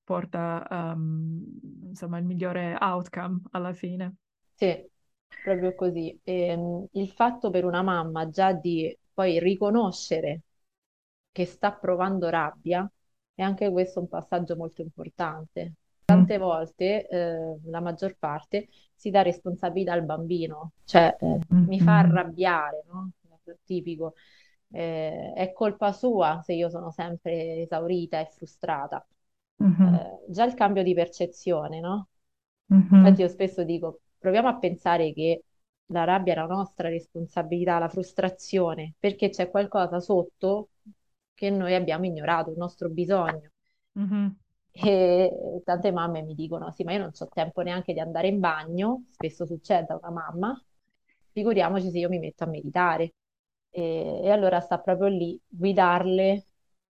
porta, 0.04 0.66
um, 0.70 1.44
insomma, 1.88 2.18
il 2.20 2.26
migliore 2.26 2.76
outcome 2.80 3.42
alla 3.52 3.74
fine. 3.74 4.16
Sì, 4.56 4.90
proprio 5.42 5.76
così. 5.76 6.20
Ehm, 6.24 6.88
il 6.94 7.10
fatto 7.12 7.50
per 7.50 7.66
una 7.66 7.82
mamma 7.82 8.30
già 8.30 8.54
di 8.54 8.96
poi 9.14 9.40
riconoscere 9.40 10.42
che 11.32 11.46
sta 11.46 11.72
provando 11.74 12.30
rabbia 12.30 12.90
è 13.34 13.42
anche 13.42 13.70
questo 13.72 14.00
un 14.00 14.08
passaggio 14.08 14.56
molto 14.56 14.82
importante. 14.82 15.74
Mm, 16.12 16.26
Tante 16.26 16.38
volte, 16.38 17.08
eh, 17.08 17.60
la 17.66 17.80
maggior 17.82 18.16
parte, 18.18 18.68
si 18.96 19.10
dà 19.10 19.22
responsabilità 19.22 19.94
al 19.94 20.04
bambino, 20.06 20.74
cioè 20.86 21.16
eh, 21.20 21.42
mm, 21.52 21.58
mi 21.64 21.80
fa 21.82 22.00
mm, 22.00 22.00
arrabbiare, 22.00 22.84
no? 22.88 23.12
Tipico. 23.64 24.16
Eh, 24.72 25.34
è 25.36 25.52
colpa 25.54 25.92
sua 25.94 26.42
se 26.44 26.54
io 26.54 26.70
sono 26.70 26.92
sempre 26.92 27.62
esaurita 27.62 28.20
e 28.20 28.26
frustrata. 28.32 29.06
mhm, 29.60 30.00
Eh, 30.00 30.24
già 30.30 30.46
il 30.46 30.54
cambio 30.56 30.84
di 30.84 30.94
percezione, 30.94 31.80
no? 31.80 32.10
Infatti 32.98 33.22
mhm. 33.22 33.22
io 33.22 33.28
spesso 33.28 33.64
dico, 33.64 34.02
proviamo 34.26 34.48
a 34.48 34.58
pensare 34.58 35.14
che 35.14 35.44
la 35.90 36.04
rabbia 36.04 36.34
è 36.34 36.36
la 36.36 36.48
nostra 36.48 36.90
responsabilità, 36.90 37.78
la 37.78 37.90
frustrazione, 37.90 38.96
perché 38.98 39.30
c'è 39.30 39.52
qualcosa 39.52 40.00
sotto 40.00 40.70
che 41.36 41.52
noi 41.52 41.76
abbiamo 41.76 42.06
ignorato, 42.06 42.50
un 42.50 42.58
nostro 42.58 42.90
bisogno. 42.90 43.52
Mhm. 43.96 44.36
E 44.72 45.62
tante 45.64 45.92
mamme 45.92 46.22
mi 46.24 46.34
dicono, 46.36 46.72
sì, 46.72 46.84
ma 46.84 46.92
io 46.94 47.00
non 47.00 47.12
ho 47.18 47.28
tempo 47.30 47.62
neanche 47.62 47.94
di 47.94 48.00
andare 48.00 48.28
in 48.28 48.40
bagno, 48.40 49.04
spesso 49.12 49.46
succede 49.46 49.94
a 49.94 49.98
una 50.02 50.12
mamma, 50.12 50.66
figuriamoci 51.32 51.90
se 51.92 52.00
io 52.00 52.10
mi 52.10 52.20
metto 52.20 52.44
a 52.44 52.48
meditare. 52.48 53.14
E, 53.70 54.22
e 54.24 54.30
allora 54.32 54.60
sta 54.60 54.80
proprio 54.80 55.08
lì, 55.08 55.40
guidarle 55.48 56.46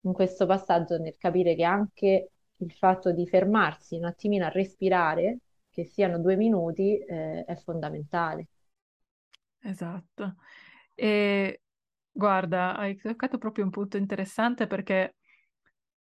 in 0.00 0.12
questo 0.12 0.46
passaggio 0.46 0.98
nel 0.98 1.16
capire 1.16 1.54
che 1.54 1.64
anche 1.64 2.30
il 2.56 2.72
fatto 2.72 3.12
di 3.12 3.26
fermarsi 3.26 3.96
un 3.96 4.04
attimino 4.04 4.44
a 4.46 4.48
respirare, 4.50 5.38
che 5.70 5.84
siano 5.84 6.18
due 6.18 6.36
minuti, 6.36 6.98
eh, 6.98 7.44
è 7.44 7.56
fondamentale. 7.56 8.48
Esatto. 9.62 10.36
E 10.94 11.62
guarda, 12.10 12.76
hai 12.76 12.96
toccato 12.96 13.38
proprio 13.38 13.64
un 13.64 13.70
punto 13.70 13.96
interessante 13.96 14.66
perché 14.66 15.16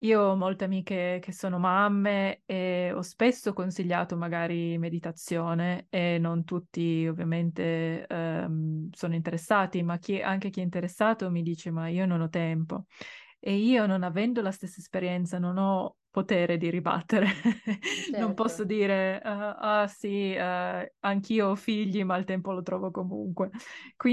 io 0.00 0.20
ho 0.20 0.36
molte 0.36 0.64
amiche 0.64 1.18
che 1.22 1.32
sono 1.32 1.58
mamme 1.58 2.42
e 2.44 2.92
ho 2.94 3.00
spesso 3.02 3.52
consigliato 3.54 4.16
magari 4.16 4.76
meditazione 4.78 5.86
e 5.90 6.18
non 6.18 6.44
tutti 6.44 7.06
ovviamente 7.08 8.06
ehm, 8.06 8.90
sono 8.92 9.14
interessati, 9.14 9.82
ma 9.82 9.98
chi- 9.98 10.20
anche 10.20 10.50
chi 10.50 10.60
è 10.60 10.62
interessato 10.62 11.30
mi 11.30 11.42
dice 11.42 11.70
ma 11.70 11.88
io 11.88 12.04
non 12.06 12.20
ho 12.20 12.28
tempo. 12.28 12.84
E 13.38 13.54
io 13.56 13.86
non 13.86 14.02
avendo 14.02 14.42
la 14.42 14.50
stessa 14.50 14.80
esperienza 14.80 15.38
non 15.38 15.56
ho 15.58 15.96
potere 16.16 16.56
di 16.56 16.70
ribattere. 16.70 17.26
Non 18.16 18.32
posso 18.34 18.64
Certo, 18.64 18.64
dire 18.64 19.20
ah 19.20 19.80
ah, 19.82 19.86
sì, 19.86 20.32
eh, 20.34 20.94
anch'io 21.00 21.48
ho 21.48 21.54
figli, 21.56 22.02
ma 22.04 22.16
il 22.16 22.24
tempo 22.24 22.52
lo 22.52 22.62
trovo 22.62 22.90
comunque. 22.90 23.50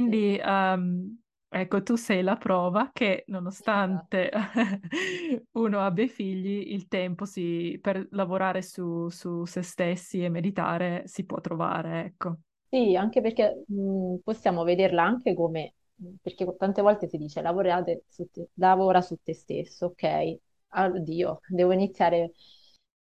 sì, 0.03 0.13
Quindi 0.13 0.37
ehm, 0.41 1.17
Ecco, 1.55 1.83
tu 1.83 1.95
sei 1.95 2.23
la 2.23 2.35
prova 2.35 2.89
che 2.91 3.25
Esatto. 3.59 4.07
nonostante 4.07 4.31
uno 5.51 5.79
abbia 5.81 6.07
figli, 6.07 6.71
il 6.73 6.87
tempo 6.87 7.25
si- 7.25 7.77
per 7.79 8.07
lavorare 8.11 8.63
su, 8.63 9.07
su 9.09 9.45
se 9.45 9.61
stessi 9.61 10.23
e 10.23 10.29
meditare 10.29 11.03
si 11.05 11.25
può 11.27 11.39
trovare, 11.41 12.05
ecco. 12.05 12.37
Sì, 12.69 12.95
anche 12.95 13.21
perché 13.21 13.63
mh, 13.67 14.17
possiamo 14.23 14.63
vederla 14.63 15.03
anche 15.03 15.35
come, 15.35 15.75
perché 16.21 16.55
tante 16.57 16.81
volte 16.81 17.07
si 17.07 17.17
dice 17.17 17.41
lavorate 17.41 18.05
su 18.09 18.27
te- 18.31 18.49
lavora 18.55 18.99
su 19.01 19.15
te 19.21 19.33
stesso, 19.35 19.87
ok? 19.87 20.37
Oddio, 20.75 21.39
devo 21.49 21.71
iniziare 21.71 22.33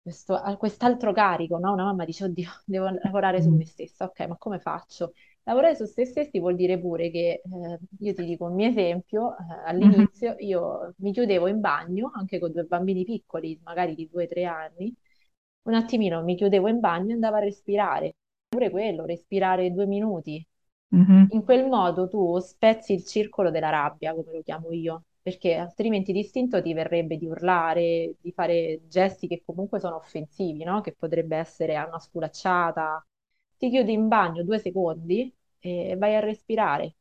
questo- 0.01 0.39
quest'altro 0.57 1.13
carico, 1.13 1.57
no? 1.57 1.71
Una 1.73 1.85
mamma 1.85 2.05
dice, 2.05 2.25
oddio, 2.25 2.49
devo 2.65 2.89
lavorare 3.03 3.41
su 3.41 3.49
Mm. 3.49 3.55
me 3.55 3.65
stessa, 3.65 4.05
ok, 4.05 4.19
ma 4.27 4.37
come 4.37 4.59
faccio? 4.59 5.13
Lavorare 5.43 5.75
su 5.75 5.85
se 5.85 6.05
stessi 6.05 6.39
vuol 6.39 6.55
dire 6.55 6.79
pure 6.79 7.09
che, 7.09 7.41
eh, 7.43 7.79
io 7.99 8.13
ti 8.13 8.25
dico 8.25 8.45
un 8.45 8.53
mio 8.55 8.67
esempio, 8.67 9.35
eh, 9.37 9.43
all'inizio 9.65 10.35
io 10.39 10.93
mi 10.97 11.11
chiudevo 11.13 11.47
in 11.47 11.59
bagno, 11.61 12.11
anche 12.13 12.39
con 12.39 12.51
due 12.51 12.63
bambini 12.65 13.03
piccoli, 13.05 13.59
magari 13.63 13.95
di 13.95 14.07
due 14.09 14.25
o 14.25 14.27
tre 14.27 14.43
anni, 14.45 14.93
un 15.63 15.73
attimino 15.73 16.23
mi 16.23 16.35
chiudevo 16.35 16.67
in 16.67 16.79
bagno 16.79 17.11
e 17.11 17.13
andavo 17.13 17.35
a 17.37 17.39
respirare 17.39 18.15
pure 18.49 18.69
quello, 18.69 19.05
respirare 19.05 19.71
due 19.71 19.85
minuti. 19.85 20.45
mhm. 20.91 21.31
In 21.33 21.43
quel 21.43 21.67
modo 21.67 22.07
tu 22.07 22.37
spezzi 22.39 22.93
il 22.93 23.05
circolo 23.05 23.49
della 23.51 23.69
rabbia, 23.69 24.13
come 24.13 24.31
lo 24.33 24.41
chiamo 24.43 24.71
io, 24.71 25.03
perché 25.21 25.55
altrimenti 25.55 26.13
l'istinto 26.13 26.61
ti 26.61 26.73
verrebbe 26.73 27.17
di 27.17 27.25
urlare, 27.27 28.15
di 28.21 28.31
fare 28.31 28.81
gesti 28.87 29.27
che 29.27 29.43
comunque 29.45 29.79
sono 29.79 29.95
offensivi, 29.97 30.63
no? 30.63 30.81
Che 30.81 30.93
potrebbe 30.93 31.37
essere 31.37 31.77
una 31.77 31.99
sculacciata. 31.99 33.05
Ti 33.57 33.69
chiudi 33.69 33.93
in 33.93 34.07
bagno 34.07 34.43
due 34.43 34.59
secondi 34.59 35.33
e 35.59 35.95
vai 35.97 36.15
a 36.15 36.19
respirare. 36.19 36.95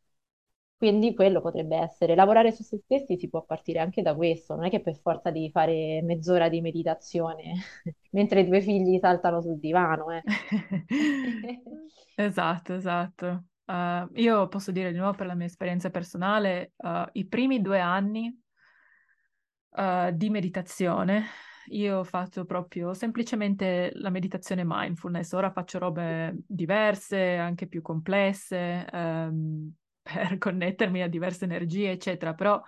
Quindi 0.76 1.14
quello 1.14 1.40
potrebbe 1.42 1.76
essere, 1.76 2.14
lavorare 2.14 2.52
su 2.52 2.62
se 2.62 2.78
stessi 2.78 3.18
si 3.18 3.28
può 3.28 3.42
partire 3.44 3.80
anche 3.80 4.00
da 4.02 4.14
questo, 4.14 4.54
non 4.56 4.64
è 4.64 4.70
che 4.70 4.80
per 4.80 4.96
forza 4.96 5.30
devi 5.30 5.50
fare 5.50 6.00
mezz'ora 6.02 6.48
di 6.48 6.60
meditazione 6.62 7.54
mentre 8.12 8.40
i 8.40 8.46
tuoi 8.46 8.62
figli 8.62 8.98
saltano 8.98 9.42
sul 9.42 9.58
divano, 9.58 10.10
eh. 10.10 10.22
Esatto, 12.16 12.74
esatto. 12.74 13.44
Uh, 13.70 14.08
io 14.14 14.48
posso 14.48 14.72
dire 14.72 14.90
di 14.90 14.98
nuovo 14.98 15.16
per 15.16 15.26
la 15.26 15.36
mia 15.36 15.46
esperienza 15.46 15.90
personale, 15.90 16.72
uh, 16.78 17.04
i 17.12 17.24
primi 17.28 17.60
due 17.60 17.78
anni 17.78 18.36
uh, 19.76 20.10
di 20.12 20.28
meditazione, 20.28 21.26
io 21.68 21.98
ho 21.98 22.04
fatto 22.04 22.44
proprio 22.44 22.94
semplicemente 22.94 23.92
la 23.94 24.10
meditazione 24.10 24.64
mindfulness. 24.66 25.30
Ora 25.34 25.52
faccio 25.52 25.78
robe 25.78 26.34
diverse, 26.48 27.36
anche 27.36 27.68
più 27.68 27.80
complesse, 27.80 28.84
ehm, 28.90 29.72
per 30.02 30.38
connettermi 30.38 31.02
a 31.02 31.08
diverse 31.08 31.44
energie, 31.44 31.92
eccetera. 31.92 32.34
Però 32.34 32.60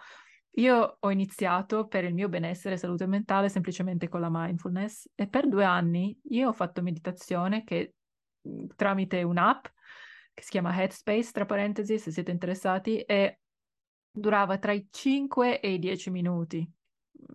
io 0.57 0.99
ho 1.01 1.11
iniziato 1.11 1.89
per 1.89 2.05
il 2.05 2.15
mio 2.15 2.29
benessere 2.29 2.77
salute 2.77 3.07
mentale 3.07 3.49
semplicemente 3.49 4.09
con 4.09 4.21
la 4.21 4.29
mindfulness 4.31 5.11
e 5.17 5.27
per 5.27 5.49
due 5.49 5.65
anni 5.65 6.17
io 6.29 6.51
ho 6.51 6.53
fatto 6.53 6.81
meditazione 6.81 7.65
che 7.65 7.95
mh, 8.43 8.67
tramite 8.77 9.23
un'app 9.25 9.65
che 10.35 10.43
si 10.43 10.51
chiama 10.51 10.75
Headspace, 10.81 11.31
tra 11.33 11.47
parentesi, 11.47 11.99
se 11.99 12.11
siete 12.11 12.31
interessati, 12.31 13.01
e 13.01 13.41
durava 14.11 14.59
tra 14.59 14.73
i 14.73 14.87
5 14.91 15.61
e 15.61 15.73
i 15.75 15.79
10 15.79 16.11
minuti. 16.11 16.69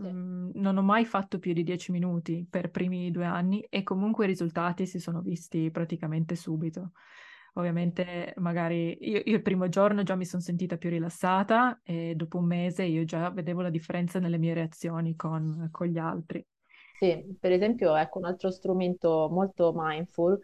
Sì, 0.02 0.08
Mm, 0.08 0.52
non 0.56 0.78
ho 0.78 0.82
mai 0.82 1.06
fatto 1.06 1.40
più 1.40 1.54
di 1.54 1.64
10 1.64 1.92
minuti 1.92 2.46
per 2.50 2.66
i 2.66 2.70
primi 2.70 3.10
due 3.12 3.26
anni 3.26 3.62
e 3.70 3.84
comunque 3.84 4.26
i 4.26 4.28
risultati 4.28 4.86
si 4.86 5.00
sono 5.00 5.22
visti 5.22 5.72
praticamente 5.72 6.36
subito. 6.36 6.92
Ovviamente, 7.54 8.34
magari 8.38 8.98
io, 9.02 9.22
io 9.26 9.36
il 9.36 9.42
primo 9.42 9.68
giorno 9.70 10.04
già 10.04 10.16
mi 10.16 10.26
sono 10.26 10.42
sentita 10.42 10.78
più 10.78 10.90
rilassata 10.90 11.80
e 11.84 12.14
dopo 12.16 12.38
un 12.38 12.46
mese 12.46 12.84
io 12.84 13.04
già 13.06 13.30
vedevo 13.32 13.62
la 13.62 13.70
differenza 13.72 14.20
nelle 14.20 14.38
mie 14.38 14.54
reazioni 14.54 15.16
con, 15.16 15.70
con 15.72 15.88
gli 15.88 15.98
altri. 15.98 16.46
Sì, 16.92 17.38
per 17.40 17.52
esempio, 17.52 17.96
ecco 17.96 18.18
un 18.18 18.26
altro 18.26 18.50
strumento 18.50 19.28
molto 19.30 19.72
mindful, 19.76 20.40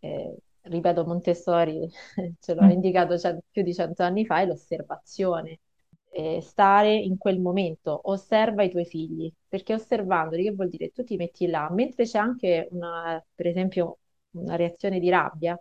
eh, 0.00 0.36
ripeto, 0.62 1.04
Montessori 1.04 1.88
ce 2.40 2.54
l'ho 2.54 2.62
Mm, 2.62 2.70
indicato 2.70 3.18
cen- 3.18 3.40
più 3.50 3.62
di 3.62 3.74
cento 3.74 4.02
anni 4.02 4.24
fa, 4.26 4.40
è 4.40 4.46
l'osservazione. 4.46 5.60
Eh, 6.12 6.40
stare 6.40 6.94
in 6.94 7.16
quel 7.18 7.40
momento, 7.40 8.00
osserva 8.10 8.62
i 8.64 8.70
tuoi 8.70 8.84
figli, 8.84 9.32
perché 9.48 9.74
osservandoli, 9.74 10.42
che 10.44 10.52
vuol 10.52 10.68
dire? 10.68 10.90
Tu 10.90 11.04
ti 11.04 11.16
metti 11.16 11.46
là, 11.46 11.68
mentre 11.70 12.04
c'è 12.04 12.18
anche 12.18 12.68
una, 12.72 13.24
per 13.34 13.46
esempio, 13.46 13.98
una 14.30 14.56
reazione 14.56 14.98
di 14.98 15.08
rabbia, 15.08 15.60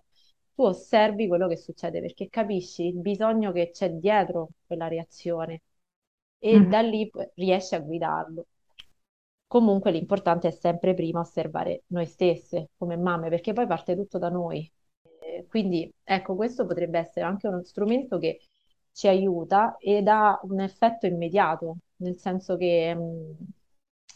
tu 0.55 0.63
osservi 0.63 1.27
quello 1.27 1.47
che 1.47 1.55
succede, 1.57 2.01
perché 2.01 2.27
capisci 2.29 2.87
il 2.87 2.97
bisogno 2.99 3.51
che 3.51 3.69
c'è 3.71 3.91
dietro 3.91 4.49
quella 4.65 4.87
reazione 4.87 5.61
e 6.39 6.61
mhm. 6.61 6.67
da 6.67 6.81
lì 6.81 7.09
riesci 7.35 7.75
a 7.75 7.79
guidarlo. 7.79 8.45
Comunque 9.47 9.91
l'importante 9.91 10.47
è 10.47 10.51
sempre 10.51 10.93
prima 10.93 11.19
osservare 11.19 11.83
noi 11.87 12.05
stesse 12.05 12.69
come 12.77 12.95
mamme, 12.97 13.29
perché 13.29 13.53
poi 13.53 13.67
parte 13.67 13.95
tutto 13.95 14.17
da 14.17 14.29
noi. 14.29 14.71
Quindi 15.47 15.91
ecco, 16.03 16.35
questo 16.35 16.65
potrebbe 16.65 16.99
essere 16.99 17.25
anche 17.25 17.47
uno 17.47 17.63
strumento 17.63 18.17
che 18.17 18.39
ci 18.91 19.07
aiuta 19.07 19.77
ed 19.79 20.07
ha 20.07 20.39
un 20.43 20.59
effetto 20.61 21.05
immediato, 21.05 21.77
nel 21.97 22.17
senso 22.17 22.57
che, 22.57 22.93
mh, 22.95 23.35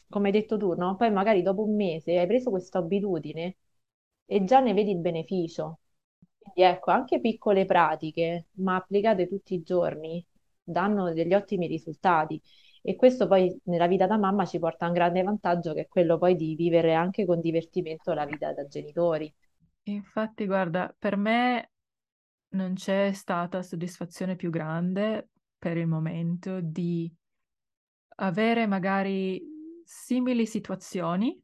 come 0.09 0.27
hai 0.27 0.33
detto 0.33 0.57
tu, 0.57 0.73
no? 0.75 0.95
Poi 0.95 1.11
magari 1.11 1.41
dopo 1.41 1.63
un 1.63 1.75
mese 1.75 2.17
hai 2.19 2.27
preso 2.27 2.49
questa 2.49 2.79
abitudine 2.79 3.57
e 4.25 4.43
già 4.43 4.59
ne 4.59 4.73
vedi 4.73 4.91
il 4.91 4.99
beneficio. 4.99 5.79
Quindi 6.37 6.61
ecco, 6.71 6.91
anche 6.91 7.19
piccole 7.19 7.65
pratiche, 7.65 8.47
ma 8.57 8.75
applicate 8.75 9.27
tutti 9.27 9.53
i 9.55 9.63
giorni, 9.63 10.23
danno 10.63 11.13
degli 11.13 11.33
ottimi 11.33 11.67
risultati. 11.67 12.41
E 12.81 12.95
questo 12.95 13.27
poi 13.27 13.57
nella 13.65 13.87
vita 13.87 14.05
da 14.07 14.17
mamma 14.17 14.45
ci 14.45 14.59
porta 14.59 14.85
a 14.85 14.87
un 14.89 14.93
grande 14.93 15.23
vantaggio 15.23 15.73
che 15.73 15.81
è 15.81 15.87
quello 15.87 16.17
poi 16.17 16.35
di 16.35 16.53
vivere 16.55 16.93
anche 16.93 17.25
con 17.25 17.39
divertimento 17.39 18.13
la 18.13 18.25
vita 18.25 18.51
da 18.53 18.67
genitori. 18.67 19.33
Infatti, 19.85 20.45
guarda, 20.45 20.93
per 20.97 21.15
me 21.17 21.71
non 22.55 22.73
c'è 22.75 23.11
stata 23.13 23.61
soddisfazione 23.61 24.35
più 24.35 24.49
grande 24.49 25.29
per 25.57 25.77
il 25.77 25.87
momento 25.87 26.59
di 26.61 27.13
avere 28.17 28.67
magari 28.67 29.41
simili 29.83 30.45
situazioni, 30.45 31.39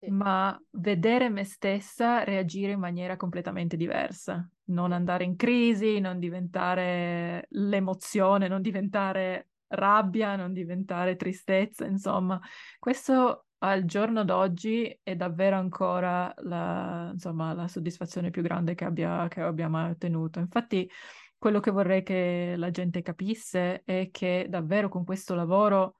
Sì, 0.00 0.10
ma 0.10 0.60
vedere 0.72 1.28
me 1.30 1.44
stessa 1.44 2.24
reagire 2.24 2.72
in 2.72 2.80
maniera 2.80 3.16
completamente 3.16 3.76
diversa, 3.76 4.48
non 4.66 4.92
andare 4.92 5.24
in 5.24 5.36
crisi, 5.36 6.00
non 6.00 6.18
diventare 6.18 7.46
l'emozione, 7.50 8.48
non 8.48 8.62
diventare 8.62 9.50
rabbia, 9.68 10.36
non 10.36 10.52
diventare 10.52 11.16
tristezza, 11.16 11.86
insomma, 11.86 12.40
questo 12.78 13.46
al 13.64 13.84
giorno 13.84 14.24
d'oggi 14.24 15.00
è 15.02 15.14
davvero 15.16 15.56
ancora 15.56 16.32
la, 16.38 17.10
insomma, 17.12 17.52
la 17.54 17.68
soddisfazione 17.68 18.30
più 18.30 18.42
grande 18.42 18.74
che 18.74 18.84
abbia, 18.84 19.28
che 19.28 19.40
abbia 19.40 19.68
mai 19.68 19.90
ottenuto. 19.90 20.38
Infatti, 20.40 20.90
quello 21.38 21.60
che 21.60 21.70
vorrei 21.70 22.02
che 22.02 22.54
la 22.56 22.70
gente 22.70 23.02
capisse 23.02 23.82
è 23.84 24.08
che 24.10 24.46
davvero 24.48 24.88
con 24.88 25.04
questo 25.04 25.34
lavoro, 25.34 25.96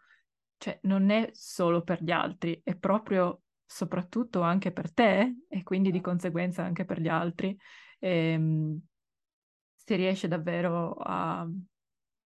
cioè, 0.58 0.78
non 0.82 1.10
è 1.10 1.30
solo 1.32 1.82
per 1.82 2.02
gli 2.02 2.10
altri, 2.12 2.60
è 2.64 2.76
proprio 2.76 3.42
soprattutto 3.64 4.40
anche 4.42 4.72
per 4.72 4.92
te 4.92 5.44
e 5.48 5.62
quindi 5.62 5.90
di 5.90 6.00
conseguenza 6.00 6.64
anche 6.64 6.84
per 6.84 7.00
gli 7.00 7.08
altri. 7.08 7.56
Ehm, 8.00 8.80
si 9.74 9.94
riesce 9.96 10.28
davvero 10.28 10.92
a, 10.94 11.46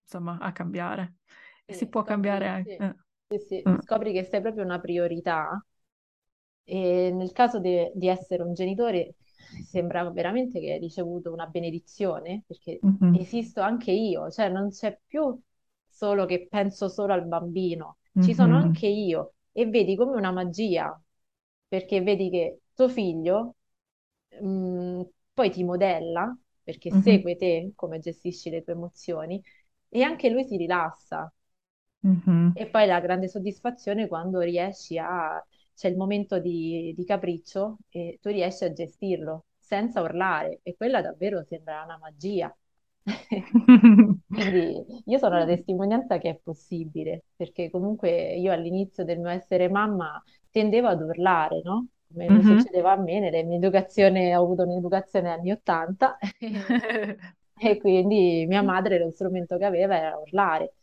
insomma, 0.03 0.37
a 0.39 0.51
cambiare. 0.51 1.17
E 1.65 1.73
si 1.73 1.87
Sì, 1.87 1.89
può 1.89 2.03
cambiare 2.03 2.47
anche. 2.47 2.75
sì, 2.75 2.83
eh, 2.83 2.95
sì, 3.29 3.37
sì, 3.39 3.67
mm, 3.67 3.77
scopri 3.79 4.11
che 4.13 4.23
sei 4.25 4.41
proprio 4.41 4.63
una 4.63 4.79
priorità. 4.79 5.61
E 6.63 7.11
nel 7.13 7.31
caso 7.31 7.59
de- 7.59 7.91
di 7.95 8.07
essere 8.07 8.43
un 8.43 8.53
genitore, 8.53 9.15
sembra 9.61 10.09
veramente 10.11 10.59
che 10.59 10.73
hai 10.73 10.79
ricevuto 10.79 11.31
una 11.31 11.45
benedizione, 11.47 12.43
perché 12.45 12.81
mhm, 12.81 13.11
esisto 13.11 13.61
anche 13.61 13.91
io, 13.91 14.29
cioè 14.31 14.49
non 14.49 14.69
c'è 14.69 14.99
più 15.05 15.39
solo 15.87 16.25
che 16.25 16.47
penso 16.49 16.89
solo 16.89 17.13
al 17.13 17.25
bambino, 17.25 17.97
ci 18.19 18.33
sono 18.33 18.55
mhm, 18.55 18.57
anche 18.57 18.87
io. 18.87 19.33
E 19.51 19.65
vedi 19.67 19.95
come 19.95 20.15
una 20.17 20.31
magia, 20.31 20.99
perché 21.67 22.01
vedi 22.01 22.29
che 22.29 22.61
tuo 22.73 22.89
figlio 22.89 23.55
mh, 24.41 25.01
poi 25.33 25.49
ti 25.51 25.63
modella, 25.63 26.35
perché 26.63 26.91
mhm, 26.91 26.91
segue 26.91 27.35
te 27.37 27.71
come 27.75 27.99
gestisci 27.99 28.49
le 28.49 28.63
tue 28.63 28.73
emozioni, 28.73 29.41
e 29.89 30.01
anche 30.03 30.29
lui 30.29 30.43
si 30.45 30.57
rilassa. 30.57 31.31
Mhm. 32.03 32.57
E 32.59 32.67
poi 32.69 32.87
la 32.87 32.99
grande 32.99 33.27
soddisfazione 33.27 34.07
quando 34.07 34.39
riesci 34.39 34.97
a... 34.97 35.43
c'è 35.75 35.87
il 35.89 35.95
momento 35.97 36.39
di, 36.39 36.93
di 36.95 37.05
capriccio 37.05 37.77
e 37.89 38.17
tu 38.21 38.29
riesci 38.29 38.63
a 38.63 38.73
gestirlo 38.73 39.45
senza 39.59 40.01
urlare 40.01 40.59
e 40.63 40.75
quella 40.75 41.01
davvero 41.01 41.43
sembra 41.43 41.83
una 41.83 41.97
magia. 41.99 42.55
Quindi 44.31 44.85
io 45.05 45.17
sono 45.17 45.37
la 45.37 45.45
testimonianza 45.45 46.17
che 46.19 46.29
è 46.29 46.35
possibile, 46.37 47.23
perché 47.35 47.69
comunque 47.71 48.35
io 48.35 48.51
all'inizio 48.51 49.03
del 49.03 49.19
mio 49.19 49.29
essere 49.29 49.67
mamma 49.69 50.21
tendevo 50.51 50.87
ad 50.87 51.01
urlare, 51.01 51.61
no? 51.63 51.87
Come 52.07 52.29
mi 52.29 52.43
Mhm. 52.43 52.43
succedeva 52.43 52.91
a 52.91 52.97
me, 52.97 53.19
nella 53.19 53.41
mia 53.43 53.57
educazione, 53.57 54.35
ho 54.35 54.43
avuto 54.43 54.63
un'educazione 54.63 55.29
anni 55.31 55.51
80 55.51 56.17
E 57.59 57.77
quindi 57.79 58.45
mia 58.47 58.61
madre 58.61 58.99
lo 58.99 59.09
strumento 59.11 59.57
che 59.57 59.65
aveva 59.65 59.97
era 59.97 60.17
urlare. 60.17 60.73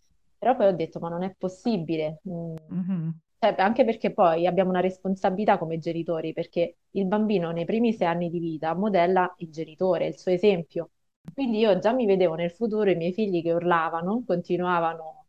Però 0.44 0.56
poi 0.56 0.66
ho 0.66 0.72
detto, 0.76 0.98
ma 1.00 1.08
non 1.08 1.22
è 1.22 1.34
possibile. 1.36 2.20
Mm, 2.28 2.54
Mhm. 2.68 3.20
cioè, 3.38 3.54
anche 3.58 3.84
perché 3.84 4.12
poi 4.12 4.46
abbiamo 4.46 4.70
una 4.70 4.80
responsabilità 4.80 5.58
come 5.58 5.78
genitori, 5.78 6.32
perché 6.32 6.76
il 6.92 7.06
bambino 7.06 7.50
nei 7.50 7.64
primi 7.64 7.92
sei 7.94 8.06
anni 8.08 8.30
di 8.30 8.38
vita 8.38 8.74
modella 8.74 9.32
il 9.38 9.50
genitore, 9.50 10.06
il 10.08 10.18
suo 10.18 10.32
esempio. 10.32 10.90
Quindi 11.32 11.58
io 11.58 11.78
già 11.78 11.92
mi 11.92 12.06
vedevo 12.06 12.34
nel 12.34 12.50
futuro 12.52 12.90
i 12.90 12.96
miei 12.96 13.12
figli 13.12 13.42
che 13.42 13.52
urlavano, 13.52 14.22
continuavano 14.26 15.26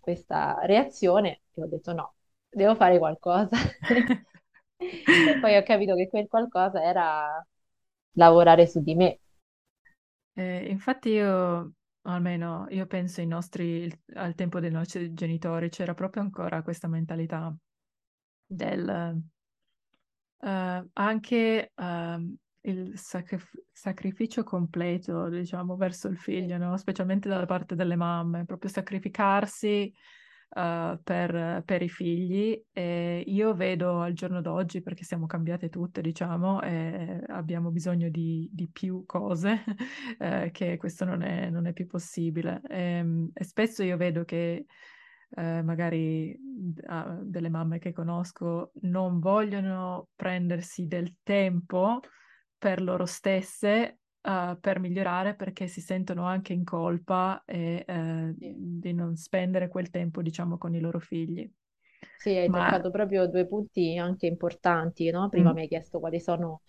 questa 0.00 0.58
reazione 0.64 1.42
e 1.54 1.62
ho 1.62 1.66
detto 1.66 1.92
no, 1.92 2.14
devo 2.48 2.74
fare 2.74 2.98
qualcosa. 2.98 3.56
E 5.26 5.36
poi 5.38 5.56
ho 5.56 5.62
capito 5.62 5.94
che 5.94 6.08
quel 6.08 6.28
qualcosa 6.28 6.82
era 6.82 7.44
lavorare 8.12 8.66
su 8.66 8.82
di 8.82 8.94
me. 8.94 9.20
Eh, 10.36 10.68
infatti 10.70 11.10
io, 11.10 11.74
almeno 12.02 12.66
io 12.70 12.86
penso 12.86 13.20
ai 13.20 13.26
nostri, 13.26 13.64
il- 13.64 14.00
al 14.14 14.34
tempo 14.34 14.60
dei 14.60 14.70
nostri 14.70 15.12
genitori, 15.12 15.68
c'era 15.68 15.94
proprio 15.94 16.22
ancora 16.22 16.62
questa 16.62 16.88
mentalità 16.88 17.54
del 18.46 19.22
eh, 20.42 20.84
anche 20.92 21.72
ehm, 21.74 22.34
il 22.62 22.98
sacrif- 22.98 23.62
sacrificio 23.72 24.42
completo, 24.42 25.28
diciamo, 25.28 25.76
verso 25.76 26.08
il 26.08 26.18
figlio, 26.18 26.56
no? 26.58 26.76
Specialmente 26.76 27.28
dalla 27.28 27.46
parte 27.46 27.74
delle 27.74 27.96
mamme, 27.96 28.44
proprio 28.44 28.70
sacrificarsi 28.70 29.92
eh, 30.54 30.98
per, 31.02 31.62
per 31.64 31.82
i 31.82 31.88
figli. 31.88 32.60
E 32.72 33.22
io 33.26 33.54
vedo 33.54 34.00
al 34.00 34.12
giorno 34.12 34.40
d'oggi, 34.40 34.82
perché 34.82 35.04
siamo 35.04 35.26
cambiate 35.26 35.68
tutte, 35.68 36.00
diciamo, 36.00 36.60
e 36.62 37.22
abbiamo 37.28 37.70
bisogno 37.70 38.08
di, 38.08 38.48
di 38.52 38.68
più 38.68 39.04
cose, 39.06 39.64
eh, 40.18 40.50
che 40.52 40.76
questo 40.76 41.04
non 41.04 41.22
è, 41.22 41.50
non 41.50 41.66
è 41.66 41.72
più 41.72 41.86
possibile. 41.86 42.60
Ehm, 42.68 43.30
E, 43.32 43.44
spesso 43.44 43.82
io 43.82 43.96
vedo 43.96 44.24
che 44.24 44.66
eh, 45.36 45.62
magari 45.62 46.36
ah, 46.86 47.18
delle 47.22 47.48
mamme 47.48 47.78
che 47.78 47.92
conosco 47.92 48.72
non 48.82 49.20
vogliono 49.20 50.08
prendersi 50.16 50.86
del 50.86 51.16
tempo 51.22 52.00
per 52.58 52.82
loro 52.82 53.06
stesse 53.06 53.99
eh, 54.22 54.56
per 54.60 54.78
migliorare 54.80 55.34
perché 55.34 55.66
si 55.68 55.80
sentono 55.80 56.24
anche 56.26 56.52
in 56.52 56.64
colpa 56.64 57.42
e, 57.44 57.84
eh, 57.86 58.34
sì. 58.38 58.56
di 58.80 58.92
non 58.92 59.16
spendere 59.16 59.68
quel 59.68 59.90
tempo, 59.90 60.22
diciamo, 60.22 60.58
con 60.58 60.74
i 60.74 60.80
loro 60.80 60.98
figli. 61.00 61.50
Sì, 62.14 62.30
hai 62.36 62.50
Ma 62.50 62.52
toccato 62.52 62.90
proprio 62.90 63.26
due 63.26 63.46
punti 63.48 63.96
anche 63.96 64.26
importanti, 64.26 65.10
no? 65.10 65.28
Prima 65.28 65.52
mm, 65.52 65.54
mi 65.54 65.62
hai 65.62 65.68
chiesto 65.68 65.98
quali 65.98 66.20
sono 66.20 66.60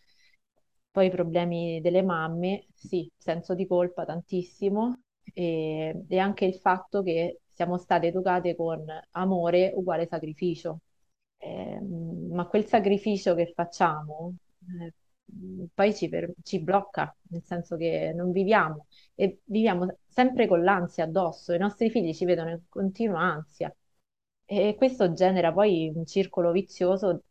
poi 0.91 1.07
i 1.07 1.09
problemi 1.09 1.81
delle 1.81 2.01
mamme. 2.03 2.67
Sì, 2.73 3.09
senso 3.17 3.53
di 3.55 3.67
colpa 3.67 4.05
tantissimo 4.05 5.01
e, 5.33 6.03
e 6.07 6.17
anche 6.19 6.45
il 6.45 6.55
fatto 6.55 7.01
che 7.03 7.41
siamo 7.51 7.77
state 7.77 8.07
educate 8.07 8.55
con 8.55 8.83
amore 9.11 9.71
uguale 9.75 10.07
sacrificio. 10.07 10.81
Ehm, 11.37 12.29
ma 12.33 12.45
quel 12.47 12.65
sacrificio 12.65 13.35
che 13.35 13.51
facciamo 13.53 14.35
eh, 14.81 14.93
poi 15.73 15.93
ci, 15.95 16.09
per- 16.09 16.33
ci 16.43 16.59
blocca, 16.61 17.15
nel 17.29 17.43
senso 17.43 17.75
che 17.77 18.11
non 18.15 18.31
viviamo 18.31 18.87
e 19.15 19.39
viviamo 19.45 19.87
sempre 20.07 20.47
con 20.47 20.63
l'ansia 20.63 21.05
addosso. 21.05 21.53
I 21.53 21.57
nostri 21.57 21.89
figli 21.89 22.13
ci 22.13 22.25
vedono 22.25 22.49
in 22.51 22.59
continua 22.69 23.19
ansia 23.21 23.73
e 24.45 24.75
questo 24.77 25.13
genera 25.13 25.51
poi 25.53 25.91
un 25.95 26.05
circolo 26.05 26.51
vizioso, 26.51 27.23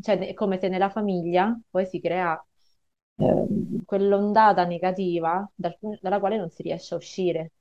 cioè 0.00 0.18
è 0.18 0.34
come 0.34 0.58
se 0.58 0.68
nella 0.68 0.90
famiglia 0.90 1.56
poi 1.70 1.86
si 1.86 2.00
crea 2.00 2.42
ehm, 3.16 3.84
quell'ondata 3.84 4.64
negativa 4.64 5.48
dal- 5.54 5.78
dalla 6.00 6.18
quale 6.20 6.36
non 6.36 6.50
si 6.50 6.62
riesce 6.62 6.94
a 6.94 6.96
uscire. 6.96 7.52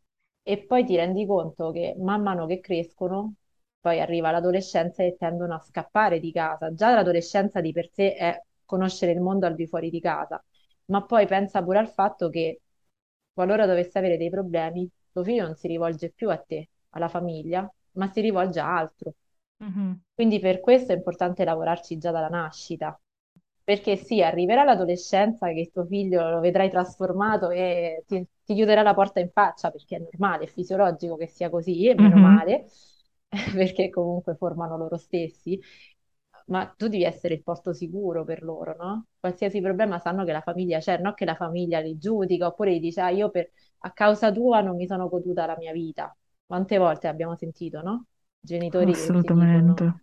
E 0.43 0.65
poi 0.65 0.84
ti 0.86 0.95
rendi 0.95 1.25
conto 1.25 1.71
che 1.71 1.95
man 1.99 2.21
mano 2.21 2.45
che 2.47 2.60
crescono, 2.60 3.36
poi 3.79 3.99
arriva 4.01 4.32
l'adolescenza 4.32 5.03
e 5.03 5.15
tendono 5.17 5.56
a 5.56 5.60
scappare 5.60 6.19
di 6.19 6.32
casa. 6.32 6.73
Già 6.73 6.93
l'adolescenza 6.93 7.62
di 7.62 7.71
per 7.71 7.89
sé 7.91 8.13
è 8.15 8.41
conoscere 8.74 9.12
il 9.12 9.22
mondo 9.22 9.46
al 9.46 9.56
di 9.56 9.68
fuori 9.68 9.90
di 9.90 10.00
casa, 10.00 10.44
ma 10.86 11.04
poi 11.06 11.26
pensa 11.28 11.62
pure 11.64 11.80
al 11.80 11.90
fatto 11.90 12.30
che 12.30 12.62
qualora 13.34 13.66
dovesse 13.66 13.98
avere 14.00 14.18
dei 14.18 14.30
problemi, 14.30 14.90
tuo 15.12 15.24
figlio 15.24 15.46
non 15.46 15.56
si 15.56 15.68
rivolge 15.68 16.12
più 16.12 16.30
a 16.30 16.38
te, 16.38 16.70
alla 16.92 17.08
famiglia, 17.10 17.72
ma 17.94 18.08
si 18.12 18.22
rivolge 18.22 18.60
a 18.60 18.76
altro. 18.78 19.14
mhm, 19.60 20.02
Quindi 20.14 20.40
per 20.40 20.60
questo 20.60 20.92
è 20.94 20.96
importante 20.96 21.44
lavorarci 21.44 21.98
già 21.98 22.12
dalla 22.12 22.28
nascita, 22.28 23.00
perché 23.64 23.96
sì, 23.96 24.22
arriverà 24.22 24.64
l'adolescenza 24.64 25.48
che 25.52 25.70
tuo 25.74 25.86
figlio 25.86 26.30
lo 26.30 26.40
vedrai 26.40 26.70
trasformato 26.70 27.50
e 27.50 28.04
ti, 28.08 28.24
ti 28.44 28.54
chiuderà 28.54 28.84
la 28.84 28.94
porta 28.94 29.20
in 29.20 29.30
faccia, 29.32 29.72
perché 29.72 29.96
è 29.98 30.00
normale, 30.00 30.46
è 30.46 30.48
fisiologico 30.48 31.16
che 31.16 31.28
sia 31.28 31.50
così, 31.50 31.88
e 31.88 31.96
meno 31.96 32.18
mhm, 32.18 32.20
male, 32.20 32.66
perché 33.56 33.90
comunque 33.90 34.36
formano 34.36 34.78
loro 34.78 34.98
stessi, 34.98 35.60
ma 36.47 36.67
tu 36.77 36.88
devi 36.88 37.03
essere 37.03 37.34
il 37.36 37.43
porto 37.43 37.73
sicuro 37.73 38.23
per 38.23 38.43
loro, 38.43 38.75
no? 38.75 39.08
Qualsiasi 39.19 39.62
problema 39.62 39.99
sanno 39.99 40.23
che 40.25 40.32
la 40.32 40.41
famiglia 40.41 40.79
c'è, 40.79 40.97
non 40.99 41.13
che 41.13 41.25
la 41.25 41.36
famiglia 41.36 41.79
li 41.79 41.97
giudica, 41.97 42.47
oppure 42.47 42.75
gli 42.75 42.79
dice, 42.79 43.01
ah, 43.01 43.10
io 43.10 43.29
per, 43.29 43.49
a 43.79 43.91
causa 43.91 44.32
tua 44.32 44.62
non 44.62 44.75
mi 44.75 44.88
sono 44.88 45.08
goduta 45.10 45.45
la 45.45 45.56
mia 45.58 45.71
vita. 45.71 46.15
Quante 46.45 46.77
volte 46.77 47.08
abbiamo 47.08 47.36
sentito, 47.36 47.82
no? 47.82 48.06
Genitori 48.39 48.93
assolutamente. 48.93 49.15
dicono, 49.19 50.01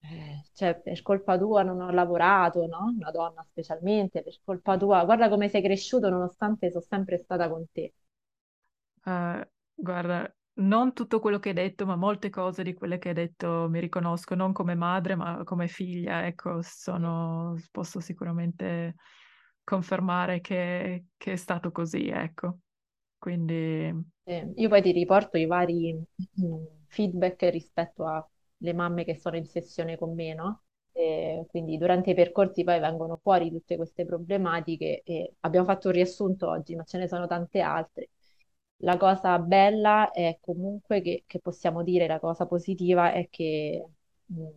eh, 0.00 0.42
cioè, 0.54 0.80
per 0.80 1.02
colpa 1.02 1.36
tua 1.38 1.62
non 1.62 1.80
ho 1.80 1.90
lavorato, 1.90 2.66
no? 2.66 2.92
Una 2.96 3.10
donna 3.10 3.42
specialmente, 3.50 4.22
per 4.22 4.38
colpa 4.44 4.76
tua, 4.76 5.04
guarda 5.04 5.28
come 5.28 5.48
sei 5.48 5.62
cresciuto 5.62 6.08
nonostante 6.08 6.70
sono 6.70 6.84
sempre 6.88 7.18
stata 7.18 7.48
con 7.48 7.66
te. 7.72 7.92
Eh, 9.06 9.44
guarda, 9.76 10.34
non 10.58 10.92
tutto 10.94 11.20
quello 11.20 11.38
che 11.38 11.50
hai 11.50 11.54
detto, 11.54 11.86
ma 11.86 11.96
molte 11.96 12.30
cose 12.30 12.62
di 12.62 12.74
quelle 12.74 12.98
che 12.98 13.08
hai 13.08 13.14
detto 13.14 13.68
mi 13.70 13.80
riconosco, 13.80 14.34
non 14.34 14.52
come 14.52 14.74
madre, 14.74 15.14
ma 15.16 15.42
come 15.44 15.68
figlia. 15.68 16.26
Ecco, 16.26 16.60
sono, 16.62 17.54
posso 17.70 18.00
sicuramente 18.00 18.96
confermare 19.64 20.40
che, 20.40 21.06
che 21.16 21.32
è 21.32 21.36
stato 21.36 21.70
così, 21.72 22.08
ecco. 22.08 22.58
Quindi, 23.18 23.92
Eh, 24.24 24.52
io 24.56 24.68
poi 24.68 24.82
ti 24.82 24.90
riporto 24.92 25.36
i 25.38 25.46
vari 25.46 25.94
mm, 26.40 26.64
feedback 26.88 27.42
rispetto 27.50 28.04
alle 28.06 28.72
mamme 28.74 29.04
che 29.04 29.14
sono 29.16 29.36
in 29.36 29.46
sessione 29.46 29.96
con 29.96 30.14
me, 30.14 30.34
no? 30.34 30.62
E 30.92 31.44
quindi 31.48 31.76
durante 31.78 32.10
i 32.10 32.14
percorsi 32.14 32.64
poi 32.64 32.80
vengono 32.80 33.16
fuori 33.22 33.50
tutte 33.50 33.76
queste 33.76 34.04
problematiche 34.04 35.02
e 35.04 35.34
abbiamo 35.40 35.66
fatto 35.66 35.88
un 35.88 35.94
riassunto 35.94 36.48
oggi, 36.48 36.74
ma 36.74 36.82
ce 36.84 36.98
ne 36.98 37.06
sono 37.08 37.26
tante 37.26 37.60
altre. 37.60 38.10
La 38.80 38.96
cosa 38.98 39.38
bella 39.38 40.10
è 40.10 40.38
comunque 40.40 41.00
che, 41.00 41.24
che 41.26 41.40
possiamo 41.40 41.82
dire, 41.82 42.06
la 42.06 42.20
cosa 42.20 42.46
positiva 42.46 43.12
è 43.12 43.28
che 43.30 43.84
mh, 44.26 44.48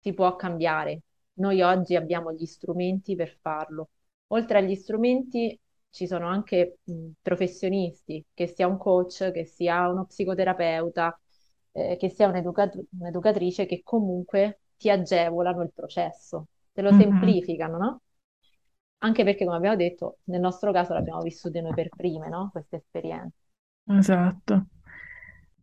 si 0.00 0.12
può 0.14 0.34
cambiare. 0.36 1.02
Noi 1.34 1.60
oggi 1.62 1.94
abbiamo 1.96 2.32
gli 2.32 2.46
strumenti 2.46 3.14
per 3.16 3.36
farlo. 3.40 3.90
Oltre 4.28 4.58
agli 4.58 4.74
strumenti 4.74 5.58
ci 5.90 6.06
sono 6.06 6.26
anche 6.28 6.78
mh, 6.84 7.10
professionisti, 7.22 8.24
che 8.32 8.46
sia 8.46 8.66
un 8.66 8.78
coach, 8.78 9.30
che 9.32 9.44
sia 9.44 9.88
uno 9.88 10.06
psicoterapeuta, 10.06 11.20
eh, 11.72 11.96
che 11.98 12.08
sia 12.08 12.28
un'educat- 12.28 12.78
un'educatrice, 12.98 13.66
che 13.66 13.82
comunque 13.82 14.60
ti 14.78 14.88
agevolano 14.90 15.62
il 15.62 15.72
processo, 15.74 16.46
te 16.72 16.80
lo 16.82 16.90
mhm, 16.90 16.92
semplificano, 16.92 17.76
no? 17.78 18.00
Anche 18.98 19.24
perché, 19.24 19.44
come 19.44 19.56
abbiamo 19.58 19.76
detto, 19.76 20.18
nel 20.24 20.40
nostro 20.40 20.72
caso 20.72 20.94
l'abbiamo 20.94 21.20
vissute 21.22 21.60
noi 21.60 21.72
per 21.74 21.92
prime, 21.94 22.28
no? 22.28 22.48
Queste 22.52 22.76
esperienze. 22.76 23.39
Esatto. 23.98 24.66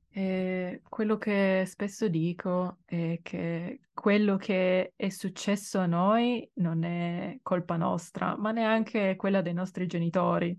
E 0.10 0.82
quello 0.90 1.18
che 1.18 1.64
spesso 1.68 2.08
dico 2.08 2.80
è 2.86 3.20
che 3.22 3.82
quello 3.94 4.38
che 4.38 4.94
è 4.96 5.10
successo 5.10 5.78
a 5.80 5.86
noi 5.86 6.50
non 6.56 6.84
è 6.84 7.38
colpa 7.44 7.78
nostra, 7.78 8.36
ma 8.38 8.52
neanche 8.52 9.16
quella 9.16 9.42
dei 9.42 9.54
nostri 9.54 9.86
genitori. 9.88 10.58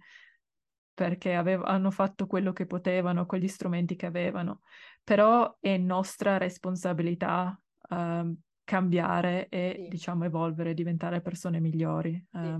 perché 0.94 1.34
avev- 1.34 1.64
hanno 1.66 1.90
fatto 1.90 2.26
quello 2.26 2.52
che 2.52 2.66
potevano 2.66 3.24
con 3.26 3.38
gli 3.38 3.48
strumenti 3.48 3.96
che 3.96 4.06
avevano, 4.06 4.62
però 5.04 5.56
è 5.60 5.76
nostra 5.76 6.38
responsabilità 6.38 7.60
ehm, 7.90 8.36
cambiare 8.64 9.48
e, 9.48 9.74
Sì, 9.76 9.88
diciamo, 9.88 10.24
evolvere, 10.24 10.74
diventare 10.74 11.20
persone 11.20 11.60
migliori. 11.60 12.22
sì. 12.32 12.58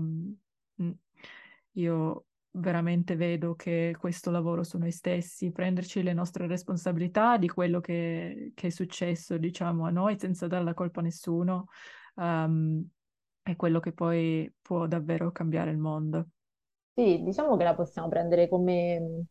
Mm, 0.81 0.91
io 1.73 2.25
veramente 2.51 3.15
vedo 3.15 3.55
che 3.55 3.95
questo 3.99 4.31
lavoro 4.31 4.63
su 4.63 4.77
noi 4.77 4.91
stessi, 4.91 5.51
prenderci 5.51 6.01
le 6.03 6.13
nostre 6.13 6.47
responsabilità 6.47 7.37
di 7.37 7.47
quello 7.49 7.79
che, 7.79 8.51
che 8.55 8.67
è 8.67 8.69
successo, 8.69 9.37
diciamo, 9.37 9.85
a 9.85 9.89
noi 9.91 10.17
senza 10.19 10.47
dare 10.47 10.63
la 10.63 10.73
colpa 10.73 10.99
a 11.01 11.03
nessuno, 11.03 11.67
ehm, 12.15 12.87
è 13.43 13.55
quello 13.55 13.79
che 13.79 13.93
poi 13.93 14.51
può 14.61 14.87
davvero 14.87 15.31
cambiare 15.31 15.71
il 15.71 15.77
mondo. 15.77 16.29
Sì, 16.93 17.23
diciamo 17.23 17.55
che 17.57 17.63
la 17.63 17.73
possiamo 17.75 18.09
prendere 18.09 18.47
come, 18.49 19.25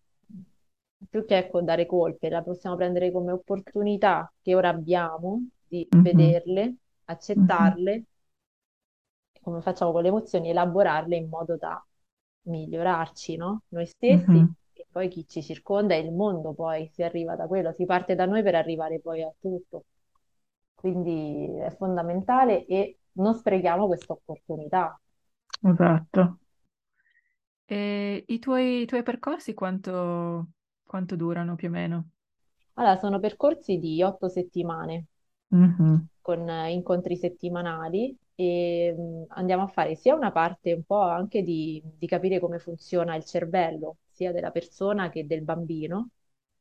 più 1.08 1.24
che 1.24 1.36
ecco, 1.38 1.62
dare 1.62 1.86
colpe, 1.86 2.28
la 2.28 2.42
possiamo 2.42 2.76
prendere 2.76 3.10
come 3.12 3.32
opportunità 3.32 4.32
che 4.42 4.54
ora 4.54 4.68
abbiamo 4.68 5.48
di 5.66 5.90
Mhm, 5.92 5.98
vederle, 5.98 6.76
accettarle, 7.04 8.04
come 9.40 9.62
facciamo 9.62 9.90
con 9.92 10.02
le 10.02 10.08
emozioni, 10.08 10.50
elaborarle 10.50 11.16
in 11.16 11.28
modo 11.30 11.56
da 11.56 11.82
migliorarci, 12.48 13.36
no? 13.36 13.62
Noi 13.68 13.86
stessi 13.86 14.38
Mhm. 14.38 14.54
e 14.72 14.86
poi 14.90 15.08
chi 15.08 15.26
ci 15.28 15.42
circonda 15.42 15.94
e 15.94 16.00
il 16.00 16.12
mondo 16.12 16.54
poi 16.54 16.88
si 16.92 17.02
arriva 17.02 17.36
da 17.36 17.46
quello, 17.46 17.72
si 17.72 17.84
parte 17.84 18.14
da 18.14 18.26
noi 18.26 18.42
per 18.42 18.54
arrivare 18.54 19.00
poi 19.00 19.22
a 19.22 19.32
tutto. 19.38 19.84
Quindi 20.74 21.58
è 21.60 21.70
fondamentale 21.76 22.66
e 22.66 22.98
non 23.12 23.34
sprechiamo 23.34 23.86
questa 23.86 24.12
opportunità. 24.14 24.98
Esatto. 25.72 26.40
E 27.66 28.24
i 28.26 28.38
tuoi, 28.40 28.82
i 28.82 28.86
tuoi 28.86 29.02
percorsi 29.02 29.54
quanto, 29.54 30.48
quanto 30.84 31.16
durano 31.16 31.54
più 31.54 31.68
o 31.68 31.70
meno? 31.70 32.10
Allora, 32.76 32.96
sono 32.96 33.20
percorsi 33.20 33.76
di 33.78 34.02
otto 34.02 34.28
settimane 34.30 35.08
Mhm. 35.50 36.08
con 36.20 36.48
eh, 36.48 36.72
incontri 36.72 37.16
settimanali 37.16 38.16
e 38.40 38.94
mh, 38.96 39.24
andiamo 39.30 39.64
a 39.64 39.66
fare 39.66 39.94
sia 39.96 40.14
una 40.14 40.30
parte 40.32 40.72
un 40.72 40.84
po' 40.84 41.00
anche 41.00 41.42
di, 41.42 41.82
di 41.84 42.06
capire 42.06 42.38
come 42.38 42.58
funziona 42.60 43.16
il 43.16 43.24
cervello, 43.24 43.96
sia 44.10 44.32
della 44.32 44.50
persona 44.52 45.10
che 45.10 45.26
del 45.26 45.42
bambino. 45.42 46.10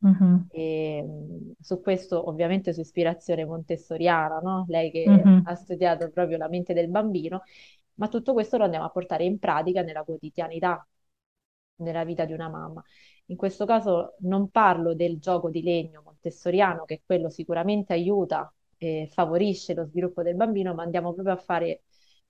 Mhm. 0.02 0.50
E, 0.50 1.04
mh, 1.04 1.52
su 1.62 1.82
questo 1.82 2.28
ovviamente 2.30 2.74
su 2.74 2.80
ispirazione 2.82 3.46
montessoriana, 3.46 4.40
no? 4.40 4.66
Lei 4.70 4.92
che 4.92 5.26
Mhm. 5.26 5.48
ha 5.48 5.56
studiato 5.56 6.10
proprio 6.10 6.38
la 6.38 6.48
mente 6.48 6.74
del 6.74 6.90
bambino, 6.90 7.44
ma 7.96 8.08
tutto 8.08 8.34
questo 8.34 8.58
lo 8.58 8.64
andiamo 8.64 8.86
a 8.86 8.90
portare 8.90 9.26
in 9.26 9.40
pratica 9.40 9.82
nella 9.82 10.04
quotidianità, 10.04 10.86
nella 11.78 12.04
vita 12.06 12.26
di 12.26 12.34
una 12.34 12.50
mamma. 12.50 12.84
In 13.28 13.36
questo 13.38 13.66
caso 13.66 14.16
non 14.20 14.50
parlo 14.50 14.94
del 14.96 15.20
gioco 15.20 15.50
di 15.50 15.62
legno 15.62 16.02
montessoriano, 16.04 16.86
che 16.86 17.02
quello 17.06 17.30
sicuramente 17.30 17.94
aiuta 17.94 18.52
e 18.78 19.10
favorisce 19.12 19.74
lo 19.74 19.86
sviluppo 19.86 20.22
del 20.24 20.36
bambino, 20.36 20.74
ma 20.74 20.84
andiamo 20.84 21.14
proprio 21.14 21.34
a 21.36 21.38
fare 21.38 21.84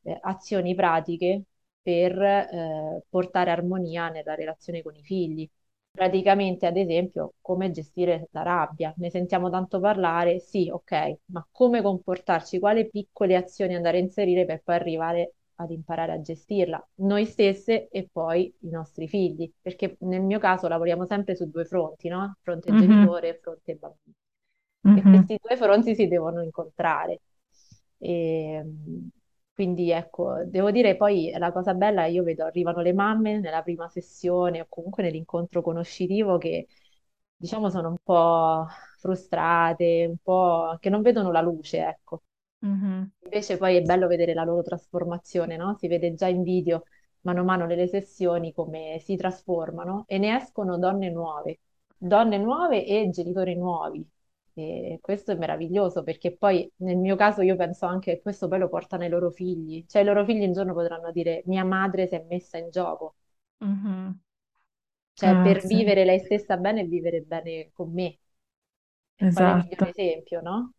eh, 0.03 0.17
azioni 0.21 0.75
pratiche 0.75 1.43
per 1.81 2.19
eh, 2.21 3.03
portare 3.09 3.51
armonia 3.51 4.09
nella 4.09 4.35
relazione 4.35 4.81
con 4.81 4.95
i 4.95 5.03
figli. 5.03 5.49
Praticamente, 5.91 6.65
ad 6.67 6.77
esempio, 6.77 7.33
come 7.41 7.71
gestire 7.71 8.27
la 8.31 8.43
rabbia. 8.43 8.93
Ne 8.97 9.09
sentiamo 9.09 9.49
tanto 9.49 9.79
parlare, 9.79 10.39
sì, 10.39 10.69
ok, 10.69 11.17
ma 11.27 11.45
come 11.51 11.81
comportarci? 11.81 12.59
Quali 12.59 12.87
piccole 12.89 13.35
azioni 13.35 13.73
andare 13.75 13.97
a 13.97 14.01
inserire 14.01 14.45
per 14.45 14.61
poi 14.63 14.75
arrivare 14.75 15.33
ad 15.55 15.71
imparare 15.71 16.11
a 16.11 16.21
gestirla, 16.21 16.87
noi 16.97 17.25
stesse 17.25 17.87
e 17.89 18.07
poi 18.11 18.55
i 18.61 18.69
nostri 18.69 19.07
figli, 19.07 19.51
perché 19.59 19.97
nel 20.01 20.21
mio 20.21 20.37
caso 20.37 20.67
lavoriamo 20.67 21.05
sempre 21.07 21.35
su 21.35 21.49
due 21.49 21.65
fronti, 21.65 22.09
no? 22.09 22.37
Fronte 22.43 22.69
Mhm. 22.69 22.75
genitore 22.75 23.29
e 23.29 23.39
fronte 23.41 23.73
bambino. 23.75 24.13
E 24.91 25.05
Mhm. 25.05 25.07
questi 25.07 25.37
due 25.41 25.55
fronti 25.57 25.95
si 25.95 26.07
devono 26.07 26.41
incontrare. 26.41 27.21
E, 27.97 28.63
mh, 28.63 29.09
quindi 29.53 29.91
ecco, 29.91 30.43
devo 30.45 30.71
dire 30.71 30.95
poi 30.95 31.31
la 31.37 31.51
cosa 31.51 31.73
bella, 31.73 32.05
io 32.05 32.23
vedo 32.23 32.45
arrivano 32.45 32.81
le 32.81 32.93
mamme 32.93 33.39
nella 33.39 33.61
prima 33.63 33.87
sessione 33.89 34.61
o 34.61 34.65
comunque 34.69 35.03
nell'incontro 35.03 35.61
conoscitivo 35.61 36.37
che 36.37 36.67
diciamo 37.35 37.69
sono 37.69 37.89
un 37.89 37.97
po' 38.03 38.65
frustrate, 38.99 40.05
un 40.09 40.17
po' 40.21 40.77
che 40.79 40.89
non 40.89 41.01
vedono 41.01 41.31
la 41.31 41.41
luce, 41.41 41.79
ecco. 41.85 42.21
Mhm. 42.61 43.11
Invece 43.25 43.57
poi 43.57 43.75
è 43.75 43.81
bello 43.83 44.07
vedere 44.07 44.33
la 44.33 44.43
loro 44.43 44.61
trasformazione, 44.63 45.55
no? 45.57 45.75
Si 45.77 45.87
vede 45.87 46.13
già 46.15 46.27
in 46.27 46.41
video, 46.43 46.83
mano 47.21 47.41
a 47.41 47.43
mano 47.43 47.65
nelle 47.67 47.87
sessioni, 47.87 48.53
come 48.53 48.97
si 48.99 49.15
trasformano 49.15 50.05
e 50.07 50.17
ne 50.17 50.35
escono 50.37 50.77
donne 50.79 51.09
nuove, 51.11 51.59
donne 51.97 52.37
nuove 52.37 52.85
e 52.85 53.09
genitori 53.11 53.55
nuovi. 53.55 54.07
E 54.59 54.99
questo 55.01 55.31
è 55.31 55.35
meraviglioso 55.35 56.03
perché 56.03 56.35
poi 56.35 56.69
nel 56.77 56.97
mio 56.97 57.15
caso 57.15 57.41
io 57.43 57.55
penso 57.55 57.85
anche 57.85 58.15
che 58.15 58.21
questo 58.21 58.47
poi 58.47 58.59
lo 58.59 58.69
portano 58.69 59.03
ai 59.03 59.09
loro 59.09 59.29
figli, 59.31 59.85
cioè 59.87 60.01
i 60.01 60.05
loro 60.05 60.25
figli 60.25 60.43
un 60.45 60.53
giorno 60.53 60.73
potranno 60.73 61.11
dire 61.11 61.43
mia 61.45 61.63
madre 61.63 62.07
si 62.07 62.15
è 62.15 62.25
messa 62.27 62.57
in 62.57 62.69
gioco, 62.71 63.15
Mhm. 63.61 64.19
cioè 65.15 65.37
Ah, 65.37 65.39
per 65.39 65.65
sì, 65.65 65.65
vivere 65.65 66.05
lei 66.05 66.19
stessa 66.19 66.55
bene 66.55 66.79
e 66.81 66.85
vivere 66.85 67.19
bene 67.21 67.71
con 67.73 67.91
me. 67.91 68.17
E 69.23 69.29
quale 69.31 69.53
migliore 69.53 69.83
esatto, 69.83 69.91
esempio, 69.91 70.41
no? 70.41 70.73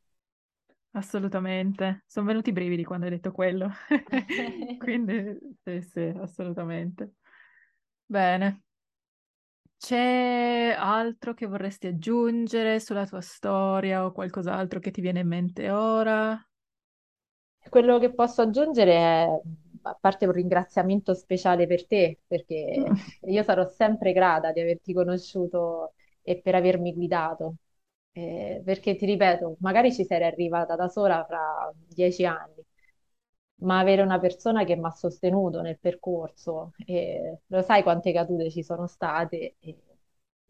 assolutamente. 0.93 2.05
Sono 2.07 2.27
venuti 2.27 2.51
i 2.51 2.53
brividi 2.53 2.85
quando 2.85 3.07
hai 3.07 3.13
detto 3.13 3.33
quello. 3.33 3.71
Quindi, 4.77 5.39
sì, 5.65 5.81
sì, 5.83 6.01
assolutamente. 6.17 7.15
Bene. 8.07 8.63
C'è 9.79 10.75
altro 10.79 11.35
che 11.35 11.47
vorresti 11.47 11.87
aggiungere 11.89 12.79
sulla 12.81 13.07
tua 13.07 13.21
storia 13.21 14.05
o 14.05 14.13
qualcos'altro 14.13 14.79
che 14.81 14.91
ti 14.93 15.01
viene 15.01 15.21
in 15.21 15.29
mente 15.29 15.71
ora? 15.71 16.41
Quello 17.69 17.99
che 17.99 18.13
posso 18.15 18.43
aggiungere 18.43 18.93
è, 18.95 19.41
a 19.83 19.95
parte 20.01 20.25
un 20.27 20.33
ringraziamento 20.33 21.13
speciale 21.15 21.67
per 21.67 21.87
te, 21.87 22.21
perché 22.27 22.95
io 23.21 23.43
sarò 23.43 23.69
sempre 23.69 24.13
grata 24.13 24.53
di 24.53 24.61
averti 24.61 24.93
conosciuto 24.95 25.93
e 26.23 26.41
per 26.41 26.55
avermi 26.55 26.95
guidato. 26.95 27.57
Eh, 28.13 28.63
perché 28.65 28.97
ti 28.97 29.05
ripeto, 29.07 29.57
magari 29.61 29.93
ci 29.93 30.05
sarei 30.05 30.27
arrivata 30.29 30.75
da 30.77 30.89
sola 30.89 31.25
fra 31.27 31.73
dieci 31.87 32.25
anni, 32.25 32.65
ma 33.61 33.79
avere 33.79 34.03
una 34.03 34.19
persona 34.21 34.65
che 34.65 34.77
mi 34.77 34.85
ha 34.87 34.91
sostenuto 34.91 35.61
nel 35.61 35.79
percorso, 35.79 36.73
e 36.85 37.41
lo 37.47 37.63
sai 37.63 37.83
quante 37.83 38.13
cadute 38.13 38.51
ci 38.51 38.63
sono 38.63 38.87
state, 38.87 39.57
e- 39.59 39.77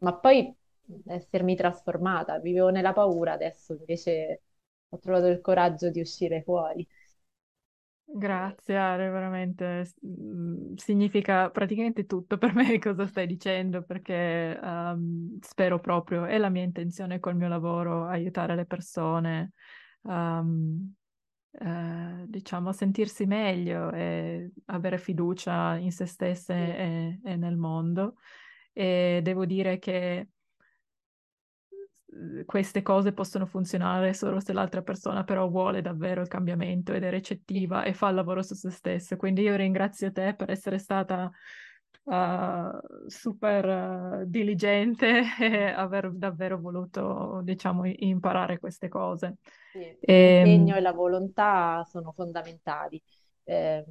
ma 0.00 0.14
poi 0.16 0.54
essermi 1.06 1.54
trasformata, 1.56 2.38
vivevo 2.38 2.68
nella 2.70 2.92
paura, 2.92 3.32
adesso 3.32 3.72
invece 3.74 4.42
ho 4.90 4.98
trovato 4.98 5.26
il 5.26 5.40
coraggio 5.40 5.90
di 5.90 6.00
uscire 6.00 6.42
fuori. 6.42 6.86
Grazie, 8.10 8.76
Ale, 8.76 9.08
veramente 9.10 9.84
mm, 10.06 10.74
significa 10.76 11.50
praticamente 11.50 12.06
tutto 12.06 12.38
per 12.38 12.54
me 12.54 12.78
cosa 12.80 13.06
stai 13.06 13.26
dicendo, 13.26 13.82
perché 13.82 14.58
ehm, 14.60 15.38
spero 15.40 15.78
proprio, 15.78 16.24
è 16.24 16.38
la 16.38 16.48
mia 16.48 16.62
intenzione 16.62 17.20
col 17.20 17.36
mio 17.36 17.48
lavoro, 17.48 18.06
aiutare 18.06 18.54
le 18.56 18.64
persone, 18.64 19.52
ehm, 20.04 20.94
eh, 21.50 22.24
diciamo, 22.26 22.70
a 22.70 22.72
sentirsi 22.72 23.26
meglio 23.26 23.90
e 23.92 24.52
avere 24.66 24.98
fiducia 24.98 25.76
in 25.76 25.92
se 25.92 26.06
stesse 26.06 26.54
e, 26.54 27.20
e 27.24 27.36
nel 27.36 27.56
mondo. 27.56 28.16
E 28.72 29.20
devo 29.22 29.44
dire 29.44 29.78
che 29.78 30.28
eh, 32.06 32.44
queste 32.44 32.82
cose 32.82 33.12
possono 33.12 33.46
funzionare 33.46 34.14
solo 34.14 34.40
se 34.40 34.52
l'altra 34.52 34.82
persona 34.82 35.24
però 35.24 35.48
vuole 35.48 35.80
davvero 35.80 36.20
il 36.20 36.28
cambiamento 36.28 36.92
ed 36.92 37.02
è 37.04 37.10
recettiva 37.10 37.84
e 37.84 37.92
fa 37.94 38.08
il 38.08 38.14
lavoro 38.14 38.42
su 38.42 38.54
se 38.54 38.70
stessa. 38.70 39.16
Quindi 39.16 39.42
io 39.42 39.56
ringrazio 39.56 40.12
te 40.12 40.34
per 40.34 40.50
essere 40.50 40.78
stata 40.78 41.30
uh, 42.08 43.08
super 43.08 43.64
uh, 44.22 44.24
diligente 44.26 45.22
e 45.40 45.64
aver 45.70 46.12
davvero 46.12 46.58
voluto, 46.60 47.40
diciamo, 47.44 47.84
imparare 47.86 48.58
queste 48.58 48.88
cose. 48.88 49.36
sì. 49.70 49.96
E, 50.00 50.14
L'impegno 50.14 50.76
e 50.76 50.80
la 50.80 50.92
volontà 50.92 51.84
sono 51.84 52.12
fondamentali. 52.12 53.00
Eh, 53.44 53.84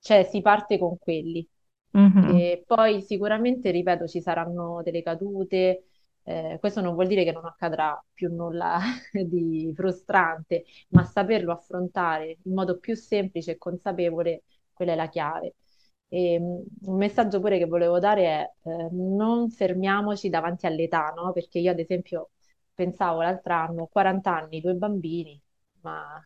cioè 0.00 0.24
si 0.24 0.40
parte 0.40 0.78
con 0.78 0.98
quelli. 0.98 1.46
mhm, 1.94 2.38
E 2.38 2.64
poi 2.66 3.02
sicuramente, 3.02 3.70
ripeto, 3.70 4.06
ci 4.06 4.20
saranno 4.20 4.82
delle 4.82 5.02
cadute. 5.02 5.84
eh, 6.24 6.56
questo 6.60 6.80
non 6.80 6.94
vuol 6.94 7.06
dire 7.06 7.24
che 7.24 7.32
non 7.32 7.44
accadrà 7.46 8.02
più 8.12 8.32
nulla 8.34 8.78
di 9.12 9.72
frustrante, 9.74 10.64
ma 10.90 11.04
saperlo 11.04 11.52
affrontare 11.52 12.38
in 12.44 12.52
modo 12.54 12.78
più 12.78 12.94
semplice 12.96 13.52
e 13.52 13.58
consapevole, 13.58 14.42
quella 14.72 14.92
è 14.92 14.96
la 14.96 15.08
chiave. 15.08 15.54
E, 16.08 16.38
mh, 16.38 16.64
un 16.90 16.96
messaggio 16.96 17.40
pure 17.40 17.58
che 17.58 17.66
volevo 17.66 17.98
dare 17.98 18.24
è 18.24 18.52
eh, 18.68 18.88
non 18.92 19.50
fermiamoci 19.50 20.28
davanti 20.28 20.66
all'età, 20.66 21.12
no? 21.16 21.32
Perché 21.32 21.58
io 21.58 21.70
ad 21.72 21.78
esempio 21.80 22.30
pensavo 22.74 23.22
l'altro 23.22 23.54
anno, 23.54 23.82
ho 23.82 23.86
40 23.88 24.36
anni, 24.36 24.60
due 24.60 24.74
bambini, 24.74 25.40
ma, 25.80 26.24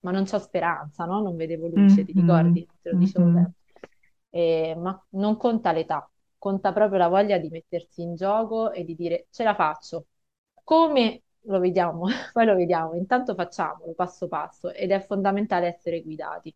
ma 0.00 0.10
non 0.10 0.24
c'ho 0.24 0.38
speranza, 0.38 1.04
no? 1.04 1.20
Non 1.22 1.36
vedevo 1.36 1.68
luce, 1.68 2.04
ti 2.04 2.12
mhm, 2.12 2.12
ricordi? 2.12 2.68
Te 2.80 2.90
lo 2.90 2.96
dicevo 2.96 3.28
mhm. 3.28 3.32
sempre. 3.32 3.54
Eh, 4.30 4.74
ma 4.76 5.00
non 5.10 5.36
conta 5.36 5.72
l'età, 5.72 6.08
conta 6.38 6.72
proprio 6.72 6.98
la 6.98 7.08
voglia 7.08 7.38
di 7.38 7.48
mettersi 7.50 8.02
in 8.02 8.14
gioco 8.14 8.72
e 8.72 8.84
di 8.84 8.94
dire 8.94 9.26
ce 9.30 9.44
la 9.44 9.54
faccio. 9.54 10.06
Come 10.64 11.22
lo 11.42 11.58
vediamo? 11.58 12.06
Poi 12.32 12.46
lo 12.46 12.54
vediamo, 12.54 12.94
intanto 12.94 13.34
facciamolo 13.34 13.92
passo 13.94 14.28
passo 14.28 14.70
ed 14.72 14.90
è 14.90 15.00
fondamentale 15.00 15.66
essere 15.66 16.02
guidati. 16.02 16.54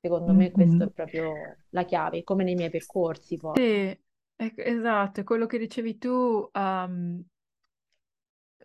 Secondo 0.00 0.34
me 0.34 0.50
questa 0.50 0.84
è 0.84 0.88
Mhm. 0.88 0.92
proprio 0.92 1.58
la 1.70 1.84
chiave, 1.84 2.24
come 2.24 2.44
nei 2.44 2.54
miei 2.56 2.70
percorsi 2.70 3.36
poi. 3.36 3.54
Sì, 3.54 3.98
esatto, 4.36 5.20
è 5.20 5.24
quello 5.24 5.46
che 5.46 5.58
dicevi 5.58 5.98
tu, 5.98 6.48
ehm, 6.52 7.24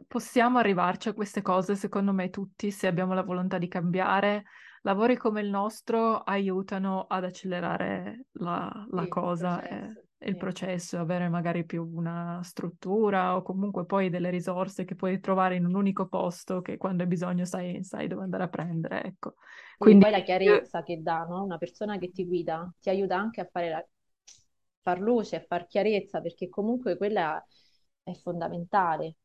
possiamo 0.08 0.58
arrivarci 0.60 1.10
a 1.10 1.14
queste 1.14 1.42
cose, 1.42 1.76
secondo 1.76 2.14
me 2.14 2.30
tutti, 2.30 2.72
se 2.72 2.88
abbiamo 2.88 3.14
la 3.14 3.24
volontà 3.24 3.58
di 3.58 3.68
cambiare. 3.68 4.46
Lavori 4.82 5.16
come 5.18 5.42
il 5.42 5.50
nostro 5.50 6.20
aiutano 6.20 7.06
ad 7.08 7.24
accelerare 7.24 8.26
la, 8.34 8.86
la 8.92 9.08
Sì, 9.08 9.18
il 9.18 9.18
cosa 9.18 9.62
e, 9.62 9.94
processo. 9.94 10.03
E 10.24 10.30
il 10.30 10.38
processo, 10.38 10.99
avere 10.99 11.30
magari 11.30 11.65
più 11.65 11.84
una 11.93 12.39
struttura 12.43 13.36
o 13.36 13.41
comunque 13.41 13.86
poi 13.86 14.09
delle 14.09 14.30
risorse 14.30 14.86
che 14.86 14.95
puoi 14.95 15.19
trovare 15.19 15.55
in 15.55 15.65
un 15.65 15.76
unico 15.76 16.07
posto 16.07 16.61
che 16.61 16.78
quando 16.78 17.03
hai 17.03 17.09
bisogno 17.09 17.45
sai, 17.45 17.84
sai 17.84 18.07
dove 18.07 18.24
andare 18.24 18.43
a 18.43 18.49
prendere, 18.49 19.03
ecco. 19.03 19.36
Quindi 19.78 19.97
poi 19.97 20.11
la 20.11 20.21
io- 20.45 20.63
chiarezza 20.63 20.82
che 20.84 21.01
dà, 21.01 21.26
no? 21.26 21.43
Una 21.43 21.57
persona 21.57 21.97
che 21.97 22.11
ti 22.11 22.26
guida 22.26 22.71
ti 22.80 22.89
aiuta 22.89 23.17
anche 23.17 23.41
a 23.41 23.45
fare 23.51 23.69
la... 23.69 23.86
far 24.82 24.99
luce, 24.99 25.36
a 25.38 25.41
far 25.41 25.67
chiarezza, 25.67 26.21
perché 26.21 26.49
comunque 26.49 26.97
quella 26.97 27.43
è 28.03 28.13
fondamentale. 28.13 29.15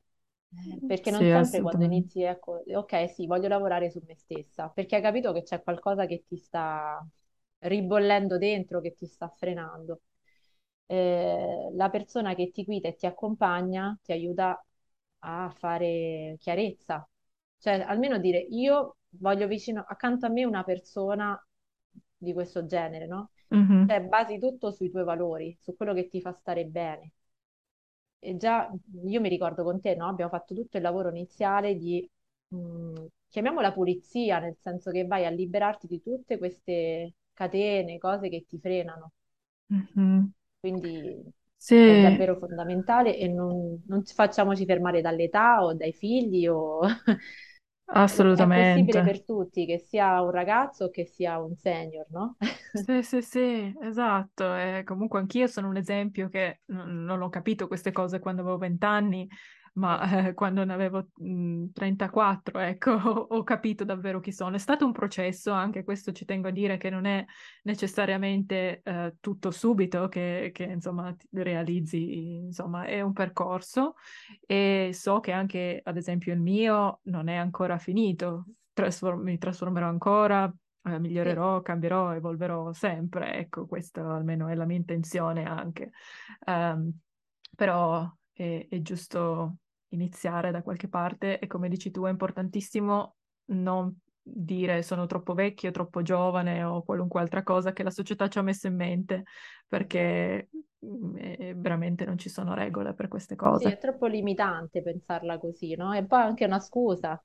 Eh, 0.53 0.80
Perché 0.86 1.11
non 1.11 1.24
Sì, 1.24 1.30
sempre 1.30 1.61
quando 1.61 1.84
inizi, 1.84 2.22
ecco, 2.22 2.62
ok, 2.66 3.11
sì, 3.11 3.26
voglio 3.26 3.49
lavorare 3.49 3.90
su 3.90 4.01
me 4.07 4.16
stessa, 4.16 4.68
perché 4.70 4.96
hai 4.96 5.03
capito 5.03 5.32
che 5.32 5.42
c'è 5.42 5.62
qualcosa 5.62 6.07
che 6.07 6.24
ti 6.26 6.36
sta 6.36 7.07
ribollendo 7.61 8.38
dentro, 8.38 8.80
che 8.80 8.94
ti 8.94 9.07
sta 9.07 9.28
frenando. 9.28 10.01
Eh, 10.91 11.70
la 11.74 11.91
persona 11.91 12.34
che 12.34 12.51
ti 12.51 12.64
guida 12.64 12.89
e 12.89 12.95
ti 12.97 13.05
accompagna 13.07 13.99
ti 14.03 14.12
aiuta 14.12 14.62
a 15.20 15.51
fare 15.51 16.36
chiarezza, 16.39 17.07
cioè 17.59 17.80
almeno 17.82 18.18
dire 18.18 18.39
io 18.51 18.97
voglio 19.11 19.47
vicino 19.47 19.84
accanto 19.86 20.24
a 20.26 20.30
me 20.30 20.45
una 20.45 20.64
persona 20.64 21.39
di 22.16 22.32
questo 22.32 22.64
genere, 22.66 23.07
no? 23.07 23.32
Mhm, 23.51 23.89
Cioè 23.89 24.03
basi 24.03 24.39
tutto 24.39 24.70
sui 24.72 24.91
tuoi 24.91 25.05
valori, 25.05 25.57
su 25.61 25.76
quello 25.76 25.93
che 25.95 26.09
ti 26.09 26.20
fa 26.22 26.32
stare 26.32 26.64
bene. 26.66 27.12
E 28.20 28.36
già 28.36 28.68
io 29.05 29.20
mi 29.20 29.28
ricordo 29.28 29.62
con 29.64 29.80
te, 29.80 29.95
no? 29.95 30.09
Abbiamo 30.09 30.30
fatto 30.30 30.55
tutto 30.55 30.76
il 30.76 30.82
lavoro 30.82 31.09
iniziale 31.11 31.76
di, 31.76 32.09
mh, 32.49 33.05
chiamiamola 33.28 33.72
pulizia, 33.72 34.39
nel 34.41 34.57
senso 34.61 34.91
che 34.91 35.07
vai 35.07 35.24
a 35.24 35.30
liberarti 35.30 35.86
di 35.86 36.03
tutte 36.03 36.36
queste 36.39 37.14
catene, 37.32 37.99
cose 37.99 38.28
che 38.28 38.45
ti 38.47 38.59
frenano. 38.59 39.12
mhm. 39.70 40.32
Quindi 40.61 41.23
è 41.83 41.97
Sì, 41.97 41.97
davvero 41.99 42.37
fondamentale 42.39 43.17
e 43.17 43.29
non, 43.29 43.83
non 43.87 44.05
ci 44.05 44.15
facciamoci 44.15 44.65
fermare 44.67 45.01
dall'età 45.01 45.65
o 45.65 45.75
dai 45.75 45.93
figli 45.93 46.47
o... 46.49 46.81
È 48.35 48.51
possibile 48.51 49.03
assolutamente. 49.03 49.03
per 49.03 49.25
tutti, 49.25 49.67
che 49.67 49.79
sia 49.79 50.23
un 50.23 50.31
ragazzo 50.31 50.85
o 50.85 50.91
che 50.91 51.05
sia 51.07 51.39
un 51.39 51.55
senior, 51.57 52.07
no? 52.11 52.37
Sì, 52.73 53.03
sì, 53.03 53.23
sì, 53.23 53.75
esatto. 53.81 54.55
E 54.55 54.83
comunque 54.85 55.19
anch'io 55.19 55.47
sono 55.49 55.69
un 55.69 55.77
esempio 55.77 56.29
che 56.29 56.61
non, 56.67 57.03
non 57.05 57.23
ho 57.23 57.29
capito 57.29 57.67
queste 57.67 57.91
cose 57.93 58.21
quando 58.21 58.43
avevo 58.43 58.57
20 58.59 58.85
anni, 58.85 59.29
Sì, 59.29 59.58
ma 59.75 60.29
eh, 60.29 60.35
quando 60.35 60.64
ne 60.64 60.73
avevo 60.73 61.09
mh, 61.16 61.71
34, 61.73 62.59
ecco, 62.59 62.91
ho, 62.93 63.43
capito 63.45 63.85
davvero 63.85 64.21
chi 64.21 64.33
sono. 64.33 64.57
È 64.57 64.59
stato 64.59 64.85
un 64.85 64.93
processo, 64.93 65.53
anche 65.53 65.85
questo 65.85 66.12
ci 66.12 66.25
tengo 66.25 66.49
a 66.49 66.51
dire 66.51 66.77
che 66.77 66.91
non 66.91 67.05
è 67.05 67.25
necessariamente 67.62 68.81
eh, 68.83 69.16
tutto 69.21 69.51
subito 69.51 70.09
che, 70.09 70.51
che, 70.53 70.64
insomma 70.64 71.14
realizzi, 71.33 72.37
insomma, 72.45 72.85
è 72.85 73.01
un 73.01 73.12
percorso 73.12 73.95
e 74.47 74.91
so 74.93 75.21
che 75.21 75.33
anche, 75.33 75.81
ad 75.83 75.97
esempio, 75.97 76.33
il 76.33 76.41
mio 76.41 77.01
non 77.05 77.29
è 77.29 77.37
ancora 77.37 77.79
finito. 77.79 78.47
Trasform- 78.73 79.23
mi 79.23 79.39
trasformerò 79.39 79.89
ancora 79.89 80.53
eh, 80.89 80.99
migliorerò, 80.99 81.62
cambierò, 81.62 82.14
evolverò 82.14 82.73
sempre. 82.73 83.35
Ecco, 83.35 83.66
questa 83.66 84.01
almeno 84.14 84.49
è 84.49 84.55
la 84.55 84.64
mia 84.64 84.77
intenzione 84.77 85.45
anche. 85.45 85.93
Ehm, 86.47 86.99
però 87.57 88.11
è, 88.39 88.66
è 88.68 88.80
giusto 88.82 89.57
iniziare 89.89 90.51
da 90.51 90.62
qualche 90.62 90.89
parte 90.89 91.39
e 91.39 91.47
come 91.47 91.68
dici 91.68 91.91
tu 91.91 92.05
è 92.05 92.11
importantissimo 92.11 93.16
non 93.47 93.95
dire 94.22 94.82
sono 94.82 95.07
troppo 95.07 95.32
vecchio, 95.34 95.70
troppo 95.70 96.03
giovane 96.03 96.62
o 96.62 96.82
qualunque 96.82 97.20
altra 97.20 97.43
cosa 97.43 97.72
che 97.72 97.82
la 97.82 97.91
società 97.91 98.28
ci 98.28 98.39
ha 98.39 98.43
messo 98.43 98.66
in 98.66 98.76
mente 98.76 99.24
perché 99.66 100.51
mm, 100.84 101.16
veramente 101.61 102.05
non 102.05 102.18
ci 102.18 102.28
sono 102.28 102.55
regole 102.55 102.95
per 102.95 103.09
queste 103.09 103.34
Sì, 103.51 103.64
è 103.64 103.76
cose. 103.76 103.78
troppo 103.78 104.07
limitante 104.07 104.82
pensarla 104.82 105.39
così, 105.39 105.74
no? 105.74 105.93
E 105.93 106.07
poi 106.07 106.20
anche 106.22 106.45
una 106.45 106.61
scusa. 106.61 107.20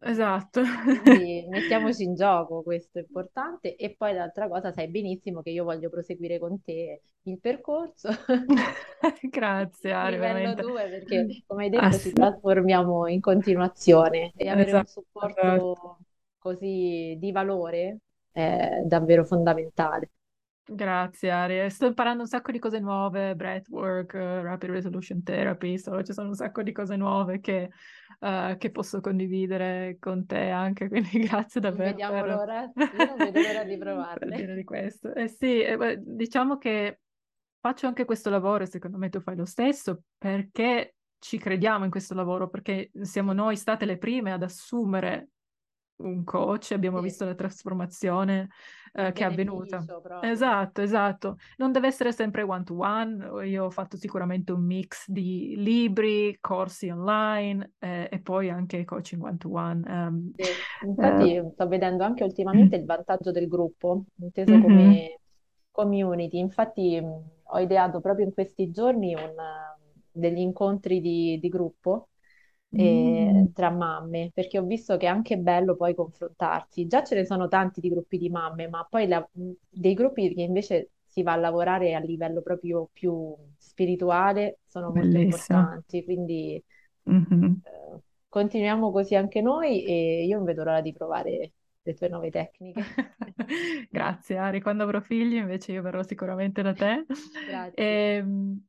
Esatto. 0.00 0.62
Quindi 0.86 1.46
mettiamoci 1.48 2.02
in 2.04 2.14
gioco, 2.14 2.62
questo 2.62 2.98
è 2.98 3.02
importante. 3.02 3.76
E 3.76 3.94
poi 3.96 4.14
l'altra 4.14 4.48
cosa, 4.48 4.72
sai 4.72 4.88
benissimo 4.88 5.42
che 5.42 5.50
io 5.50 5.64
voglio 5.64 5.88
proseguire 5.90 6.38
con 6.38 6.62
te 6.62 7.02
il 7.22 7.38
percorso, 7.40 8.08
Grazie, 9.30 9.92
Ari, 9.92 10.16
livello 10.16 10.54
veramente. 10.58 10.64
2, 10.64 10.88
perché 10.88 11.32
come 11.46 11.64
hai 11.64 11.70
Ah, 11.74 11.90
detto 11.90 11.98
ci 11.98 12.12
sì. 12.12 12.12
trasformiamo 12.12 13.06
in 13.08 13.20
continuazione 13.20 14.32
e 14.36 14.48
avere 14.48 14.72
un 14.72 14.84
Esatto, 14.84 14.94
esatto. 15.20 15.66
supporto 15.66 15.98
così 16.38 17.16
di 17.18 17.32
valore 17.32 17.98
è 18.32 18.82
davvero 18.84 19.24
fondamentale. 19.24 20.10
Grazie, 20.66 21.30
Ari. 21.30 21.68
Sto 21.68 21.86
imparando 21.86 22.22
un 22.22 22.28
sacco 22.28 22.50
di 22.50 22.58
cose 22.58 22.78
nuove, 22.78 23.34
breathwork, 23.34 24.14
eh, 24.14 24.42
rapid 24.42 24.70
resolution 24.70 25.22
therapy, 25.22 25.78
so, 25.78 26.02
ci 26.02 26.14
sono 26.14 26.28
un 26.28 26.34
sacco 26.34 26.62
di 26.62 26.72
cose 26.72 26.96
nuove 26.96 27.40
che, 27.40 27.70
eh, 28.20 28.56
che 28.58 28.70
posso 28.70 29.00
condividere 29.00 29.98
con 30.00 30.24
te 30.24 30.48
anche, 30.48 30.88
quindi 30.88 31.18
grazie 31.18 31.60
Non 31.60 31.70
davvero 31.70 31.90
vediamo 31.90 32.20
per, 32.22 32.26
l'ora, 32.26 32.62
io 32.62 32.72
non 33.04 33.16
vedo 33.18 33.40
l'ora 33.40 33.64
di 33.64 33.76
provarle. 33.76 34.54
di 34.54 34.64
questo. 34.64 35.12
Eh 35.14 35.28
sì, 35.28 35.60
eh, 35.60 35.98
diciamo 36.00 36.56
che 36.56 37.00
faccio 37.60 37.86
anche 37.86 38.06
questo 38.06 38.30
lavoro, 38.30 38.64
e 38.64 38.66
secondo 38.66 38.96
me 38.96 39.10
tu 39.10 39.20
fai 39.20 39.36
lo 39.36 39.44
stesso, 39.44 40.04
perché 40.16 40.94
ci 41.18 41.36
crediamo 41.36 41.84
in 41.84 41.90
questo 41.90 42.14
lavoro, 42.14 42.48
perché 42.48 42.90
siamo 43.02 43.34
noi 43.34 43.56
state 43.56 43.84
le 43.84 43.98
prime 43.98 44.32
ad 44.32 44.42
assumere 44.42 45.28
un 45.96 46.24
coach, 46.24 46.72
abbiamo 46.72 47.00
sì, 47.00 47.00
visto 47.00 47.24
la 47.24 47.34
trasformazione 47.34 48.48
eh, 48.92 49.12
che 49.12 49.24
è 49.24 49.26
avvenuta. 49.26 49.86
proprio. 50.00 50.18
Esatto, 50.18 50.80
esatto. 50.82 51.36
Non 51.58 51.72
deve 51.72 51.86
essere 51.88 52.12
sempre 52.12 52.42
one 52.42 52.64
to 52.64 52.76
one, 52.78 53.46
io 53.48 53.64
ho 53.66 53.70
fatto 53.70 53.96
sicuramente 53.96 54.52
un 54.52 54.64
mix 54.64 55.08
di 55.10 55.54
libri, 55.56 56.38
corsi 56.40 56.88
online 56.88 57.74
eh, 57.78 58.08
e 58.10 58.20
poi 58.20 58.48
anche 58.50 58.84
coaching 58.84 59.22
one 59.22 59.36
to 59.36 59.50
one. 59.50 59.82
ehm, 59.86 60.32
Sì. 60.36 60.66
eh, 60.98 61.28
Infatti 61.28 61.40
sto 61.52 61.68
vedendo 61.68 62.02
anche 62.02 62.24
ultimamente 62.24 62.74
il 62.76 62.84
vantaggio 62.84 63.30
del 63.30 63.46
gruppo, 63.46 64.04
inteso 64.16 64.58
mhm, 64.58 64.58
come 64.58 65.20
community. 65.70 66.38
Infatti 66.38 67.00
ho 67.46 67.58
ideato 67.60 68.00
proprio 68.00 68.26
in 68.26 68.32
questi 68.34 68.70
giorni 68.70 69.14
un, 69.14 69.20
eh, 69.38 69.92
degli 70.10 70.38
incontri 70.40 71.00
di, 71.00 71.38
di 71.40 71.48
gruppo 71.48 72.08
eh, 72.74 73.50
tra 73.54 73.70
mamme, 73.70 74.30
perché 74.34 74.58
ho 74.58 74.64
visto 74.64 74.96
che 74.96 75.06
è 75.06 75.08
anche 75.08 75.36
bello 75.38 75.76
poi 75.76 75.94
confrontarsi. 75.94 76.86
Già 76.86 77.02
ce 77.04 77.14
ne 77.16 77.24
sono 77.26 77.48
tanti 77.48 77.80
di 77.80 77.88
gruppi 77.90 78.18
di 78.18 78.30
mamme, 78.30 78.68
ma 78.68 78.84
poi 78.88 79.06
la- 79.08 79.26
mh, 79.32 79.50
dei 79.68 79.94
gruppi 79.94 80.34
che 80.34 80.42
invece 80.42 80.90
si 81.06 81.22
va 81.22 81.32
a 81.32 81.36
lavorare 81.36 81.94
a 81.94 82.00
livello 82.00 82.42
proprio 82.42 82.88
più 82.92 83.34
spirituale 83.58 84.58
sono 84.66 84.90
molto 84.92 85.16
bellissimo. 85.16 85.18
importanti. 85.18 86.04
Quindi 86.04 86.62
Mhm. 87.06 87.62
eh, 87.62 88.00
continuiamo 88.28 88.90
così 88.92 89.14
anche 89.16 89.40
noi 89.40 89.84
e 89.84 90.24
io 90.26 90.36
non 90.36 90.44
vedo 90.46 90.64
l'ora 90.64 90.80
di 90.80 90.92
provare 90.92 91.52
le 91.82 91.94
tue 91.94 92.08
nuove 92.08 92.30
tecniche. 92.30 92.90
Grazie, 93.90 94.36
Ari. 94.38 94.60
Quando 94.60 94.82
avrò 94.84 95.00
figli, 95.00 95.34
invece, 95.36 95.72
io 95.72 95.82
verrò 95.82 96.02
sicuramente 96.02 96.62
da 96.62 96.74
te. 96.74 97.06
Grazie. 97.46 97.74
Ehm, 97.74 98.66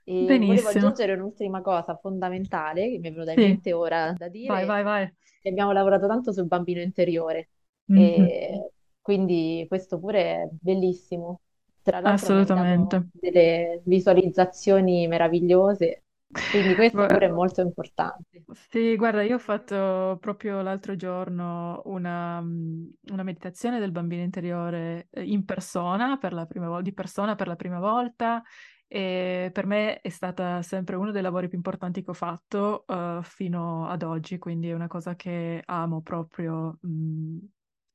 E 0.03 0.41
volevo 0.43 0.67
Benissimo. 0.67 0.69
aggiungere 0.69 1.13
un'ultima 1.13 1.61
cosa 1.61 1.95
fondamentale 1.97 2.89
che 2.89 2.99
mi 2.99 3.09
è 3.09 3.11
venuta 3.11 3.31
in 3.31 3.37
Sì, 3.37 3.41
mente 3.41 3.73
ora 3.73 4.13
da 4.13 4.27
vai, 4.29 4.29
dire, 4.29 4.65
vai, 4.65 4.83
vai. 4.83 5.13
che 5.39 5.49
abbiamo 5.49 5.71
lavorato 5.71 6.07
tanto 6.07 6.31
sul 6.31 6.47
bambino 6.47 6.81
interiore, 6.81 7.49
Mhm. 7.89 7.91
e 7.91 8.71
quindi 9.01 9.65
questo 9.67 9.99
pure 9.99 10.43
è 10.43 10.47
bellissimo. 10.51 11.41
Tra 11.81 11.99
l'altro 11.99 12.31
mi 12.31 12.37
dato 12.45 12.47
Assolutamente. 12.47 13.09
delle 13.11 13.81
visualizzazioni 13.85 15.07
meravigliose, 15.07 16.03
quindi 16.31 16.75
questo 16.75 17.05
pure 17.05 17.25
è 17.25 17.31
molto 17.31 17.61
importante. 17.61 18.43
Sì, 18.69 18.95
guarda, 18.95 19.23
io 19.23 19.35
ho 19.35 19.39
fatto 19.39 20.17
proprio 20.21 20.61
l'altro 20.61 20.95
giorno 20.95 21.81
una, 21.85 22.39
mm, 22.39 22.85
una 23.11 23.23
meditazione 23.23 23.79
del 23.79 23.91
bambino 23.91 24.21
interiore 24.21 25.07
eh, 25.09 25.23
in 25.23 25.43
persona, 25.43 26.17
per 26.17 26.33
la 26.33 26.45
prima 26.45 26.67
volta, 26.67 26.83
di 26.83 26.93
persona 26.93 27.35
per 27.35 27.47
la 27.47 27.55
prima 27.55 27.79
volta, 27.79 28.43
e 28.87 29.49
per 29.51 29.65
me 29.65 30.01
è 30.01 30.09
stata 30.09 30.61
sempre 30.61 30.95
uno 30.95 31.11
dei 31.11 31.21
lavori 31.21 31.47
più 31.47 31.57
importanti 31.57 32.03
che 32.03 32.11
ho 32.11 32.13
fatto 32.13 32.85
eh, 32.85 33.19
fino 33.23 33.87
ad 33.87 34.03
oggi, 34.03 34.37
quindi 34.37 34.69
è 34.69 34.73
una 34.73 34.87
cosa 34.87 35.15
che 35.15 35.63
amo 35.65 36.01
proprio 36.01 36.77
mm, 36.85 37.37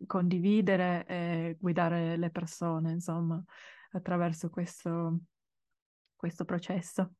condividere 0.06 1.04
e 1.06 1.56
guidare 1.60 2.16
le 2.16 2.30
persone, 2.30 2.90
insomma, 2.92 3.42
attraverso 3.92 4.50
questo, 4.50 5.20
questo 6.16 6.44
processo. 6.44 7.12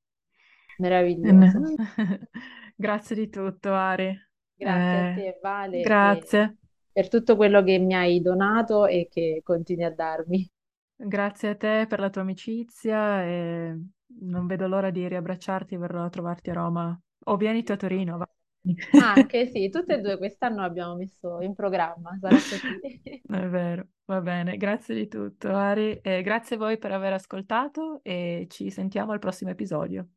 Meraviglioso. 0.79 1.61
Grazie 2.77 3.17
di 3.17 3.29
tutto, 3.29 3.73
Ari. 3.73 4.17
Grazie 4.57 4.99
a 4.99 5.05
Eh, 5.07 5.15
te, 5.15 5.39
Vale, 5.43 5.81
grazie. 5.81 6.57
per 6.93 7.09
tutto 7.09 7.37
quello 7.37 7.63
che 7.63 7.79
mi 7.79 7.95
hai 7.95 8.21
donato 8.21 8.87
e 8.87 9.09
che 9.11 9.41
continui 9.45 9.85
a 9.85 9.91
darmi. 9.95 10.51
Grazie 10.97 11.51
a 11.51 11.57
te 11.57 11.87
per 11.89 12.01
la 12.01 12.11
tua 12.11 12.23
amicizia 12.23 13.23
e 13.25 13.79
non 14.21 14.47
vedo 14.47 14.67
l'ora 14.69 14.91
di 14.91 15.07
riabbracciarti, 15.09 15.77
verrò 15.77 16.05
a 16.05 16.09
trovarti 16.11 16.51
a 16.51 16.55
Roma. 16.55 17.01
O 17.27 17.37
vieni 17.37 17.63
tu 17.63 17.73
a 17.73 17.77
Torino, 17.77 18.17
va. 18.19 18.29
Anche 18.97 19.47
sì, 19.47 19.69
tutte 19.69 19.95
e 19.95 20.01
due 20.01 20.17
quest'anno 20.19 20.63
abbiamo 20.63 20.95
messo 20.97 21.41
in 21.41 21.55
programma, 21.55 22.17
sarà 22.21 22.43
così. 22.49 22.81
È 23.27 23.47
vero, 23.49 23.89
va 24.05 24.21
bene. 24.21 24.57
Grazie 24.57 24.95
di 24.95 25.09
tutto, 25.09 25.49
Ari. 25.55 25.99
E 26.03 26.23
grazie 26.23 26.57
a 26.57 26.59
voi 26.59 26.79
per 26.79 26.93
aver 26.93 27.13
ascoltato 27.15 28.01
e 28.03 28.47
ci 28.51 28.71
sentiamo 28.71 29.13
al 29.13 29.19
prossimo 29.19 29.51
episodio. 29.51 30.09